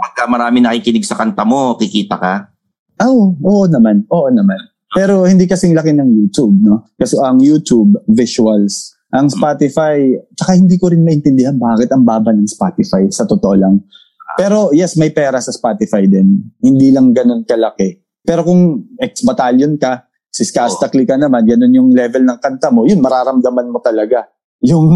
Pagka 0.00 0.24
marami 0.26 0.64
nakikinig 0.64 1.04
sa 1.04 1.14
kanta 1.14 1.44
mo, 1.44 1.76
kikita 1.76 2.16
ka? 2.16 2.34
ah, 2.94 3.10
oo, 3.10 3.36
oo 3.42 3.66
naman, 3.68 4.06
oo 4.08 4.30
naman. 4.32 4.56
Pero 4.94 5.26
hindi 5.26 5.44
kasing 5.50 5.74
laki 5.74 5.90
ng 5.92 6.06
YouTube, 6.06 6.54
no? 6.62 6.86
Kasi 6.94 7.18
ang 7.18 7.42
YouTube, 7.42 7.98
visuals. 8.06 8.94
Ang 9.10 9.26
Spotify, 9.26 10.14
tsaka 10.38 10.54
hindi 10.54 10.78
ko 10.78 10.90
rin 10.90 11.02
maintindihan 11.02 11.58
bakit 11.58 11.90
ang 11.90 12.06
baba 12.06 12.30
ng 12.30 12.46
Spotify, 12.46 13.02
sa 13.10 13.26
totoo 13.26 13.54
lang. 13.58 13.82
Pero 14.38 14.70
yes, 14.70 14.94
may 14.94 15.10
pera 15.10 15.38
sa 15.42 15.50
Spotify 15.50 16.06
din. 16.06 16.50
Hindi 16.62 16.94
lang 16.94 17.10
ganun 17.10 17.42
kalaki. 17.42 17.98
Pero 18.22 18.46
kung 18.46 18.90
ex-battalion 18.98 19.78
ka, 19.78 20.06
siskastakli 20.30 21.06
ka 21.06 21.18
naman, 21.18 21.46
ganun 21.46 21.74
yung 21.74 21.90
level 21.94 22.26
ng 22.26 22.38
kanta 22.38 22.70
mo, 22.70 22.86
yun, 22.86 22.98
mararamdaman 23.02 23.70
mo 23.70 23.78
talaga 23.78 24.26
yung 24.64 24.88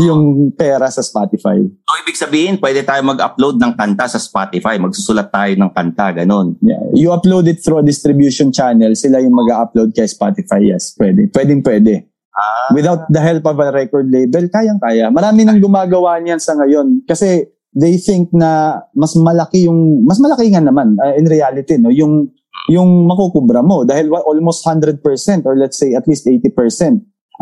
yung 0.00 0.22
pera 0.56 0.88
sa 0.88 1.04
Spotify. 1.04 1.60
So, 1.60 1.94
ibig 2.00 2.16
sabihin, 2.16 2.56
pwede 2.56 2.80
tayo 2.80 3.04
mag-upload 3.04 3.60
ng 3.60 3.72
kanta 3.76 4.08
sa 4.08 4.16
Spotify. 4.16 4.80
Magsusulat 4.80 5.28
tayo 5.28 5.52
ng 5.52 5.70
kanta, 5.70 6.24
ganun. 6.24 6.56
Yeah. 6.64 6.80
You 6.96 7.12
upload 7.12 7.44
it 7.46 7.60
through 7.60 7.84
a 7.84 7.86
distribution 7.86 8.48
channel, 8.48 8.96
sila 8.96 9.20
yung 9.20 9.36
mag-upload 9.36 9.92
kay 9.92 10.08
Spotify. 10.08 10.72
Yes, 10.72 10.96
pwede. 10.96 11.28
Pwedeng 11.28 11.60
pwede. 11.60 12.08
Ah, 12.34 12.74
Without 12.74 13.06
the 13.12 13.22
help 13.22 13.44
of 13.46 13.60
a 13.60 13.68
record 13.70 14.10
label, 14.10 14.48
kayang-kaya. 14.48 15.12
Marami 15.12 15.46
nang 15.46 15.60
gumagawa 15.60 16.18
niyan 16.18 16.40
sa 16.42 16.56
ngayon 16.58 17.04
kasi 17.06 17.46
they 17.74 18.00
think 18.00 18.30
na 18.32 18.80
mas 18.94 19.18
malaki 19.18 19.66
yung 19.66 20.06
mas 20.06 20.22
malaki 20.22 20.46
nga 20.54 20.62
naman 20.62 20.94
uh, 20.94 21.14
in 21.18 21.26
reality 21.26 21.74
no 21.74 21.90
yung 21.90 22.30
yung 22.70 23.10
makukubra 23.10 23.60
mo 23.66 23.82
dahil 23.82 24.08
almost 24.14 24.62
100% 24.62 25.02
or 25.42 25.58
let's 25.58 25.76
say 25.76 25.92
at 25.92 26.06
least 26.06 26.24
80% 26.24 26.54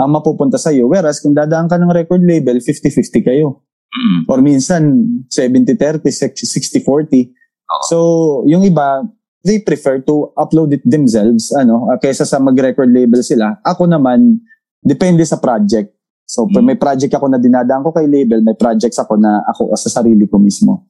ang 0.00 0.09
mapupunta 0.09 0.57
sa 0.57 0.72
iyo 0.72 0.88
whereas 0.88 1.20
kung 1.20 1.37
dadaan 1.37 1.68
ka 1.68 1.76
ng 1.76 1.92
record 1.92 2.22
label 2.24 2.61
50-50 2.61 3.28
kayo. 3.28 3.62
Mm. 3.92 4.24
or 4.24 4.40
minsan 4.40 5.05
70-30 5.28 6.00
60-40 6.09 7.28
so 7.92 8.40
yung 8.48 8.64
iba 8.64 9.05
they 9.44 9.59
prefer 9.59 9.98
to 10.00 10.31
upload 10.38 10.72
it 10.72 10.83
themselves 10.87 11.50
ano 11.52 11.90
uh, 11.90 11.98
kaysa 11.98 12.24
sa 12.24 12.38
mag-record 12.38 12.88
label 12.88 13.20
sila. 13.20 13.59
Ako 13.66 13.90
naman 13.90 14.40
depende 14.81 15.26
sa 15.26 15.38
project. 15.38 15.92
So 16.24 16.48
pag 16.48 16.64
may 16.64 16.78
project 16.78 17.12
ako 17.12 17.28
na 17.28 17.37
dinadaan 17.37 17.85
ko 17.85 17.92
kay 17.92 18.07
label 18.09 18.40
may 18.40 18.57
projects 18.57 18.96
ako 18.96 19.18
na 19.18 19.42
ako 19.50 19.74
sa 19.76 20.00
sarili 20.00 20.24
ko 20.31 20.38
mismo. 20.38 20.87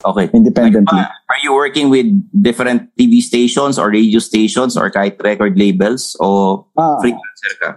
Okay. 0.00 0.32
independently. 0.32 0.96
Like, 0.96 1.12
uh, 1.12 1.28
are 1.28 1.40
you 1.44 1.52
working 1.52 1.92
with 1.92 2.08
different 2.32 2.88
TV 2.96 3.20
stations 3.20 3.76
or 3.76 3.92
radio 3.92 4.16
stations 4.16 4.72
or 4.72 4.88
kahit 4.88 5.20
record 5.20 5.60
labels 5.60 6.16
o 6.16 6.64
ah, 6.80 6.96
freelancer 7.04 7.52
ka? 7.60 7.70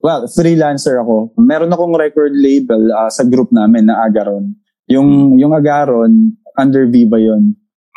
Well 0.00 0.26
freelancer 0.30 0.98
ako. 0.98 1.34
Meron 1.38 1.72
akong 1.72 1.94
record 1.94 2.32
label 2.34 2.90
ah, 2.94 3.10
sa 3.10 3.26
group 3.26 3.50
namin 3.50 3.86
na 3.86 4.04
Agaron. 4.04 4.54
Yung 4.88 5.36
yung 5.36 5.52
Agaron 5.52 6.34
under 6.56 6.88
Viva 6.88 7.20
yon 7.20 7.54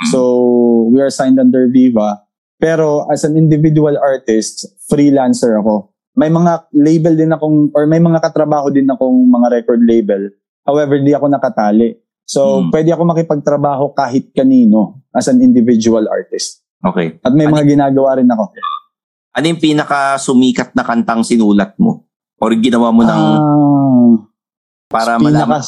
so 0.10 0.90
we 0.90 1.00
are 1.00 1.14
signed 1.14 1.38
under 1.38 1.70
Viva. 1.70 2.26
Pero 2.62 3.10
as 3.10 3.26
an 3.26 3.38
individual 3.38 3.98
artist 3.98 4.66
freelancer 4.86 5.58
ako. 5.58 5.90
May 6.14 6.28
mga 6.28 6.68
label 6.76 7.14
din 7.16 7.32
akong 7.32 7.72
or 7.74 7.88
may 7.88 7.98
mga 7.98 8.20
katrabaho 8.20 8.70
din 8.70 8.86
akong 8.86 9.32
mga 9.32 9.48
record 9.62 9.82
label. 9.82 10.30
However 10.62 11.00
di 11.00 11.16
ako 11.16 11.26
nakatali. 11.32 11.98
So 12.28 12.62
Hmm. 12.62 12.70
pwede 12.70 12.94
ako 12.94 13.04
makipagtrabaho 13.08 13.94
kahit 13.94 14.30
kanino 14.32 15.02
as 15.12 15.26
an 15.28 15.42
individual 15.42 16.06
artist. 16.06 16.62
Okay. 16.82 17.22
at 17.22 17.30
may 17.38 17.46
mga 17.46 17.78
ginagawa 17.78 18.18
rin 18.18 18.26
ako 18.26 18.58
Ano 19.32 19.46
yung 19.48 19.62
pinaka 19.64 20.20
sumikat 20.20 20.76
na 20.76 20.84
kantang 20.84 21.24
sinulat 21.24 21.76
mo? 21.80 22.04
Or 22.42 22.52
ginawa 22.58 22.92
mo 22.92 23.06
ng 23.06 23.22
Ah, 23.32 24.12
para 24.92 25.16
malaman 25.16 25.64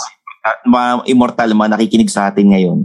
ma- 0.68 1.06
immortal 1.08 1.56
mga 1.56 1.72
nakikinig 1.80 2.12
sa 2.12 2.28
atin 2.28 2.52
ngayon? 2.52 2.80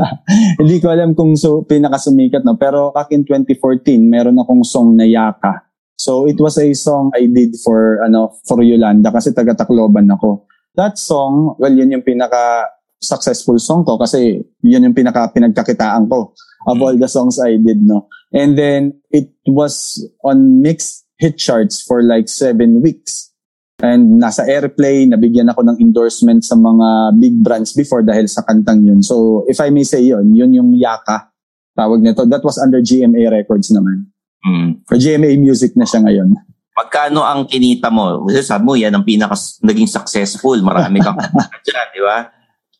Hindi 0.60 0.82
ko 0.82 0.90
alam 0.90 1.14
kung 1.14 1.38
so, 1.38 1.62
pinakasumikat, 1.62 2.42
no? 2.42 2.58
Pero 2.58 2.90
back 2.90 3.14
in 3.14 3.22
2014, 3.22 4.02
meron 4.02 4.40
akong 4.42 4.66
song 4.66 4.98
na 4.98 5.06
Yaka. 5.06 5.62
So 5.96 6.28
it 6.28 6.36
was 6.36 6.60
a 6.60 6.66
song 6.76 7.08
I 7.16 7.24
did 7.24 7.56
for 7.64 8.04
ano 8.04 8.36
for 8.44 8.60
Yolanda 8.60 9.08
kasi 9.08 9.32
taga 9.32 9.56
Tacloban 9.56 10.10
ako. 10.12 10.44
That 10.76 11.00
song, 11.00 11.56
well 11.56 11.72
yun 11.72 11.88
yung 11.88 12.04
pinaka 12.04 12.68
successful 13.00 13.58
song 13.60 13.84
ko 13.84 14.00
kasi 14.00 14.40
yun 14.64 14.84
yung 14.84 14.96
pinaka 14.96 15.28
pinagkakitaan 15.32 16.08
ko 16.08 16.32
of 16.66 16.76
all 16.82 16.96
the 16.96 17.08
songs 17.08 17.38
I 17.38 17.56
did, 17.56 17.80
no. 17.80 18.08
And 18.34 18.58
then 18.58 18.98
it 19.14 19.30
was 19.46 20.02
on 20.26 20.60
mixed 20.60 21.06
hit 21.16 21.38
charts 21.38 21.80
for 21.80 22.02
like 22.02 22.28
seven 22.28 22.82
weeks. 22.82 23.32
And 23.76 24.20
nasa 24.20 24.48
airplay, 24.48 25.04
nabigyan 25.04 25.52
ako 25.52 25.60
ng 25.68 25.78
endorsement 25.80 26.42
sa 26.42 26.56
mga 26.56 27.20
big 27.20 27.36
brands 27.44 27.76
before 27.76 28.00
dahil 28.00 28.24
sa 28.24 28.40
kantang 28.40 28.88
yun. 28.88 29.04
So, 29.04 29.44
if 29.52 29.60
I 29.60 29.68
may 29.68 29.84
say 29.84 30.00
yun, 30.00 30.32
yun 30.32 30.56
yung 30.56 30.72
Yaka, 30.72 31.28
tawag 31.76 32.00
nito. 32.00 32.24
That 32.24 32.40
was 32.40 32.56
under 32.56 32.80
GMA 32.80 33.28
Records 33.28 33.68
naman. 33.68 34.08
Mm. 34.48 34.80
Or 34.88 34.96
GMA 34.96 35.36
Music 35.36 35.76
na 35.76 35.84
siya 35.84 36.00
ngayon. 36.08 36.32
Magkano 36.72 37.20
ang 37.20 37.44
kinita 37.44 37.92
mo? 37.92 38.24
Sabi 38.40 38.62
mo, 38.64 38.72
yan 38.76 38.96
ang 38.96 39.04
pinaka 39.04 39.36
naging 39.60 39.88
successful. 39.88 40.56
Marami 40.64 41.00
kang 41.04 41.20
dyan, 41.68 41.86
di 41.92 42.00
ba? 42.00 42.32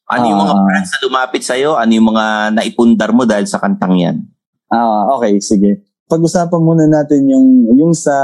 Ano 0.07 0.25
yung 0.31 0.38
mga 0.38 0.55
Ah. 0.55 0.62
brands 0.62 0.90
na 0.90 0.99
lumapit 1.03 1.42
sa'yo? 1.42 1.75
Ano 1.75 1.90
yung 1.90 2.09
mga 2.14 2.25
naipundar 2.55 3.11
mo 3.11 3.27
dahil 3.27 3.47
sa 3.47 3.59
kantang 3.59 3.99
yan? 3.99 4.16
Ah, 4.71 5.11
okay, 5.19 5.42
sige. 5.42 5.83
Pag-usapan 6.07 6.62
muna 6.62 6.87
natin 6.87 7.27
yung 7.27 7.47
yung 7.75 7.90
sa 7.90 8.14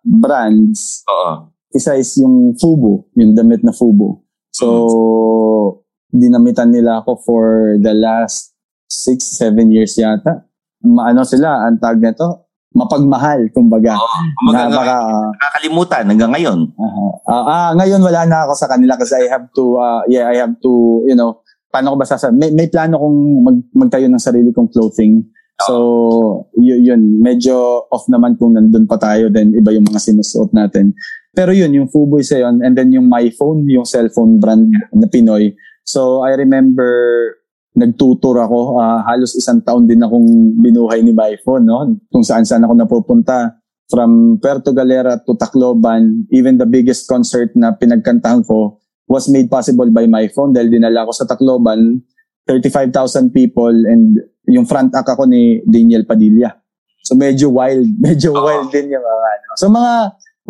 brands. 0.00 1.04
Oo. 1.04 1.52
Isa 1.68 1.92
is 1.94 2.16
yung 2.16 2.56
Fubu, 2.56 3.04
yung 3.12 3.36
damit 3.36 3.60
na 3.60 3.72
Fubu. 3.72 4.24
So, 4.48 5.84
dinamitan 6.08 6.72
nila 6.72 7.04
ako 7.04 7.20
for 7.20 7.44
the 7.76 7.92
last 7.92 8.56
six, 8.88 9.36
seven 9.36 9.68
years 9.68 9.92
yata. 10.00 10.48
Maano 10.80 11.28
sila, 11.28 11.68
ang 11.68 11.76
tag 11.76 12.00
nito, 12.00 12.45
mapagmahal, 12.76 13.48
kumbaga. 13.56 13.96
Oo. 13.96 14.52
Na 14.52 14.68
baka, 14.68 14.96
nakakalimutan 15.40 16.04
hanggang 16.04 16.32
ngayon. 16.36 16.58
Aha. 16.76 17.04
Ah, 17.26 17.44
ah, 17.48 17.70
ngayon 17.80 18.04
wala 18.04 18.28
na 18.28 18.44
ako 18.44 18.52
sa 18.52 18.68
kanila 18.68 19.00
kasi 19.00 19.16
I 19.16 19.26
have 19.32 19.48
to, 19.56 19.80
ah, 19.80 20.04
yeah, 20.06 20.28
I 20.28 20.36
have 20.36 20.60
to, 20.60 21.02
you 21.08 21.16
know, 21.16 21.40
paano 21.72 21.96
ko 21.96 21.96
ba 21.96 22.06
sasabi? 22.06 22.36
May, 22.36 22.50
may 22.52 22.68
plano 22.68 23.00
kong 23.00 23.18
mag, 23.40 23.58
magtayo 23.72 24.06
ng 24.12 24.20
sarili 24.20 24.52
kong 24.52 24.68
clothing. 24.68 25.24
So, 25.64 26.44
y- 26.52 26.84
yun, 26.84 27.24
medyo 27.24 27.88
off 27.88 28.04
naman 28.12 28.36
kung 28.36 28.52
nandun 28.60 28.84
pa 28.84 29.00
tayo, 29.00 29.32
then 29.32 29.56
iba 29.56 29.72
yung 29.72 29.88
mga 29.88 30.04
sinusuot 30.04 30.52
natin. 30.52 30.92
Pero 31.32 31.52
yun, 31.56 31.72
yung 31.72 31.88
Fubu 31.88 32.20
isa 32.20 32.40
yun, 32.40 32.60
and 32.60 32.76
then 32.76 32.92
yung 32.92 33.08
My 33.08 33.28
Phone, 33.32 33.64
yung 33.68 33.88
cellphone 33.88 34.36
brand 34.36 34.68
na 34.92 35.08
Pinoy. 35.08 35.56
So, 35.84 36.20
I 36.20 36.36
remember, 36.36 36.92
nagtutur 37.76 38.40
ako, 38.40 38.80
ah, 38.80 39.04
halos 39.04 39.36
isang 39.36 39.60
taon 39.60 39.84
din 39.84 40.00
akong 40.00 40.56
binuhay 40.56 41.04
ni 41.04 41.12
My 41.12 41.36
Phone, 41.44 41.68
no? 41.68 41.84
Kung 42.08 42.24
saan-saan 42.24 42.64
ako 42.64 42.72
napupunta 42.72 43.60
from 43.86 44.40
Puerto 44.40 44.72
Galera 44.72 45.20
to 45.20 45.36
Tacloban, 45.36 46.26
even 46.32 46.56
the 46.56 46.66
biggest 46.66 47.04
concert 47.06 47.52
na 47.54 47.76
pinagkantahan 47.76 48.42
ko 48.48 48.80
was 49.06 49.30
made 49.30 49.46
possible 49.46 49.86
by 49.92 50.08
my 50.10 50.26
phone 50.32 50.50
dahil 50.50 50.72
dinala 50.72 51.06
ko 51.06 51.14
sa 51.14 51.28
Tacloban 51.28 52.02
35,000 52.48 53.30
people 53.30 53.74
and 53.86 54.18
yung 54.50 54.66
front 54.66 54.90
act 54.94 55.06
ako 55.06 55.26
ni 55.26 55.62
Daniel 55.66 56.02
Padilla. 56.02 56.54
So 57.06 57.14
medyo 57.14 57.54
wild, 57.54 57.86
medyo 58.06 58.34
Oo. 58.34 58.42
wild 58.42 58.72
din 58.74 58.90
yung 58.90 59.04
mga 59.04 59.26
ano. 59.30 59.46
So 59.54 59.66
mga 59.70 59.92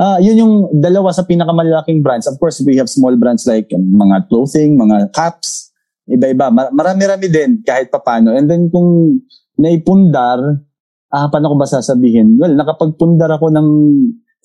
ah, 0.01 0.19
yun 0.21 0.37
yung 0.41 0.55
dalawa 0.73 1.13
sa 1.13 1.25
pinakamalaking 1.25 2.01
brands. 2.01 2.25
Of 2.29 2.41
course, 2.41 2.61
we 2.65 2.77
have 2.81 2.89
small 2.89 3.17
brands 3.17 3.45
like 3.45 3.69
um, 3.77 3.85
mga 3.97 4.29
clothing, 4.29 4.77
mga 4.81 5.13
caps, 5.13 5.73
iba-iba. 6.07 6.51
Mar- 6.51 6.73
Marami-rami 6.73 7.27
din 7.27 7.61
kahit 7.63 7.91
papano. 7.91 8.33
And 8.35 8.47
then 8.47 8.71
kung 8.71 9.21
naipundar, 9.59 10.39
ah, 11.11 11.27
paano 11.31 11.53
ko 11.53 11.57
ba 11.59 11.69
sasabihin? 11.69 12.39
Well, 12.39 12.55
nakapagpundar 12.55 13.31
ako 13.35 13.51
ng 13.51 13.69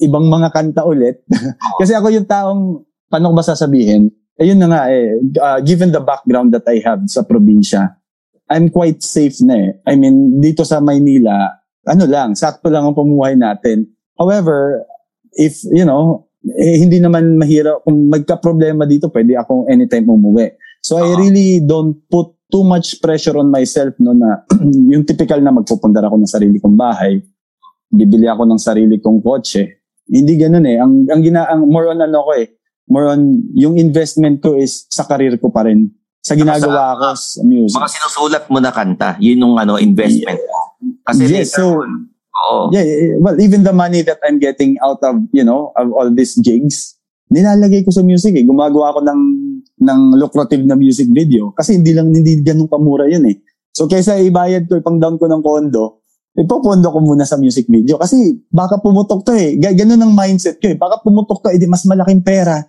ibang 0.02 0.26
mga 0.28 0.50
kanta 0.50 0.82
ulit. 0.84 1.22
Kasi 1.80 1.94
ako 1.94 2.10
yung 2.10 2.28
taong, 2.28 2.82
paano 3.08 3.32
ko 3.32 3.36
ba 3.38 3.46
sasabihin? 3.46 4.10
Ayun 4.42 4.58
na 4.58 4.68
nga 4.70 4.82
eh, 4.90 5.22
ah, 5.38 5.60
given 5.62 5.94
the 5.94 6.02
background 6.02 6.50
that 6.52 6.66
I 6.66 6.82
have 6.82 7.06
sa 7.06 7.22
probinsya, 7.22 7.94
I'm 8.52 8.68
quite 8.68 9.00
safe 9.00 9.40
na 9.46 9.56
eh. 9.56 9.72
I 9.88 9.96
mean, 9.96 10.42
dito 10.42 10.68
sa 10.68 10.84
Maynila, 10.84 11.62
ano 11.88 12.04
lang, 12.10 12.36
sakto 12.36 12.68
lang 12.68 12.84
ang 12.84 12.98
pamumuhay 12.98 13.38
natin. 13.38 13.88
However, 14.20 14.84
if, 15.38 15.64
you 15.72 15.88
know, 15.88 16.28
eh, 16.46 16.82
hindi 16.82 16.98
naman 16.98 17.38
mahirap. 17.38 17.86
Kung 17.86 18.10
magka-problema 18.10 18.90
dito, 18.90 19.14
pwede 19.14 19.38
akong 19.38 19.70
anytime 19.70 20.10
umuwi. 20.10 20.50
So 20.82 20.98
I 20.98 21.08
Ah. 21.08 21.16
really 21.16 21.62
don't 21.62 22.02
put 22.10 22.34
too 22.52 22.66
much 22.66 23.00
pressure 23.00 23.38
on 23.38 23.48
myself 23.48 23.96
no 23.98 24.12
na 24.12 24.44
yung 24.92 25.06
typical 25.06 25.40
na 25.40 25.50
magpupundar 25.50 26.04
ako 26.04 26.18
ng 26.18 26.28
sarili 26.28 26.58
kong 26.58 26.76
bahay, 26.76 27.22
bibili 27.88 28.28
ako 28.28 28.44
ng 28.46 28.60
sarili 28.60 28.98
kong 28.98 29.22
kotse. 29.22 29.80
Hindi 30.04 30.36
ganoon 30.36 30.66
eh. 30.66 30.78
Ang 30.78 30.94
ang 31.08 31.22
gina 31.22 31.48
ang 31.48 31.64
more 31.64 31.88
on 31.88 32.02
ano 32.02 32.20
ko 32.22 32.34
eh. 32.36 32.52
More 32.86 33.08
on 33.08 33.22
yung 33.54 33.78
investment 33.78 34.42
ko 34.42 34.54
is 34.54 34.84
sa 34.90 35.06
career 35.06 35.38
ko 35.38 35.48
pa 35.48 35.64
rin. 35.64 35.88
Sa 36.20 36.36
ginagawa 36.36 36.94
ko 36.94 37.08
sa 37.16 37.40
music. 37.42 37.78
Mga 37.78 37.90
sinusulat 37.90 38.44
mo 38.46 38.60
na 38.60 38.70
kanta, 38.70 39.16
yun 39.18 39.40
yung 39.40 39.56
ano, 39.56 39.80
investment 39.80 40.38
mo. 40.38 40.60
Kasi 41.02 41.24
Yes, 41.24 41.50
later 41.50 41.66
so- 41.66 41.82
on, 41.82 41.92
oo. 42.36 42.62
Yeah, 42.70 42.86
well, 43.18 43.38
even 43.38 43.64
the 43.64 43.72
money 43.72 44.02
that 44.02 44.22
I'm 44.22 44.38
getting 44.38 44.76
out 44.82 45.02
of, 45.02 45.18
you 45.32 45.42
know, 45.42 45.74
of 45.74 45.90
all 45.90 46.10
these 46.12 46.38
gigs, 46.38 46.94
nilalagay 47.28 47.82
ko 47.82 47.90
sa 47.90 48.04
music 48.04 48.36
eh. 48.36 48.44
Gumagawa 48.44 48.92
ako 48.92 49.02
ng, 49.02 49.20
ng 49.82 50.02
lucrative 50.16 50.62
na 50.64 50.78
music 50.78 51.10
video. 51.10 51.50
Kasi 51.58 51.82
hindi 51.82 51.92
lang, 51.98 52.14
hindi 52.14 52.40
ganun 52.46 52.70
kamura 52.70 53.10
yun 53.10 53.26
eh. 53.26 53.42
So 53.74 53.90
kaysa 53.90 54.22
ibayad 54.22 54.70
ko, 54.70 54.78
ipang 54.78 55.02
down 55.02 55.18
ko 55.18 55.26
ng 55.26 55.42
kondo, 55.42 56.06
ipopondo 56.38 56.94
ko 56.94 57.02
muna 57.02 57.26
sa 57.26 57.42
music 57.42 57.66
video. 57.66 57.98
Kasi 57.98 58.46
baka 58.54 58.78
pumutok 58.78 59.26
to 59.26 59.34
eh. 59.34 59.58
Ganun 59.58 60.00
ang 60.00 60.14
mindset 60.14 60.62
ko 60.62 60.70
eh. 60.70 60.78
Baka 60.78 61.02
pumutok 61.02 61.42
to, 61.42 61.50
edi 61.50 61.66
mas 61.66 61.84
malaking 61.90 62.22
pera 62.22 62.62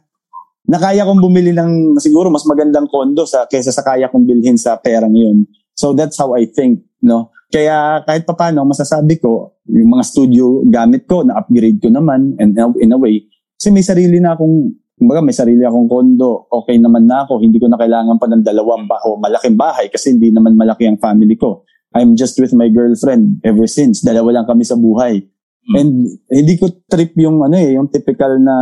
na 0.63 0.79
kaya 0.79 1.03
kong 1.03 1.19
bumili 1.19 1.51
ng 1.53 1.99
siguro 1.99 2.31
mas 2.31 2.47
magandang 2.47 2.87
kondo 2.87 3.27
sa 3.27 3.51
kaysa 3.51 3.75
sa 3.75 3.83
kaya 3.83 4.07
kong 4.09 4.25
bilhin 4.25 4.57
sa 4.57 4.79
perang 4.79 5.13
yun. 5.13 5.45
So 5.75 5.93
that's 5.93 6.17
how 6.17 6.33
I 6.39 6.47
think, 6.47 6.87
no? 7.03 7.35
Kaya 7.53 8.01
kahit 8.09 8.25
pa 8.25 8.33
paano, 8.33 8.65
masasabi 8.65 9.21
ko, 9.21 9.61
yung 9.69 9.93
mga 9.93 10.05
studio 10.09 10.65
gamit 10.65 11.05
ko, 11.05 11.21
na-upgrade 11.21 11.85
ko 11.85 11.93
naman 11.93 12.33
and 12.41 12.57
in 12.81 12.95
a 12.95 12.97
way, 12.97 13.29
kasi 13.61 13.69
may 13.69 13.85
sarili 13.85 14.17
na 14.17 14.33
akong, 14.33 14.73
kumbaga 15.03 15.19
may 15.19 15.35
sarili 15.35 15.67
akong 15.67 15.91
kondo, 15.91 16.47
okay 16.47 16.79
naman 16.79 17.11
na 17.11 17.27
ako, 17.27 17.43
hindi 17.43 17.59
ko 17.59 17.67
na 17.67 17.75
kailangan 17.75 18.23
pa 18.23 18.31
ng 18.31 18.47
dalawang 18.47 18.87
ba 18.87 19.03
o 19.03 19.19
malaking 19.19 19.59
bahay 19.59 19.91
kasi 19.91 20.15
hindi 20.15 20.31
naman 20.31 20.55
malaki 20.55 20.87
ang 20.87 21.03
family 21.03 21.35
ko. 21.35 21.67
I'm 21.91 22.15
just 22.15 22.39
with 22.39 22.55
my 22.55 22.71
girlfriend 22.71 23.43
ever 23.43 23.67
since. 23.67 24.07
Dalawa 24.07 24.39
lang 24.39 24.47
kami 24.47 24.63
sa 24.63 24.79
buhay. 24.79 25.27
Hmm. 25.67 25.75
And 25.75 25.91
hindi 26.31 26.55
ko 26.55 26.71
trip 26.87 27.19
yung 27.19 27.43
ano 27.43 27.59
eh, 27.59 27.75
yung 27.75 27.91
typical 27.91 28.39
na 28.39 28.55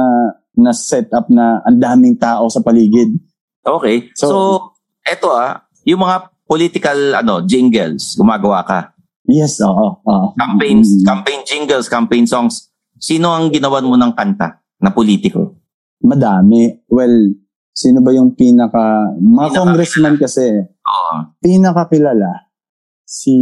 na 0.56 0.72
setup 0.72 1.28
na 1.28 1.60
ang 1.60 1.76
daming 1.76 2.16
tao 2.16 2.48
sa 2.48 2.64
paligid. 2.64 3.20
Okay. 3.60 4.08
So, 4.16 4.24
so 4.24 4.36
eto 5.04 5.36
ah, 5.36 5.68
yung 5.84 6.00
mga 6.00 6.32
political 6.48 7.20
ano 7.20 7.44
jingles 7.44 8.16
gumagawa 8.16 8.64
ka. 8.64 8.96
Yes, 9.28 9.60
oo. 9.60 10.00
oo. 10.00 10.26
Campaigns, 10.40 10.88
mm-hmm. 10.88 11.06
campaign 11.06 11.40
jingles, 11.44 11.86
campaign 11.86 12.24
songs. 12.24 12.72
Sino 12.96 13.28
ang 13.28 13.52
ginawan 13.52 13.84
mo 13.84 14.00
ng 14.00 14.16
kanta 14.16 14.64
na 14.80 14.88
politiko? 14.88 15.59
Madami. 16.00 16.84
Well, 16.88 17.36
sino 17.70 18.00
ba 18.00 18.12
yung 18.12 18.36
pinaka 18.36 19.14
mga 19.20 19.48
congressman 19.56 20.16
kasi? 20.16 20.64
Oo. 20.64 21.16
Pinaka 21.40 21.88
kilala 21.88 22.50
si 23.10 23.34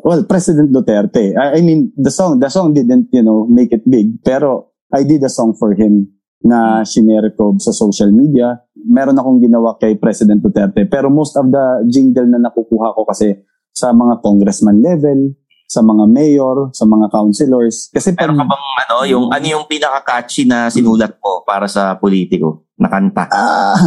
well 0.00 0.24
President 0.24 0.72
Duterte. 0.72 1.36
I, 1.36 1.58
I 1.58 1.60
mean 1.60 1.92
the 1.92 2.08
song 2.08 2.40
the 2.40 2.48
song 2.48 2.72
didn't 2.72 3.12
you 3.12 3.20
know 3.20 3.44
make 3.44 3.68
it 3.68 3.84
big 3.84 4.24
pero 4.24 4.72
I 4.88 5.04
did 5.04 5.20
a 5.20 5.28
song 5.28 5.52
for 5.52 5.76
him 5.76 6.08
na 6.40 6.80
shinare 6.88 7.36
ko 7.36 7.52
sa 7.60 7.68
social 7.68 8.08
media. 8.16 8.56
Meron 8.72 9.20
akong 9.20 9.44
ginawa 9.44 9.76
kay 9.76 10.00
President 10.00 10.40
Duterte. 10.40 10.88
Pero 10.88 11.12
most 11.12 11.36
of 11.36 11.52
the 11.52 11.84
jingle 11.92 12.24
na 12.26 12.40
nakukuha 12.40 12.96
ko 12.96 13.04
kasi 13.04 13.44
sa 13.76 13.92
mga 13.92 14.24
congressman 14.24 14.80
level, 14.80 15.36
sa 15.70 15.86
mga 15.86 16.04
mayor, 16.10 16.74
sa 16.74 16.82
mga 16.82 17.06
councilors. 17.14 17.94
Kasi 17.94 18.10
pag, 18.10 18.26
Meron 18.26 18.42
ka 18.42 18.46
bang 18.50 18.66
ano, 18.82 18.94
yung, 19.06 19.24
ano 19.30 19.46
yung 19.46 19.70
pinaka-catchy 19.70 20.42
na 20.42 20.66
sinulat 20.66 21.14
mo 21.22 21.46
para 21.46 21.70
sa 21.70 21.94
politiko 21.94 22.66
na 22.74 22.90
kanta? 22.90 23.30
Ah. 23.30 23.78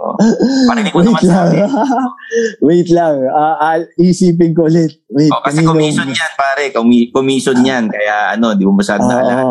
oh. 0.00 0.16
Parinig 0.72 0.96
mo 0.96 1.04
naman 1.04 1.20
lang. 1.20 1.52
sa 1.52 1.52
Wait 2.66 2.88
lang. 2.88 3.28
Uh, 3.28 3.54
I'll, 3.60 3.84
isipin 4.00 4.56
ko 4.56 4.64
ulit. 4.64 5.04
Wait, 5.12 5.28
oh, 5.28 5.44
kasi 5.44 5.60
commission 5.60 6.08
yan, 6.08 6.32
pare. 6.32 6.72
Commission 7.12 7.60
yan. 7.60 7.84
Kaya 7.92 8.32
ano, 8.32 8.56
di 8.56 8.64
mo 8.64 8.72
masyadong 8.72 9.04
uh, 9.04 9.12
naalala 9.12 9.44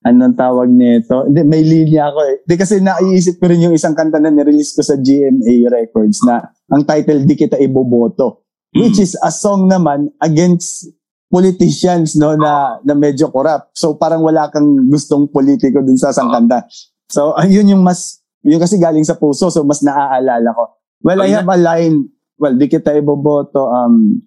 anong 0.00 0.36
tawag 0.36 0.68
nito? 0.72 1.28
Hindi, 1.28 1.40
may 1.44 1.60
linya 1.60 2.08
ako 2.08 2.20
eh. 2.24 2.36
Hindi 2.44 2.54
kasi 2.56 2.74
naiisip 2.80 3.36
ko 3.36 3.44
rin 3.52 3.64
yung 3.68 3.76
isang 3.76 3.92
kanta 3.92 4.16
na 4.16 4.32
nirelease 4.32 4.72
ko 4.72 4.80
sa 4.80 4.96
GMA 4.96 5.68
Records 5.68 6.24
na 6.24 6.48
ang 6.72 6.88
title, 6.88 7.28
Di 7.28 7.36
Kita 7.36 7.60
Iboboto. 7.60 8.48
Which 8.70 9.02
is 9.02 9.18
a 9.18 9.34
song 9.34 9.66
naman 9.66 10.14
against 10.22 10.86
politicians 11.30 12.18
no 12.18 12.34
na 12.34 12.78
na 12.82 12.94
medyo 12.94 13.30
corrupt. 13.30 13.74
So 13.74 13.94
parang 13.98 14.22
wala 14.22 14.50
kang 14.50 14.90
gustong 14.90 15.30
politiko 15.30 15.82
dun 15.82 15.98
sa 15.98 16.14
isang 16.14 16.30
kanta. 16.30 16.66
So 17.10 17.34
ayun 17.34 17.70
yung 17.70 17.82
mas 17.82 18.22
yun 18.42 18.62
kasi 18.62 18.78
galing 18.78 19.06
sa 19.06 19.18
puso 19.18 19.50
so 19.50 19.66
mas 19.66 19.82
naaalala 19.82 20.54
ko. 20.54 20.78
Well, 21.00 21.22
I 21.24 21.32
have 21.32 21.48
a 21.48 21.56
line. 21.56 22.12
Well, 22.36 22.54
di 22.56 22.68
kita 22.68 22.92
iboboto 22.94 23.68
um 23.68 24.22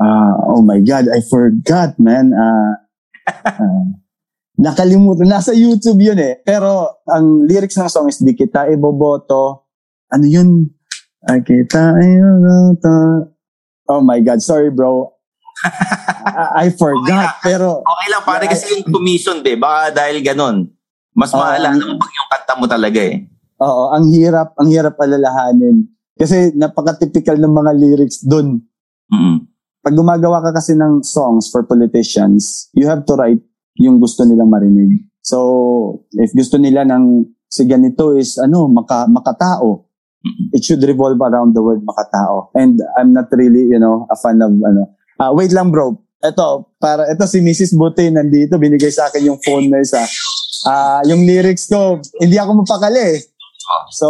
uh, 0.00 0.34
oh 0.52 0.62
my 0.62 0.80
god, 0.80 1.08
I 1.12 1.20
forgot, 1.24 1.96
man. 2.00 2.32
Uh, 2.32 2.72
uh, 3.46 3.84
Nakalimutan. 4.60 5.24
Nasa 5.24 5.56
YouTube 5.56 6.04
yun 6.04 6.20
eh. 6.20 6.36
Pero 6.44 7.00
ang 7.08 7.48
lyrics 7.48 7.80
ng 7.80 7.88
song 7.88 8.12
is, 8.12 8.20
di 8.20 8.36
kita 8.36 8.68
iboboto. 8.68 9.72
Ano 10.12 10.28
yun? 10.28 10.68
Ay, 11.24 11.40
kita 11.40 11.96
iboboto. 11.96 12.96
Oh 13.90 13.98
my 13.98 14.22
God. 14.22 14.38
Sorry, 14.38 14.70
bro. 14.70 15.10
I, 15.66 16.66
I 16.66 16.66
forgot. 16.80 17.42
Okay 17.42 17.50
pero... 17.50 17.82
Okay 17.82 18.08
lang, 18.14 18.22
pare. 18.22 18.46
Kasi 18.46 18.78
yung 18.78 18.86
commission, 18.86 19.42
di 19.42 19.58
ba? 19.58 19.90
Dahil 19.90 20.22
ganun. 20.22 20.70
Mas 21.10 21.34
uh, 21.34 21.42
maalala 21.42 21.74
mo 21.74 21.98
pag 21.98 22.12
yung 22.14 22.30
kanta 22.30 22.54
mo 22.54 22.66
talaga 22.70 23.00
eh. 23.02 23.26
Oo. 23.58 23.90
Ang 23.90 24.14
hirap, 24.14 24.54
ang 24.54 24.70
hirap 24.70 24.94
alalahanin. 25.02 25.90
Kasi 26.14 26.54
napaka-typical 26.54 27.34
ng 27.42 27.50
mga 27.50 27.72
lyrics 27.74 28.22
dun. 28.22 28.62
Mm-hmm. 29.10 29.36
Pag 29.82 29.94
gumagawa 29.96 30.38
ka 30.44 30.60
kasi 30.62 30.78
ng 30.78 31.02
songs 31.02 31.50
for 31.50 31.66
politicians, 31.66 32.70
you 32.76 32.86
have 32.86 33.02
to 33.02 33.18
write 33.18 33.42
yung 33.80 33.98
gusto 33.98 34.22
nilang 34.22 34.52
marinig. 34.52 35.02
So, 35.24 36.04
if 36.14 36.30
gusto 36.36 36.60
nila 36.60 36.84
ng 36.86 37.26
si 37.48 37.66
ganito 37.66 38.14
is 38.14 38.38
ano, 38.38 38.68
maka, 38.70 39.08
makatao, 39.10 39.89
it 40.52 40.64
should 40.64 40.82
revolve 40.82 41.20
around 41.20 41.54
the 41.54 41.62
word 41.62 41.80
makatao. 41.84 42.50
And 42.54 42.80
I'm 42.98 43.12
not 43.12 43.28
really, 43.32 43.68
you 43.70 43.78
know, 43.78 44.06
a 44.10 44.16
fan 44.16 44.42
of 44.42 44.52
ano. 44.52 44.96
Uh, 45.18 45.32
wait 45.32 45.52
lang 45.52 45.70
bro. 45.70 45.96
Ito, 46.20 46.76
para 46.76 47.08
ito 47.08 47.24
si 47.24 47.40
Mrs. 47.40 47.72
Buti 47.76 48.12
nandito, 48.12 48.60
binigay 48.60 48.92
sa 48.92 49.08
akin 49.08 49.24
yung 49.32 49.40
phone 49.40 49.72
na 49.72 49.80
isa. 49.80 50.04
Uh, 50.68 51.00
yung 51.08 51.24
lyrics 51.24 51.64
ko, 51.64 51.96
hindi 52.20 52.36
ako 52.36 52.60
mapakali. 52.60 53.24
So, 53.88 54.08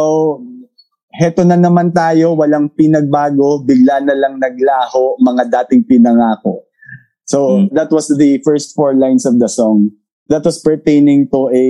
heto 1.14 1.46
na 1.46 1.54
naman 1.54 1.94
tayo, 1.94 2.34
walang 2.34 2.70
pinagbago, 2.74 3.62
bigla 3.62 4.02
na 4.02 4.14
lang 4.14 4.42
naglaho, 4.42 5.18
mga 5.22 5.50
dating 5.50 5.86
pinangako. 5.86 6.66
So 7.30 7.62
mm. 7.62 7.74
that 7.78 7.94
was 7.94 8.10
the 8.10 8.42
first 8.42 8.74
four 8.74 8.94
lines 8.94 9.22
of 9.26 9.38
the 9.38 9.46
song. 9.46 9.94
That 10.30 10.42
was 10.42 10.58
pertaining 10.58 11.30
to 11.30 11.50
a 11.50 11.66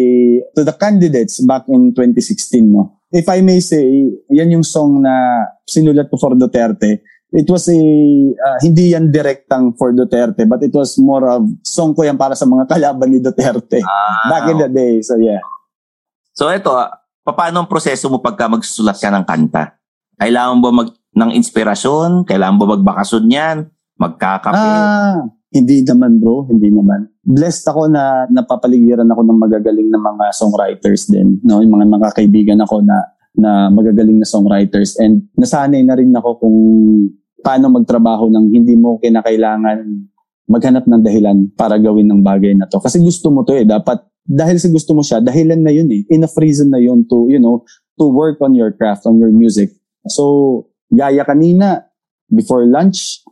to 0.57 0.65
the 0.65 0.77
candidates 0.77 1.41
back 1.45 1.65
in 1.69 1.93
2016, 1.93 2.65
no. 2.65 3.00
If 3.11 3.27
I 3.27 3.43
may 3.43 3.59
say, 3.59 4.07
yan 4.31 4.55
yung 4.55 4.63
song 4.63 5.03
na 5.03 5.43
sinulat 5.67 6.07
ko 6.07 6.17
for 6.17 6.33
Duterte. 6.39 7.03
It 7.31 7.47
was 7.47 7.71
a 7.71 7.79
uh, 7.79 8.59
hindi 8.63 8.95
yan 8.95 9.11
direktang 9.11 9.75
for 9.79 9.95
Duterte, 9.95 10.47
but 10.47 10.63
it 10.63 10.75
was 10.75 10.99
more 10.99 11.27
of 11.31 11.47
song 11.63 11.95
ko 11.95 12.07
yan 12.07 12.19
para 12.19 12.35
sa 12.35 12.47
mga 12.47 12.67
kalaban 12.71 13.11
ni 13.11 13.23
Duterte 13.23 13.83
ah, 13.83 14.31
back 14.31 14.51
in 14.51 14.59
the 14.59 14.71
day. 14.71 14.99
So 15.03 15.19
yeah. 15.19 15.43
So 16.35 16.51
ito, 16.51 16.71
paano 17.27 17.63
ang 17.63 17.71
proseso 17.71 18.11
mo 18.11 18.19
pagka 18.19 18.51
magsusulat 18.51 18.99
ka 18.99 19.11
ng 19.15 19.27
kanta? 19.27 19.79
Kailangan 20.19 20.59
ba 20.59 20.71
mag 20.71 20.91
ng 21.11 21.31
inspirasyon? 21.35 22.27
Kailangan 22.27 22.59
ba 22.59 22.67
magbakasyon 22.79 23.25
yan? 23.27 23.57
Magkakape? 23.99 24.59
Ah, 24.59 25.19
hindi 25.51 25.83
naman 25.83 26.23
bro, 26.23 26.47
hindi 26.47 26.71
naman. 26.71 27.11
Blessed 27.27 27.67
ako 27.75 27.91
na 27.91 28.27
napapaligiran 28.31 29.11
ako 29.11 29.23
ng 29.27 29.39
magagaling 29.39 29.89
na 29.91 29.99
mga 29.99 30.25
songwriters 30.31 31.11
din. 31.11 31.43
No? 31.43 31.59
Yung 31.59 31.75
mga, 31.75 31.87
mga 31.91 32.09
kaibigan 32.15 32.61
ako 32.63 32.87
na, 32.87 33.03
na 33.35 33.51
magagaling 33.67 34.23
na 34.23 34.29
songwriters. 34.31 34.95
And 35.03 35.27
nasanay 35.35 35.83
na 35.83 35.99
rin 35.99 36.15
ako 36.15 36.39
kung 36.39 36.57
paano 37.43 37.67
magtrabaho 37.73 38.31
ng 38.31 38.47
hindi 38.55 38.79
mo 38.79 39.03
kinakailangan 39.03 40.11
maghanap 40.51 40.83
ng 40.83 41.03
dahilan 41.07 41.39
para 41.55 41.79
gawin 41.79 42.11
ng 42.11 42.21
bagay 42.27 42.59
na 42.59 42.67
to. 42.67 42.83
Kasi 42.83 42.99
gusto 42.99 43.31
mo 43.31 43.47
to 43.47 43.55
eh. 43.55 43.63
Dapat, 43.63 44.03
dahil 44.27 44.59
sa 44.59 44.67
gusto 44.67 44.99
mo 44.99 45.07
siya, 45.07 45.23
dahilan 45.23 45.63
na 45.63 45.71
yun 45.71 45.87
eh. 45.95 46.03
Enough 46.11 46.35
reason 46.43 46.75
na 46.75 46.83
yun 46.83 47.07
to, 47.07 47.31
you 47.31 47.39
know, 47.39 47.63
to 47.95 48.11
work 48.11 48.43
on 48.43 48.59
your 48.59 48.75
craft, 48.75 49.07
on 49.07 49.23
your 49.23 49.31
music. 49.31 49.71
So, 50.11 50.67
gaya 50.91 51.23
kanina, 51.23 51.87
before 52.27 52.67
lunch, 52.67 53.23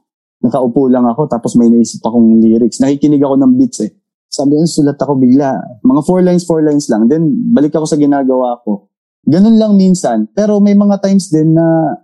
nakaupo 0.43 0.87
lang 0.87 1.05
ako 1.07 1.27
tapos 1.27 1.59
may 1.59 1.71
naisip 1.71 2.03
akong 2.03 2.39
lyrics. 2.39 2.79
Nakikinig 2.79 3.23
ako 3.23 3.35
ng 3.39 3.53
beats 3.59 3.83
eh. 3.83 3.91
Sabi 4.29 4.55
ko, 4.55 4.65
sulat 4.69 5.01
ako 5.01 5.19
bigla. 5.19 5.57
Mga 5.83 6.01
four 6.05 6.21
lines, 6.21 6.45
four 6.45 6.61
lines 6.61 6.87
lang. 6.93 7.09
Then, 7.09 7.33
balik 7.51 7.73
ako 7.73 7.89
sa 7.89 7.97
ginagawa 7.97 8.61
ko. 8.61 8.93
Ganun 9.25 9.57
lang 9.57 9.75
minsan. 9.75 10.29
Pero 10.37 10.61
may 10.61 10.77
mga 10.77 11.01
times 11.01 11.33
din 11.33 11.57
na 11.57 11.97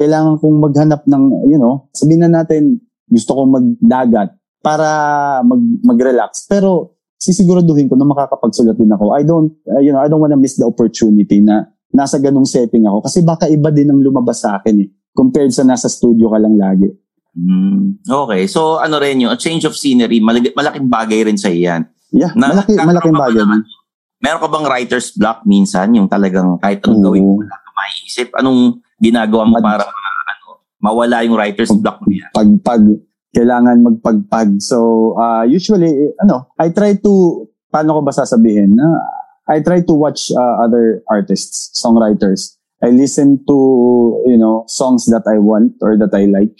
kailangan 0.00 0.40
kong 0.40 0.56
maghanap 0.56 1.04
ng, 1.04 1.24
you 1.52 1.60
know, 1.60 1.88
sabihin 1.92 2.24
na 2.24 2.42
natin, 2.42 2.80
gusto 3.06 3.36
ko 3.36 3.44
magdagat 3.44 4.34
para 4.64 4.88
mag, 5.44 5.62
mag-relax. 5.84 6.48
Pero, 6.48 6.96
sisiguraduhin 7.16 7.88
ko 7.88 7.96
na 7.96 8.04
makakapagsulat 8.04 8.76
din 8.76 8.92
ako. 8.92 9.16
I 9.16 9.22
don't, 9.24 9.52
uh, 9.72 9.80
you 9.80 9.92
know, 9.92 10.00
I 10.00 10.08
don't 10.08 10.20
wanna 10.20 10.36
miss 10.36 10.60
the 10.60 10.68
opportunity 10.68 11.40
na 11.40 11.64
nasa 11.92 12.20
ganung 12.20 12.44
setting 12.44 12.84
ako. 12.84 13.08
Kasi 13.08 13.24
baka 13.24 13.48
iba 13.48 13.72
din 13.72 13.88
ang 13.88 14.00
lumabas 14.00 14.44
sa 14.44 14.60
akin 14.60 14.84
eh. 14.84 14.88
Compared 15.16 15.52
sa 15.52 15.64
nasa 15.64 15.88
studio 15.88 16.28
ka 16.28 16.36
lang 16.36 16.60
lagi. 16.60 16.92
Mm, 17.36 18.00
okay. 18.08 18.48
So 18.48 18.80
ano 18.80 18.96
rin 18.96 19.20
yung 19.20 19.30
a 19.30 19.36
change 19.36 19.68
of 19.68 19.76
scenery, 19.76 20.24
malag- 20.24 20.56
malaking 20.56 20.88
bagay 20.88 21.28
rin 21.28 21.36
sa 21.36 21.52
iyan. 21.52 21.84
Yeah, 22.08 22.32
na, 22.32 22.56
malaki, 22.56 22.72
malaking 22.80 23.12
bagay. 23.12 23.42
Naman, 23.44 23.60
meron 24.24 24.40
ka 24.40 24.48
bang 24.48 24.66
writer's 24.66 25.12
block 25.12 25.44
minsan? 25.44 25.92
Yung 25.92 26.08
talagang 26.08 26.56
kahit 26.64 26.80
anong 26.88 27.04
gawin 27.04 27.28
mo, 27.28 27.44
wala 27.44 27.56
ka 27.60 27.70
maiisip. 27.76 28.28
Anong 28.40 28.80
ginagawa 28.96 29.44
mo 29.44 29.60
para 29.60 29.84
ano, 29.84 30.64
mawala 30.80 31.20
yung 31.28 31.36
writer's 31.36 31.72
block 31.76 32.00
mo 32.00 32.08
yan? 32.08 32.32
Pagpag, 32.32 32.84
kailangan 33.36 33.84
magpagpag. 33.84 34.56
So, 34.64 35.12
uh, 35.20 35.44
usually, 35.44 35.92
ano, 36.24 36.56
I 36.56 36.72
try 36.72 36.96
to, 36.96 37.44
paano 37.68 38.00
ko 38.00 38.00
ba 38.00 38.16
sasabihin? 38.16 38.72
Na, 38.80 38.88
I 39.46 39.60
try 39.60 39.84
to 39.84 39.94
watch 39.94 40.32
uh, 40.32 40.64
other 40.64 41.04
artists, 41.12 41.70
songwriters. 41.76 42.56
I 42.80 42.88
listen 42.92 43.44
to, 43.44 43.56
you 44.24 44.40
know, 44.40 44.64
songs 44.68 45.04
that 45.12 45.28
I 45.28 45.36
want 45.36 45.76
or 45.84 45.96
that 46.00 46.12
I 46.16 46.26
like. 46.28 46.56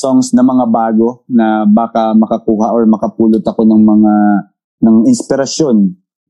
Songs 0.00 0.32
na 0.32 0.40
mga 0.40 0.64
bago 0.72 1.28
na 1.28 1.68
baka 1.68 2.16
makakuha 2.16 2.72
or 2.72 2.88
makapulot 2.88 3.44
ako 3.44 3.68
ng 3.68 3.82
mga 3.84 4.14
ng 4.80 4.96
inspirasyon, 5.04 5.76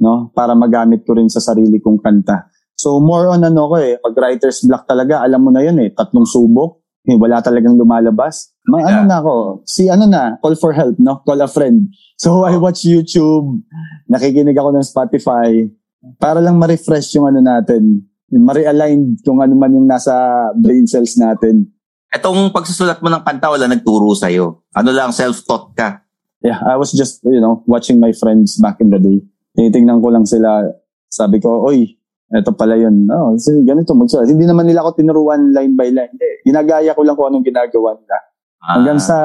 no? 0.02 0.34
Para 0.34 0.58
magamit 0.58 1.06
ko 1.06 1.14
rin 1.14 1.30
sa 1.30 1.38
sarili 1.38 1.78
kong 1.78 2.02
kanta. 2.02 2.50
So 2.74 2.98
more 2.98 3.30
on 3.30 3.46
ano 3.46 3.70
ko 3.70 3.76
eh, 3.78 4.00
pag 4.02 4.16
writer's 4.18 4.66
block 4.66 4.90
talaga, 4.90 5.22
alam 5.22 5.46
mo 5.46 5.54
na 5.54 5.62
yun 5.62 5.78
eh, 5.78 5.94
tatlong 5.94 6.26
subok, 6.26 6.80
eh, 7.06 7.14
wala 7.14 7.38
talagang 7.44 7.76
lumalabas. 7.76 8.56
May 8.66 8.82
ano 8.82 9.06
na 9.06 9.20
ako, 9.22 9.64
si 9.68 9.86
ano 9.86 10.08
na, 10.08 10.40
call 10.40 10.56
for 10.56 10.72
help, 10.72 10.96
no? 10.98 11.22
Call 11.22 11.44
a 11.44 11.48
friend. 11.48 11.92
So 12.18 12.42
I 12.50 12.56
watch 12.56 12.88
YouTube, 12.88 13.62
nakikinig 14.10 14.56
ako 14.56 14.74
ng 14.74 14.86
Spotify, 14.86 15.70
para 16.16 16.40
lang 16.40 16.56
ma-refresh 16.56 17.20
yung 17.20 17.28
ano 17.28 17.44
natin, 17.44 18.00
yung 18.32 18.44
ma-realign 18.48 19.20
kung 19.20 19.44
ano 19.44 19.52
man 19.56 19.76
yung 19.76 19.84
nasa 19.84 20.12
brain 20.56 20.88
cells 20.88 21.20
natin. 21.20 21.68
Etong 22.11 22.50
pagsusulat 22.50 22.98
mo 22.98 23.06
ng 23.06 23.22
kanta, 23.22 23.54
wala 23.54 23.70
nagturo 23.70 24.11
sa'yo. 24.18 24.66
Ano 24.74 24.90
lang, 24.90 25.14
self-taught 25.14 25.78
ka. 25.78 26.02
Yeah, 26.42 26.58
I 26.66 26.74
was 26.74 26.90
just, 26.90 27.22
you 27.22 27.38
know, 27.38 27.62
watching 27.70 28.02
my 28.02 28.11
friends 28.11 28.58
back 28.58 28.82
in 28.82 28.90
the 28.90 28.98
day. 28.98 29.22
Tinitingnan 29.54 30.02
ko 30.02 30.11
lang 30.11 30.26
sila. 30.26 30.66
Sabi 31.06 31.38
ko, 31.38 31.62
oy, 31.62 31.86
eto 32.34 32.50
pala 32.50 32.74
yun. 32.74 33.06
Oh, 33.06 33.38
ganito 33.62 33.94
magsulat. 33.94 34.26
Hindi 34.26 34.42
naman 34.42 34.66
nila 34.66 34.82
ako 34.82 34.98
tinuruan 34.98 35.54
line 35.54 35.78
by 35.78 35.94
line. 35.94 36.11
Hindi. 36.11 36.30
Ginagaya 36.50 36.98
ko 36.98 37.06
lang 37.06 37.14
kung 37.14 37.30
anong 37.30 37.46
ginagawa 37.46 37.94
nila. 37.94 38.16
Hanggang 38.58 38.98
sa, 38.98 39.16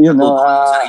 you 0.00 0.16
know, 0.16 0.40
uh, 0.40 0.80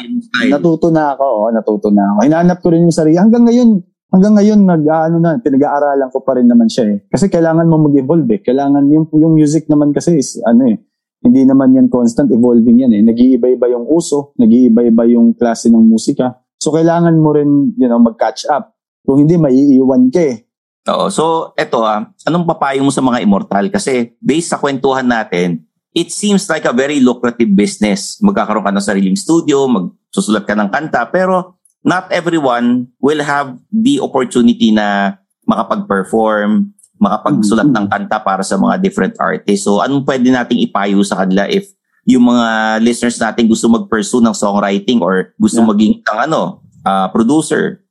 natuto 0.48 0.96
na 0.96 1.12
ako. 1.12 1.26
Oh, 1.28 1.50
natuto 1.52 1.92
na 1.92 2.08
ako. 2.16 2.20
Hinanap 2.24 2.58
ko 2.64 2.72
rin 2.72 2.88
yung 2.88 2.96
sarili. 2.96 3.20
Hanggang 3.20 3.44
ngayon, 3.44 3.84
hanggang 4.16 4.40
ngayon, 4.40 4.60
nag, 4.64 4.84
uh, 4.88 5.04
ano 5.12 5.18
na, 5.20 5.36
pinag-aaralan 5.44 6.08
ko 6.08 6.24
pa 6.24 6.40
rin 6.40 6.48
naman 6.48 6.72
siya 6.72 6.88
eh. 6.88 6.98
Kasi 7.12 7.28
kailangan 7.28 7.68
mo 7.68 7.92
mag-evolve 7.92 8.30
eh. 8.32 8.40
Kailangan, 8.40 8.88
yung, 8.88 9.12
yung 9.12 9.36
music 9.36 9.68
naman 9.68 9.92
kasi 9.92 10.16
is, 10.16 10.40
ano 10.48 10.72
eh, 10.72 10.80
hindi 11.22 11.46
naman 11.46 11.78
yan 11.78 11.88
constant 11.88 12.34
evolving 12.34 12.82
yan 12.82 12.92
eh. 12.98 13.02
Nag-iiba-iba 13.06 13.70
yung 13.70 13.86
uso, 13.86 14.34
nag-iiba-iba 14.42 15.06
yung 15.14 15.38
klase 15.38 15.70
ng 15.70 15.86
musika. 15.86 16.42
So, 16.58 16.74
kailangan 16.74 17.14
mo 17.18 17.34
rin, 17.34 17.74
you 17.78 17.86
know, 17.86 18.02
mag-catch 18.02 18.50
up. 18.50 18.74
Kung 19.06 19.22
hindi, 19.22 19.38
maiiwan 19.38 20.10
ka 20.10 20.22
eh. 20.22 20.46
Oo. 20.90 21.14
So, 21.14 21.54
eto 21.54 21.86
ah, 21.86 22.10
anong 22.26 22.50
papayo 22.50 22.82
mo 22.82 22.90
sa 22.90 23.06
mga 23.06 23.22
immortal? 23.22 23.70
Kasi 23.70 24.18
based 24.18 24.50
sa 24.50 24.58
kwentuhan 24.58 25.06
natin, 25.06 25.62
it 25.94 26.10
seems 26.10 26.50
like 26.50 26.66
a 26.66 26.74
very 26.74 26.98
lucrative 26.98 27.54
business. 27.54 28.18
Magkakaroon 28.26 28.66
ka 28.66 28.74
ng 28.74 28.82
sariling 28.82 29.18
studio, 29.18 29.70
magsusulat 29.70 30.50
ka 30.50 30.58
ng 30.58 30.74
kanta, 30.74 31.06
pero 31.14 31.62
not 31.86 32.10
everyone 32.10 32.90
will 32.98 33.22
have 33.22 33.58
the 33.70 34.02
opportunity 34.02 34.74
na 34.74 35.18
makapag-perform, 35.46 36.74
makapagsulat 37.02 37.66
mm-hmm. 37.68 37.90
ng 37.90 37.92
kanta 37.92 38.18
para 38.22 38.46
sa 38.46 38.62
mga 38.62 38.78
different 38.78 39.18
artists. 39.18 39.66
So, 39.66 39.82
anong 39.82 40.06
pwede 40.06 40.30
nating 40.30 40.62
ipayo 40.62 41.02
sa 41.02 41.26
kanila 41.26 41.50
if 41.50 41.74
yung 42.06 42.30
mga 42.30 42.78
listeners 42.82 43.18
natin 43.18 43.50
gusto 43.50 43.66
mag-pursue 43.70 44.22
ng 44.22 44.38
songwriting 44.38 45.02
or 45.02 45.34
gusto 45.42 45.62
yeah. 45.62 45.70
maging 45.70 45.94
ang 46.06 46.20
ano, 46.30 46.62
uh, 46.86 47.10
producer? 47.10 47.82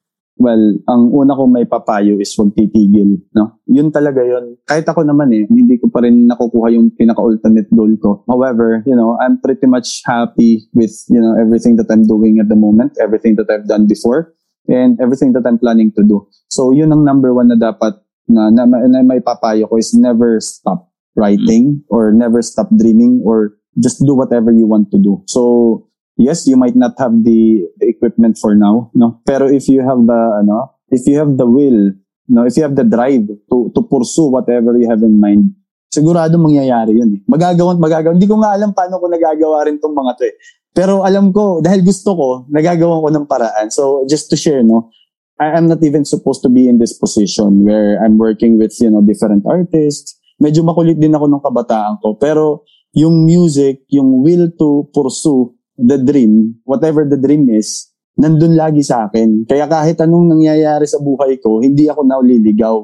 Well, 0.41 0.81
ang 0.89 1.13
una 1.13 1.37
kong 1.37 1.53
may 1.53 1.69
papayo 1.69 2.17
is 2.17 2.33
huwag 2.33 2.57
titigil. 2.57 3.21
No? 3.37 3.61
Yun 3.69 3.93
talaga 3.93 4.25
yun. 4.25 4.57
Kahit 4.65 4.89
ako 4.89 5.05
naman 5.05 5.29
eh, 5.37 5.45
hindi 5.45 5.77
ko 5.77 5.93
pa 5.93 6.01
rin 6.01 6.25
nakukuha 6.25 6.73
yung 6.73 6.97
pinaka-ultimate 6.97 7.69
goal 7.69 7.93
ko. 8.01 8.25
However, 8.25 8.81
you 8.89 8.97
know, 8.97 9.21
I'm 9.21 9.37
pretty 9.37 9.69
much 9.69 10.01
happy 10.09 10.65
with, 10.73 10.97
you 11.13 11.21
know, 11.21 11.37
everything 11.37 11.77
that 11.77 11.93
I'm 11.93 12.09
doing 12.09 12.41
at 12.41 12.49
the 12.49 12.57
moment, 12.57 12.97
everything 12.97 13.37
that 13.37 13.53
I've 13.53 13.69
done 13.69 13.85
before, 13.85 14.33
and 14.65 14.97
everything 14.97 15.37
that 15.37 15.45
I'm 15.45 15.61
planning 15.61 15.93
to 16.01 16.03
do. 16.09 16.25
So, 16.49 16.73
yun 16.73 16.89
ang 16.89 17.05
number 17.05 17.37
one 17.37 17.53
na 17.53 17.61
dapat 17.61 18.01
na, 18.31 18.49
na, 18.55 18.65
na 18.67 19.03
may 19.03 19.19
papayo 19.19 19.67
ko 19.67 19.77
is 19.77 19.91
never 19.93 20.39
stop 20.39 20.89
writing 21.19 21.83
mm-hmm. 21.83 21.95
or 21.95 22.15
never 22.15 22.41
stop 22.43 22.71
dreaming 22.79 23.21
or 23.27 23.59
just 23.79 24.03
do 24.07 24.15
whatever 24.15 24.51
you 24.55 24.67
want 24.67 24.91
to 24.91 24.99
do. 24.99 25.23
So, 25.27 25.87
yes, 26.17 26.47
you 26.47 26.57
might 26.57 26.77
not 26.77 26.95
have 26.99 27.13
the, 27.25 27.67
the 27.79 27.87
equipment 27.91 28.39
for 28.39 28.55
now, 28.55 28.91
no? 28.95 29.21
Pero 29.27 29.51
if 29.51 29.69
you 29.69 29.83
have 29.83 30.07
the, 30.07 30.21
ano, 30.43 30.79
if 30.89 31.07
you 31.07 31.19
have 31.19 31.37
the 31.37 31.47
will, 31.47 31.93
no, 32.29 32.47
if 32.47 32.57
you 32.57 32.63
have 32.63 32.77
the 32.77 32.85
drive 32.85 33.27
to, 33.51 33.73
to 33.75 33.81
pursue 33.83 34.31
whatever 34.31 34.79
you 34.79 34.89
have 34.89 35.03
in 35.03 35.19
mind, 35.19 35.55
sigurado 35.91 36.39
mangyayari 36.39 36.95
yun 36.95 37.19
eh. 37.19 37.21
Magagawa, 37.27 37.75
magagawa. 37.75 38.15
Hindi 38.15 38.31
ko 38.31 38.39
nga 38.39 38.55
alam 38.55 38.71
paano 38.71 39.03
ko 39.03 39.11
nagagawa 39.11 39.67
rin 39.67 39.83
tong 39.83 39.95
mga 39.95 40.13
to 40.19 40.25
eh. 40.31 40.35
Pero 40.71 41.03
alam 41.03 41.35
ko, 41.35 41.59
dahil 41.59 41.83
gusto 41.83 42.15
ko, 42.15 42.29
nagagawa 42.47 43.03
ko 43.03 43.09
ng 43.11 43.27
paraan. 43.27 43.75
So, 43.75 44.07
just 44.07 44.31
to 44.31 44.39
share, 44.39 44.63
no, 44.63 44.95
I 45.41 45.57
am 45.57 45.73
not 45.73 45.81
even 45.81 46.05
supposed 46.05 46.45
to 46.45 46.53
be 46.53 46.69
in 46.69 46.77
this 46.77 46.93
position 46.93 47.65
where 47.65 47.97
I'm 48.05 48.21
working 48.21 48.61
with, 48.61 48.77
you 48.77 48.93
know, 48.93 49.01
different 49.01 49.49
artists. 49.49 50.21
Medyo 50.37 50.61
makulit 50.69 51.01
din 51.01 51.17
ako 51.17 51.33
nung 51.33 51.41
kabataan 51.41 51.97
ko. 52.05 52.13
Pero 52.21 52.69
yung 52.93 53.25
music, 53.25 53.89
yung 53.89 54.21
will 54.21 54.53
to 54.61 54.93
pursue 54.93 55.49
the 55.81 55.97
dream, 55.97 56.61
whatever 56.69 57.09
the 57.09 57.17
dream 57.17 57.49
is, 57.49 57.89
nandun 58.21 58.53
lagi 58.53 58.85
sa 58.85 59.09
akin. 59.09 59.49
Kaya 59.49 59.65
kahit 59.65 59.97
anong 60.05 60.37
nangyayari 60.37 60.85
sa 60.85 61.01
buhay 61.01 61.41
ko, 61.41 61.65
hindi 61.65 61.89
ako 61.89 62.05
nauliligaw 62.05 62.77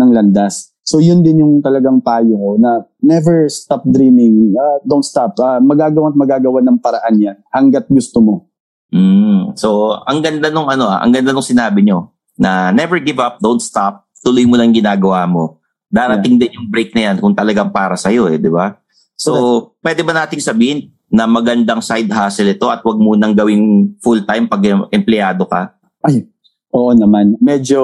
ng 0.00 0.10
landas. 0.16 0.72
So 0.88 1.04
yun 1.04 1.20
din 1.20 1.44
yung 1.44 1.60
talagang 1.60 2.00
payo 2.00 2.32
ko 2.32 2.50
na 2.56 2.88
never 3.04 3.44
stop 3.52 3.84
dreaming. 3.84 4.56
Uh, 4.56 4.80
don't 4.88 5.04
stop. 5.04 5.36
Uh, 5.36 5.60
magagawa 5.60 6.08
at 6.08 6.16
magagawa 6.16 6.64
ng 6.64 6.80
paraan 6.80 7.20
yan 7.20 7.36
hanggat 7.52 7.84
gusto 7.92 8.24
mo. 8.24 8.47
Mm. 8.88 9.58
So 9.58 9.98
ang 10.04 10.24
ganda 10.24 10.48
nung 10.48 10.68
ano, 10.68 10.88
ang 10.88 11.12
ganda 11.12 11.32
nung 11.32 11.44
sinabi 11.44 11.84
nyo 11.84 12.12
na 12.38 12.70
never 12.70 13.02
give 13.02 13.18
up, 13.18 13.42
don't 13.42 13.62
stop, 13.62 14.06
tuloy 14.22 14.46
mo 14.48 14.56
lang 14.56 14.72
ginagawa 14.72 15.26
mo. 15.28 15.60
Darating 15.88 16.36
yeah. 16.36 16.48
din 16.48 16.56
yung 16.60 16.68
break 16.68 16.92
na 16.92 17.12
yan 17.12 17.16
kung 17.18 17.32
talagang 17.32 17.72
para 17.72 17.96
sa'yo 17.96 18.28
eh, 18.28 18.36
di 18.36 18.52
ba? 18.52 18.76
So, 19.16 19.30
so 19.32 19.42
pwede 19.80 20.04
ba 20.04 20.12
nating 20.12 20.44
sabihin, 20.44 20.92
na 21.08 21.24
magandang 21.24 21.80
side 21.80 22.12
hustle 22.12 22.52
ito 22.52 22.68
at 22.68 22.84
wag 22.84 23.00
mo 23.00 23.16
nang 23.16 23.32
gawing 23.32 23.96
full-time 24.04 24.44
pag 24.44 24.60
empleyado 24.92 25.48
ka? 25.48 25.72
Ay, 26.04 26.28
oo 26.68 26.92
naman. 26.92 27.34
Medyo 27.40 27.80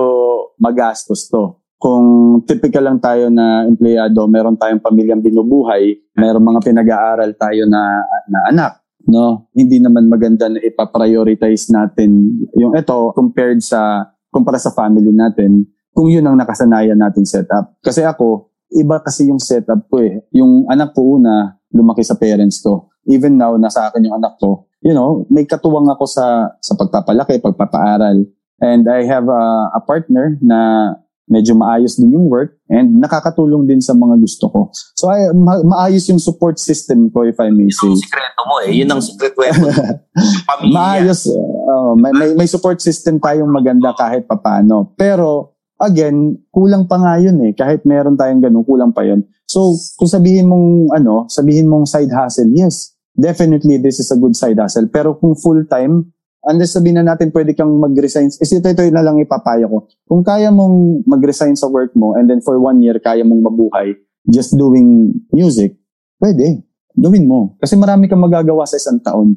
magastos 0.60 1.26
to. 1.32 1.56
Kung 1.80 2.40
typical 2.48 2.84
lang 2.84 3.00
tayo 3.00 3.28
na 3.28 3.64
empleyado, 3.68 4.24
meron 4.28 4.56
tayong 4.56 4.80
pamilyang 4.80 5.24
binubuhay, 5.24 6.00
meron 6.16 6.44
mga 6.44 6.60
pinag-aaral 6.64 7.32
tayo 7.36 7.68
na, 7.68 8.00
na 8.28 8.38
anak, 8.48 8.72
no? 9.08 9.50
Hindi 9.52 9.80
naman 9.80 10.08
maganda 10.08 10.48
na 10.48 10.60
ipa-prioritize 10.60 11.72
natin 11.72 12.40
yung 12.56 12.72
ito 12.76 13.12
compared 13.16 13.60
sa 13.60 14.10
kumpara 14.28 14.58
sa 14.58 14.74
family 14.74 15.14
natin 15.14 15.64
kung 15.94 16.10
yun 16.10 16.26
ang 16.26 16.34
nakasanayan 16.34 16.98
natin 16.98 17.22
setup. 17.22 17.78
Kasi 17.78 18.02
ako, 18.02 18.50
iba 18.74 18.98
kasi 18.98 19.30
yung 19.30 19.38
setup 19.38 19.86
ko 19.86 20.02
eh. 20.02 20.26
Yung 20.34 20.66
anak 20.66 20.90
ko 20.90 21.20
una, 21.20 21.54
lumaki 21.70 22.02
sa 22.02 22.18
parents 22.18 22.58
ko 22.58 22.94
even 23.08 23.36
now, 23.36 23.56
nasa 23.56 23.88
akin 23.88 24.08
yung 24.08 24.16
anak 24.16 24.36
ko, 24.40 24.68
you 24.80 24.92
know, 24.92 25.24
may 25.28 25.44
katuwang 25.44 25.88
ako 25.92 26.04
sa, 26.08 26.56
sa 26.60 26.72
pagpapalaki, 26.76 27.40
pagpapaaral. 27.40 28.24
And 28.60 28.82
I 28.88 29.04
have 29.04 29.28
a, 29.28 29.44
a 29.76 29.80
partner 29.84 30.40
na 30.40 30.92
medyo 31.24 31.56
maayos 31.56 31.96
din 31.96 32.12
yung 32.12 32.28
work 32.28 32.52
and 32.68 33.00
nakakatulong 33.00 33.64
din 33.64 33.80
sa 33.80 33.96
mga 33.96 34.20
gusto 34.20 34.44
ko. 34.52 34.60
So 34.96 35.08
ay 35.08 35.32
ma- 35.32 35.64
maayos 35.64 36.04
yung 36.12 36.20
support 36.20 36.60
system 36.60 37.08
ko 37.08 37.24
if 37.24 37.40
I 37.40 37.48
may 37.48 37.72
say. 37.72 37.88
Yun 37.88 37.96
ang 37.96 38.04
sikreto 38.04 38.42
mo 38.44 38.54
eh. 38.60 38.70
Yun 38.72 38.90
ang 38.92 39.02
secret 39.02 39.34
weapon. 39.36 39.72
maayos. 40.76 41.20
Uh, 41.64 41.96
may, 41.96 42.12
may, 42.12 42.30
may 42.44 42.48
support 42.48 42.78
system 42.84 43.16
tayong 43.16 43.48
maganda 43.48 43.96
kahit 43.96 44.28
papano. 44.28 44.92
Pero 45.00 45.56
again, 45.80 46.36
kulang 46.52 46.84
pa 46.84 47.00
nga 47.00 47.16
yun 47.16 47.40
eh. 47.40 47.52
Kahit 47.56 47.88
meron 47.88 48.20
tayong 48.20 48.44
ganun, 48.44 48.64
kulang 48.64 48.92
pa 48.92 49.02
yun. 49.02 49.24
So 49.48 49.72
kung 49.96 50.08
sabihin 50.08 50.48
mong 50.48 50.92
ano, 50.92 51.24
sabihin 51.32 51.68
mong 51.68 51.88
side 51.88 52.12
hustle, 52.12 52.52
yes, 52.52 52.94
definitely 53.16 53.80
this 53.80 54.00
is 54.00 54.12
a 54.12 54.18
good 54.20 54.36
side 54.36 54.60
hustle. 54.60 54.88
Pero 54.92 55.16
kung 55.16 55.34
full-time, 55.36 56.13
unless 56.48 56.76
sabihin 56.76 57.00
na 57.00 57.14
natin 57.14 57.32
pwede 57.32 57.56
kang 57.56 57.72
mag-resign, 57.80 58.28
is 58.28 58.52
ito, 58.52 58.68
ito 58.68 58.84
na 58.92 59.04
lang 59.04 59.16
ipapayo 59.20 59.66
ko. 59.68 59.78
Kung 60.04 60.22
kaya 60.22 60.52
mong 60.52 61.08
mag-resign 61.08 61.56
sa 61.56 61.68
work 61.68 61.96
mo 61.96 62.14
and 62.14 62.28
then 62.28 62.44
for 62.44 62.56
one 62.60 62.80
year 62.84 62.96
kaya 63.00 63.24
mong 63.24 63.40
mabuhay 63.40 63.96
just 64.28 64.56
doing 64.56 65.12
music, 65.32 65.76
pwede. 66.20 66.64
Gawin 66.94 67.26
mo. 67.26 67.58
Kasi 67.58 67.74
marami 67.74 68.06
kang 68.06 68.22
magagawa 68.22 68.64
sa 68.64 68.78
isang 68.78 69.02
taon. 69.02 69.34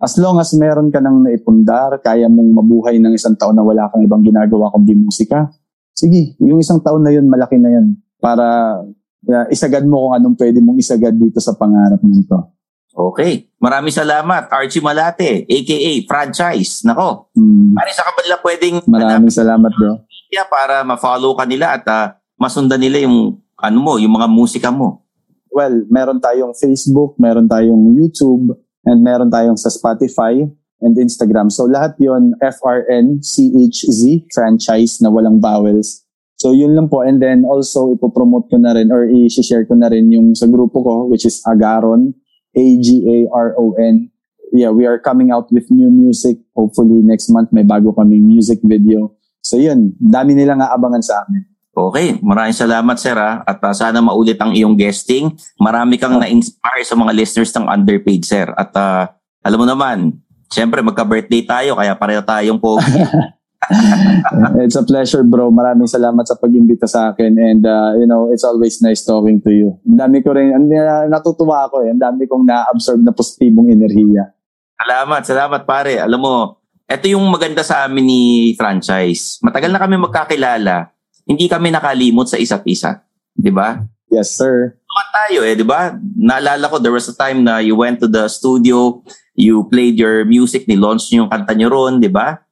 As 0.00 0.16
long 0.16 0.40
as 0.40 0.52
meron 0.56 0.88
ka 0.88 1.00
nang 1.00 1.24
naipundar, 1.24 1.96
kaya 2.00 2.28
mong 2.28 2.50
mabuhay 2.56 2.96
ng 3.00 3.12
isang 3.12 3.36
taon 3.36 3.56
na 3.56 3.64
wala 3.64 3.88
kang 3.92 4.04
ibang 4.04 4.24
ginagawa 4.24 4.72
kundi 4.72 4.96
musika, 4.96 5.48
sige, 5.92 6.36
yung 6.40 6.60
isang 6.60 6.80
taon 6.80 7.04
na 7.04 7.12
yun, 7.12 7.28
malaki 7.28 7.60
na 7.60 7.68
yan. 7.68 7.86
Para 8.20 8.80
uh, 9.28 9.46
isagad 9.52 9.84
mo 9.84 10.08
kung 10.08 10.14
anong 10.16 10.36
pwede 10.40 10.58
mong 10.64 10.80
isagad 10.80 11.12
dito 11.16 11.40
sa 11.40 11.52
pangarap 11.52 12.00
mo 12.00 12.16
ito. 12.16 12.38
Okay. 12.90 13.48
Maraming 13.62 13.94
salamat, 13.94 14.50
Archie 14.50 14.82
Malate, 14.82 15.46
aka 15.46 15.92
Franchise. 16.10 16.82
Nako. 16.82 17.30
Hmm. 17.36 17.76
Pare, 17.76 17.90
sa 17.94 18.04
kabila 18.08 18.36
pwedeng... 18.42 18.76
Maraming 18.88 19.32
salamat, 19.32 19.70
bro. 19.74 20.02
Yeah, 20.30 20.46
para 20.46 20.82
ma-follow 20.82 21.34
ka 21.38 21.44
nila 21.46 21.78
at 21.78 21.84
uh, 21.86 22.14
masundan 22.38 22.82
nila 22.82 23.06
yung 23.06 23.38
ano 23.58 23.78
mo, 23.78 23.98
yung 23.98 24.14
mga 24.14 24.28
musika 24.30 24.70
mo. 24.70 25.06
Well, 25.50 25.86
meron 25.90 26.22
tayong 26.22 26.54
Facebook, 26.54 27.18
meron 27.18 27.50
tayong 27.50 27.98
YouTube, 27.98 28.54
and 28.86 29.02
meron 29.02 29.28
tayong 29.28 29.58
sa 29.58 29.68
Spotify. 29.68 30.46
and 30.80 30.96
Instagram. 30.96 31.52
So 31.52 31.68
lahat 31.68 31.96
yon 32.00 32.34
FRNCHZ, 32.40 34.32
franchise 34.32 34.98
na 35.04 35.12
walang 35.12 35.38
vowels. 35.38 36.04
So 36.40 36.56
yun 36.56 36.72
lang 36.72 36.88
po. 36.88 37.04
And 37.04 37.20
then 37.20 37.44
also 37.44 37.92
ipopromote 37.94 38.48
ko 38.48 38.56
na 38.56 38.72
rin 38.72 38.88
or 38.88 39.04
i-share 39.04 39.68
ko 39.68 39.76
na 39.76 39.92
rin 39.92 40.08
yung 40.08 40.32
sa 40.32 40.48
grupo 40.48 40.80
ko 40.80 40.94
which 41.12 41.28
is 41.28 41.44
Agaron, 41.44 42.16
A-G-A-R-O-N. 42.56 43.94
Yeah, 44.50 44.74
we 44.74 44.82
are 44.86 44.98
coming 44.98 45.30
out 45.30 45.46
with 45.54 45.70
new 45.70 45.90
music. 45.90 46.42
Hopefully 46.54 47.02
next 47.06 47.30
month 47.30 47.54
may 47.54 47.62
bago 47.62 47.94
kaming 47.94 48.26
music 48.26 48.58
video. 48.66 49.14
So 49.40 49.56
yun, 49.56 49.94
dami 49.96 50.34
nilang 50.34 50.60
aabangan 50.60 51.02
sa 51.02 51.22
amin. 51.24 51.46
Okay, 51.70 52.18
maraming 52.18 52.52
salamat 52.52 52.96
sir 52.98 53.14
ha. 53.14 53.46
At 53.46 53.62
uh, 53.62 53.70
sana 53.70 54.02
maulit 54.02 54.36
ang 54.42 54.50
iyong 54.50 54.74
guesting. 54.74 55.38
Marami 55.56 55.96
kang 55.96 56.18
na-inspire 56.18 56.82
sa 56.82 56.98
mga 56.98 57.14
listeners 57.14 57.54
ng 57.54 57.70
Underpaid 57.70 58.22
sir. 58.26 58.50
At 58.58 58.74
uh, 58.74 59.06
alam 59.40 59.58
mo 59.58 59.66
naman, 59.70 60.18
syempre 60.50 60.82
magka-birthday 60.82 61.46
tayo 61.46 61.78
kaya 61.78 61.94
pareho 61.94 62.20
tayong 62.20 62.58
pogi. 62.58 62.84
it's 64.64 64.78
a 64.78 64.84
pleasure 64.84 65.20
bro. 65.20 65.52
Maraming 65.52 65.88
salamat 65.88 66.24
sa 66.24 66.36
pag-imbita 66.36 66.88
sa 66.88 67.12
akin 67.12 67.32
and 67.36 67.62
uh, 67.68 67.92
you 68.00 68.08
know, 68.08 68.32
it's 68.32 68.44
always 68.44 68.80
nice 68.80 69.04
talking 69.04 69.40
to 69.44 69.52
you. 69.52 69.76
Ang 69.84 70.00
dami 70.00 70.24
ko 70.24 70.32
rin, 70.32 70.56
natutuwa 71.12 71.68
ako 71.68 71.84
eh. 71.84 71.92
Ang 71.92 72.00
dami 72.00 72.24
kong 72.24 72.48
na-absorb 72.48 73.04
na 73.04 73.12
positibong 73.12 73.68
enerhiya. 73.68 74.32
Salamat, 74.80 75.22
salamat 75.28 75.60
pare. 75.68 76.00
Alam 76.00 76.20
mo, 76.24 76.36
ito 76.88 77.04
yung 77.12 77.28
maganda 77.28 77.60
sa 77.60 77.84
amin 77.84 78.04
ni 78.04 78.22
franchise. 78.56 79.38
Matagal 79.44 79.70
na 79.70 79.80
kami 79.82 80.00
magkakilala 80.00 80.90
hindi 81.30 81.46
kami 81.46 81.70
nakalimot 81.70 82.26
sa 82.26 82.34
isa't 82.42 82.66
isa. 82.66 83.06
Di 83.30 83.54
ba? 83.54 83.78
Yes, 84.10 84.34
sir. 84.34 84.74
Tuwa 84.82 85.04
tayo 85.14 85.46
eh, 85.46 85.54
di 85.54 85.62
ba? 85.62 85.94
Naalala 86.18 86.66
ko, 86.66 86.82
there 86.82 86.90
was 86.90 87.06
a 87.06 87.14
time 87.14 87.46
na 87.46 87.62
you 87.62 87.78
went 87.78 88.02
to 88.02 88.10
the 88.10 88.26
studio, 88.26 88.98
you 89.38 89.62
played 89.70 89.94
your 89.94 90.26
music, 90.26 90.66
ni-launch 90.66 91.06
niyo 91.06 91.24
yung 91.24 91.30
kanta 91.30 91.54
niyo 91.54 91.70
ron, 91.70 92.02
di 92.02 92.10
ba? 92.10 92.42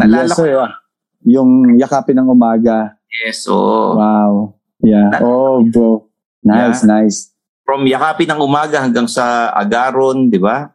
Naalala 0.00 0.32
yes, 0.32 0.36
sir. 0.36 0.50
Ko, 0.56 0.64
yung 1.28 1.76
yakapin 1.76 2.16
ng 2.16 2.28
umaga. 2.32 2.96
Yes, 3.12 3.44
oh. 3.50 3.96
Wow. 4.00 4.32
Yeah. 4.80 5.12
Na- 5.12 5.20
oh, 5.20 5.60
bro. 5.68 6.08
Nice, 6.40 6.80
yeah. 6.80 7.04
nice. 7.04 7.18
From 7.68 7.84
yakapin 7.84 8.32
ng 8.32 8.40
umaga 8.40 8.80
hanggang 8.80 9.04
sa 9.04 9.52
agaron, 9.52 10.32
di 10.32 10.40
ba? 10.40 10.72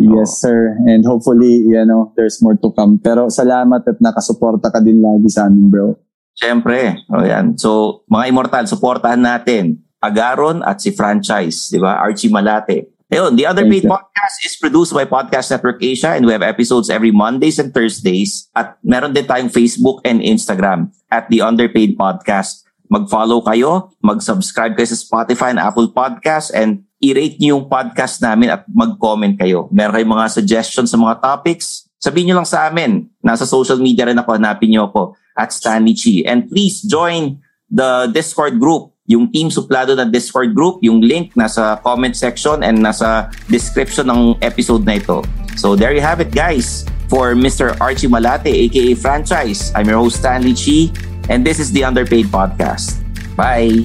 Yes, 0.00 0.40
oh. 0.40 0.48
sir. 0.48 0.58
And 0.88 1.04
hopefully, 1.04 1.68
you 1.68 1.84
know, 1.84 2.16
there's 2.16 2.40
more 2.40 2.56
to 2.56 2.72
come. 2.72 2.96
Pero 2.96 3.28
salamat 3.28 3.84
at 3.84 4.00
nakasuporta 4.00 4.72
ka 4.72 4.80
din 4.80 5.04
lagi 5.04 5.28
sa 5.28 5.46
amin, 5.46 5.68
bro. 5.68 5.94
Siyempre. 6.32 7.04
O 7.12 7.20
yan. 7.20 7.60
So, 7.60 8.02
mga 8.08 8.24
immortal, 8.32 8.64
supportahan 8.64 9.20
natin. 9.20 9.84
Agaron 10.02 10.64
at 10.66 10.82
si 10.82 10.90
Franchise, 10.90 11.70
di 11.70 11.78
ba? 11.78 12.00
Archie 12.02 12.32
Malate. 12.32 12.91
Ayun, 13.12 13.36
the 13.36 13.44
Other 13.44 13.68
Paid 13.68 13.84
Podcast 13.84 14.40
is 14.40 14.56
produced 14.56 14.96
by 14.96 15.04
Podcast 15.04 15.52
Network 15.52 15.84
Asia 15.84 16.16
and 16.16 16.24
we 16.24 16.32
have 16.32 16.40
episodes 16.40 16.88
every 16.88 17.12
Mondays 17.12 17.60
and 17.60 17.68
Thursdays. 17.68 18.48
At 18.56 18.80
meron 18.80 19.12
din 19.12 19.28
tayong 19.28 19.52
Facebook 19.52 20.00
and 20.08 20.24
Instagram 20.24 20.88
at 21.12 21.28
The 21.28 21.44
Underpaid 21.44 22.00
Podcast. 22.00 22.64
Mag-follow 22.88 23.44
kayo, 23.44 23.92
mag-subscribe 24.00 24.80
kayo 24.80 24.88
sa 24.88 24.96
Spotify 24.96 25.52
and 25.52 25.60
Apple 25.60 25.92
Podcasts 25.92 26.48
and 26.56 26.88
i-rate 27.04 27.36
niyo 27.36 27.60
yung 27.60 27.68
podcast 27.68 28.24
namin 28.24 28.48
at 28.48 28.64
mag-comment 28.72 29.36
kayo. 29.36 29.68
Meron 29.68 29.92
kayong 29.92 30.14
mga 30.16 30.28
suggestions 30.32 30.88
sa 30.88 30.96
mga 30.96 31.20
topics, 31.20 31.92
sabihin 32.00 32.32
nyo 32.32 32.40
lang 32.40 32.48
sa 32.48 32.64
amin. 32.72 33.12
Nasa 33.20 33.44
social 33.44 33.76
media 33.76 34.08
rin 34.08 34.16
ako, 34.16 34.40
hanapin 34.40 34.72
nyo 34.72 34.88
ako 34.88 35.20
at 35.36 35.52
Stanley 35.52 35.92
Chi. 35.92 36.24
And 36.24 36.48
please 36.48 36.80
join 36.80 37.44
the 37.68 38.08
Discord 38.08 38.56
group. 38.56 38.91
Yung 39.10 39.26
Team 39.34 39.50
Suplado 39.50 39.98
na 39.98 40.06
Discord 40.06 40.54
group, 40.54 40.78
yung 40.78 41.02
link 41.02 41.34
nasa 41.34 41.74
comment 41.82 42.14
section 42.14 42.62
and 42.62 42.78
nasa 42.78 43.34
description 43.50 44.06
ng 44.06 44.38
episode 44.38 44.86
na 44.86 45.02
ito. 45.02 45.26
So 45.58 45.74
there 45.74 45.90
you 45.90 45.98
have 45.98 46.22
it 46.22 46.30
guys. 46.30 46.86
For 47.10 47.34
Mr. 47.34 47.74
Archie 47.82 48.08
Malate, 48.08 48.48
aka 48.48 48.94
Franchise, 48.94 49.74
I'm 49.74 49.90
your 49.90 49.98
host 49.98 50.22
Stanley 50.22 50.54
Chi, 50.54 50.88
and 51.28 51.44
this 51.44 51.58
is 51.58 51.74
the 51.74 51.84
Underpaid 51.84 52.30
Podcast. 52.32 53.02
Bye! 53.34 53.84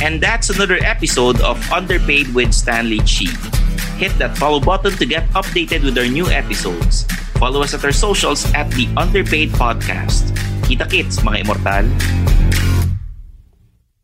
And 0.00 0.22
that's 0.22 0.48
another 0.48 0.78
episode 0.80 1.42
of 1.42 1.58
Underpaid 1.68 2.32
with 2.32 2.54
Stanley 2.54 3.02
Chi. 3.04 3.28
Hit 4.00 4.16
that 4.16 4.38
follow 4.38 4.62
button 4.62 4.96
to 4.96 5.04
get 5.04 5.28
updated 5.34 5.84
with 5.84 5.98
our 5.98 6.08
new 6.08 6.30
episodes. 6.30 7.04
Follow 7.36 7.60
us 7.60 7.74
at 7.74 7.84
our 7.84 7.92
socials 7.92 8.46
at 8.54 8.70
the 8.78 8.86
Underpaid 8.96 9.50
Podcast. 9.52 10.30
Kita 10.64 10.88
kits, 10.88 11.20
mga 11.20 11.42
immortal. 11.44 11.84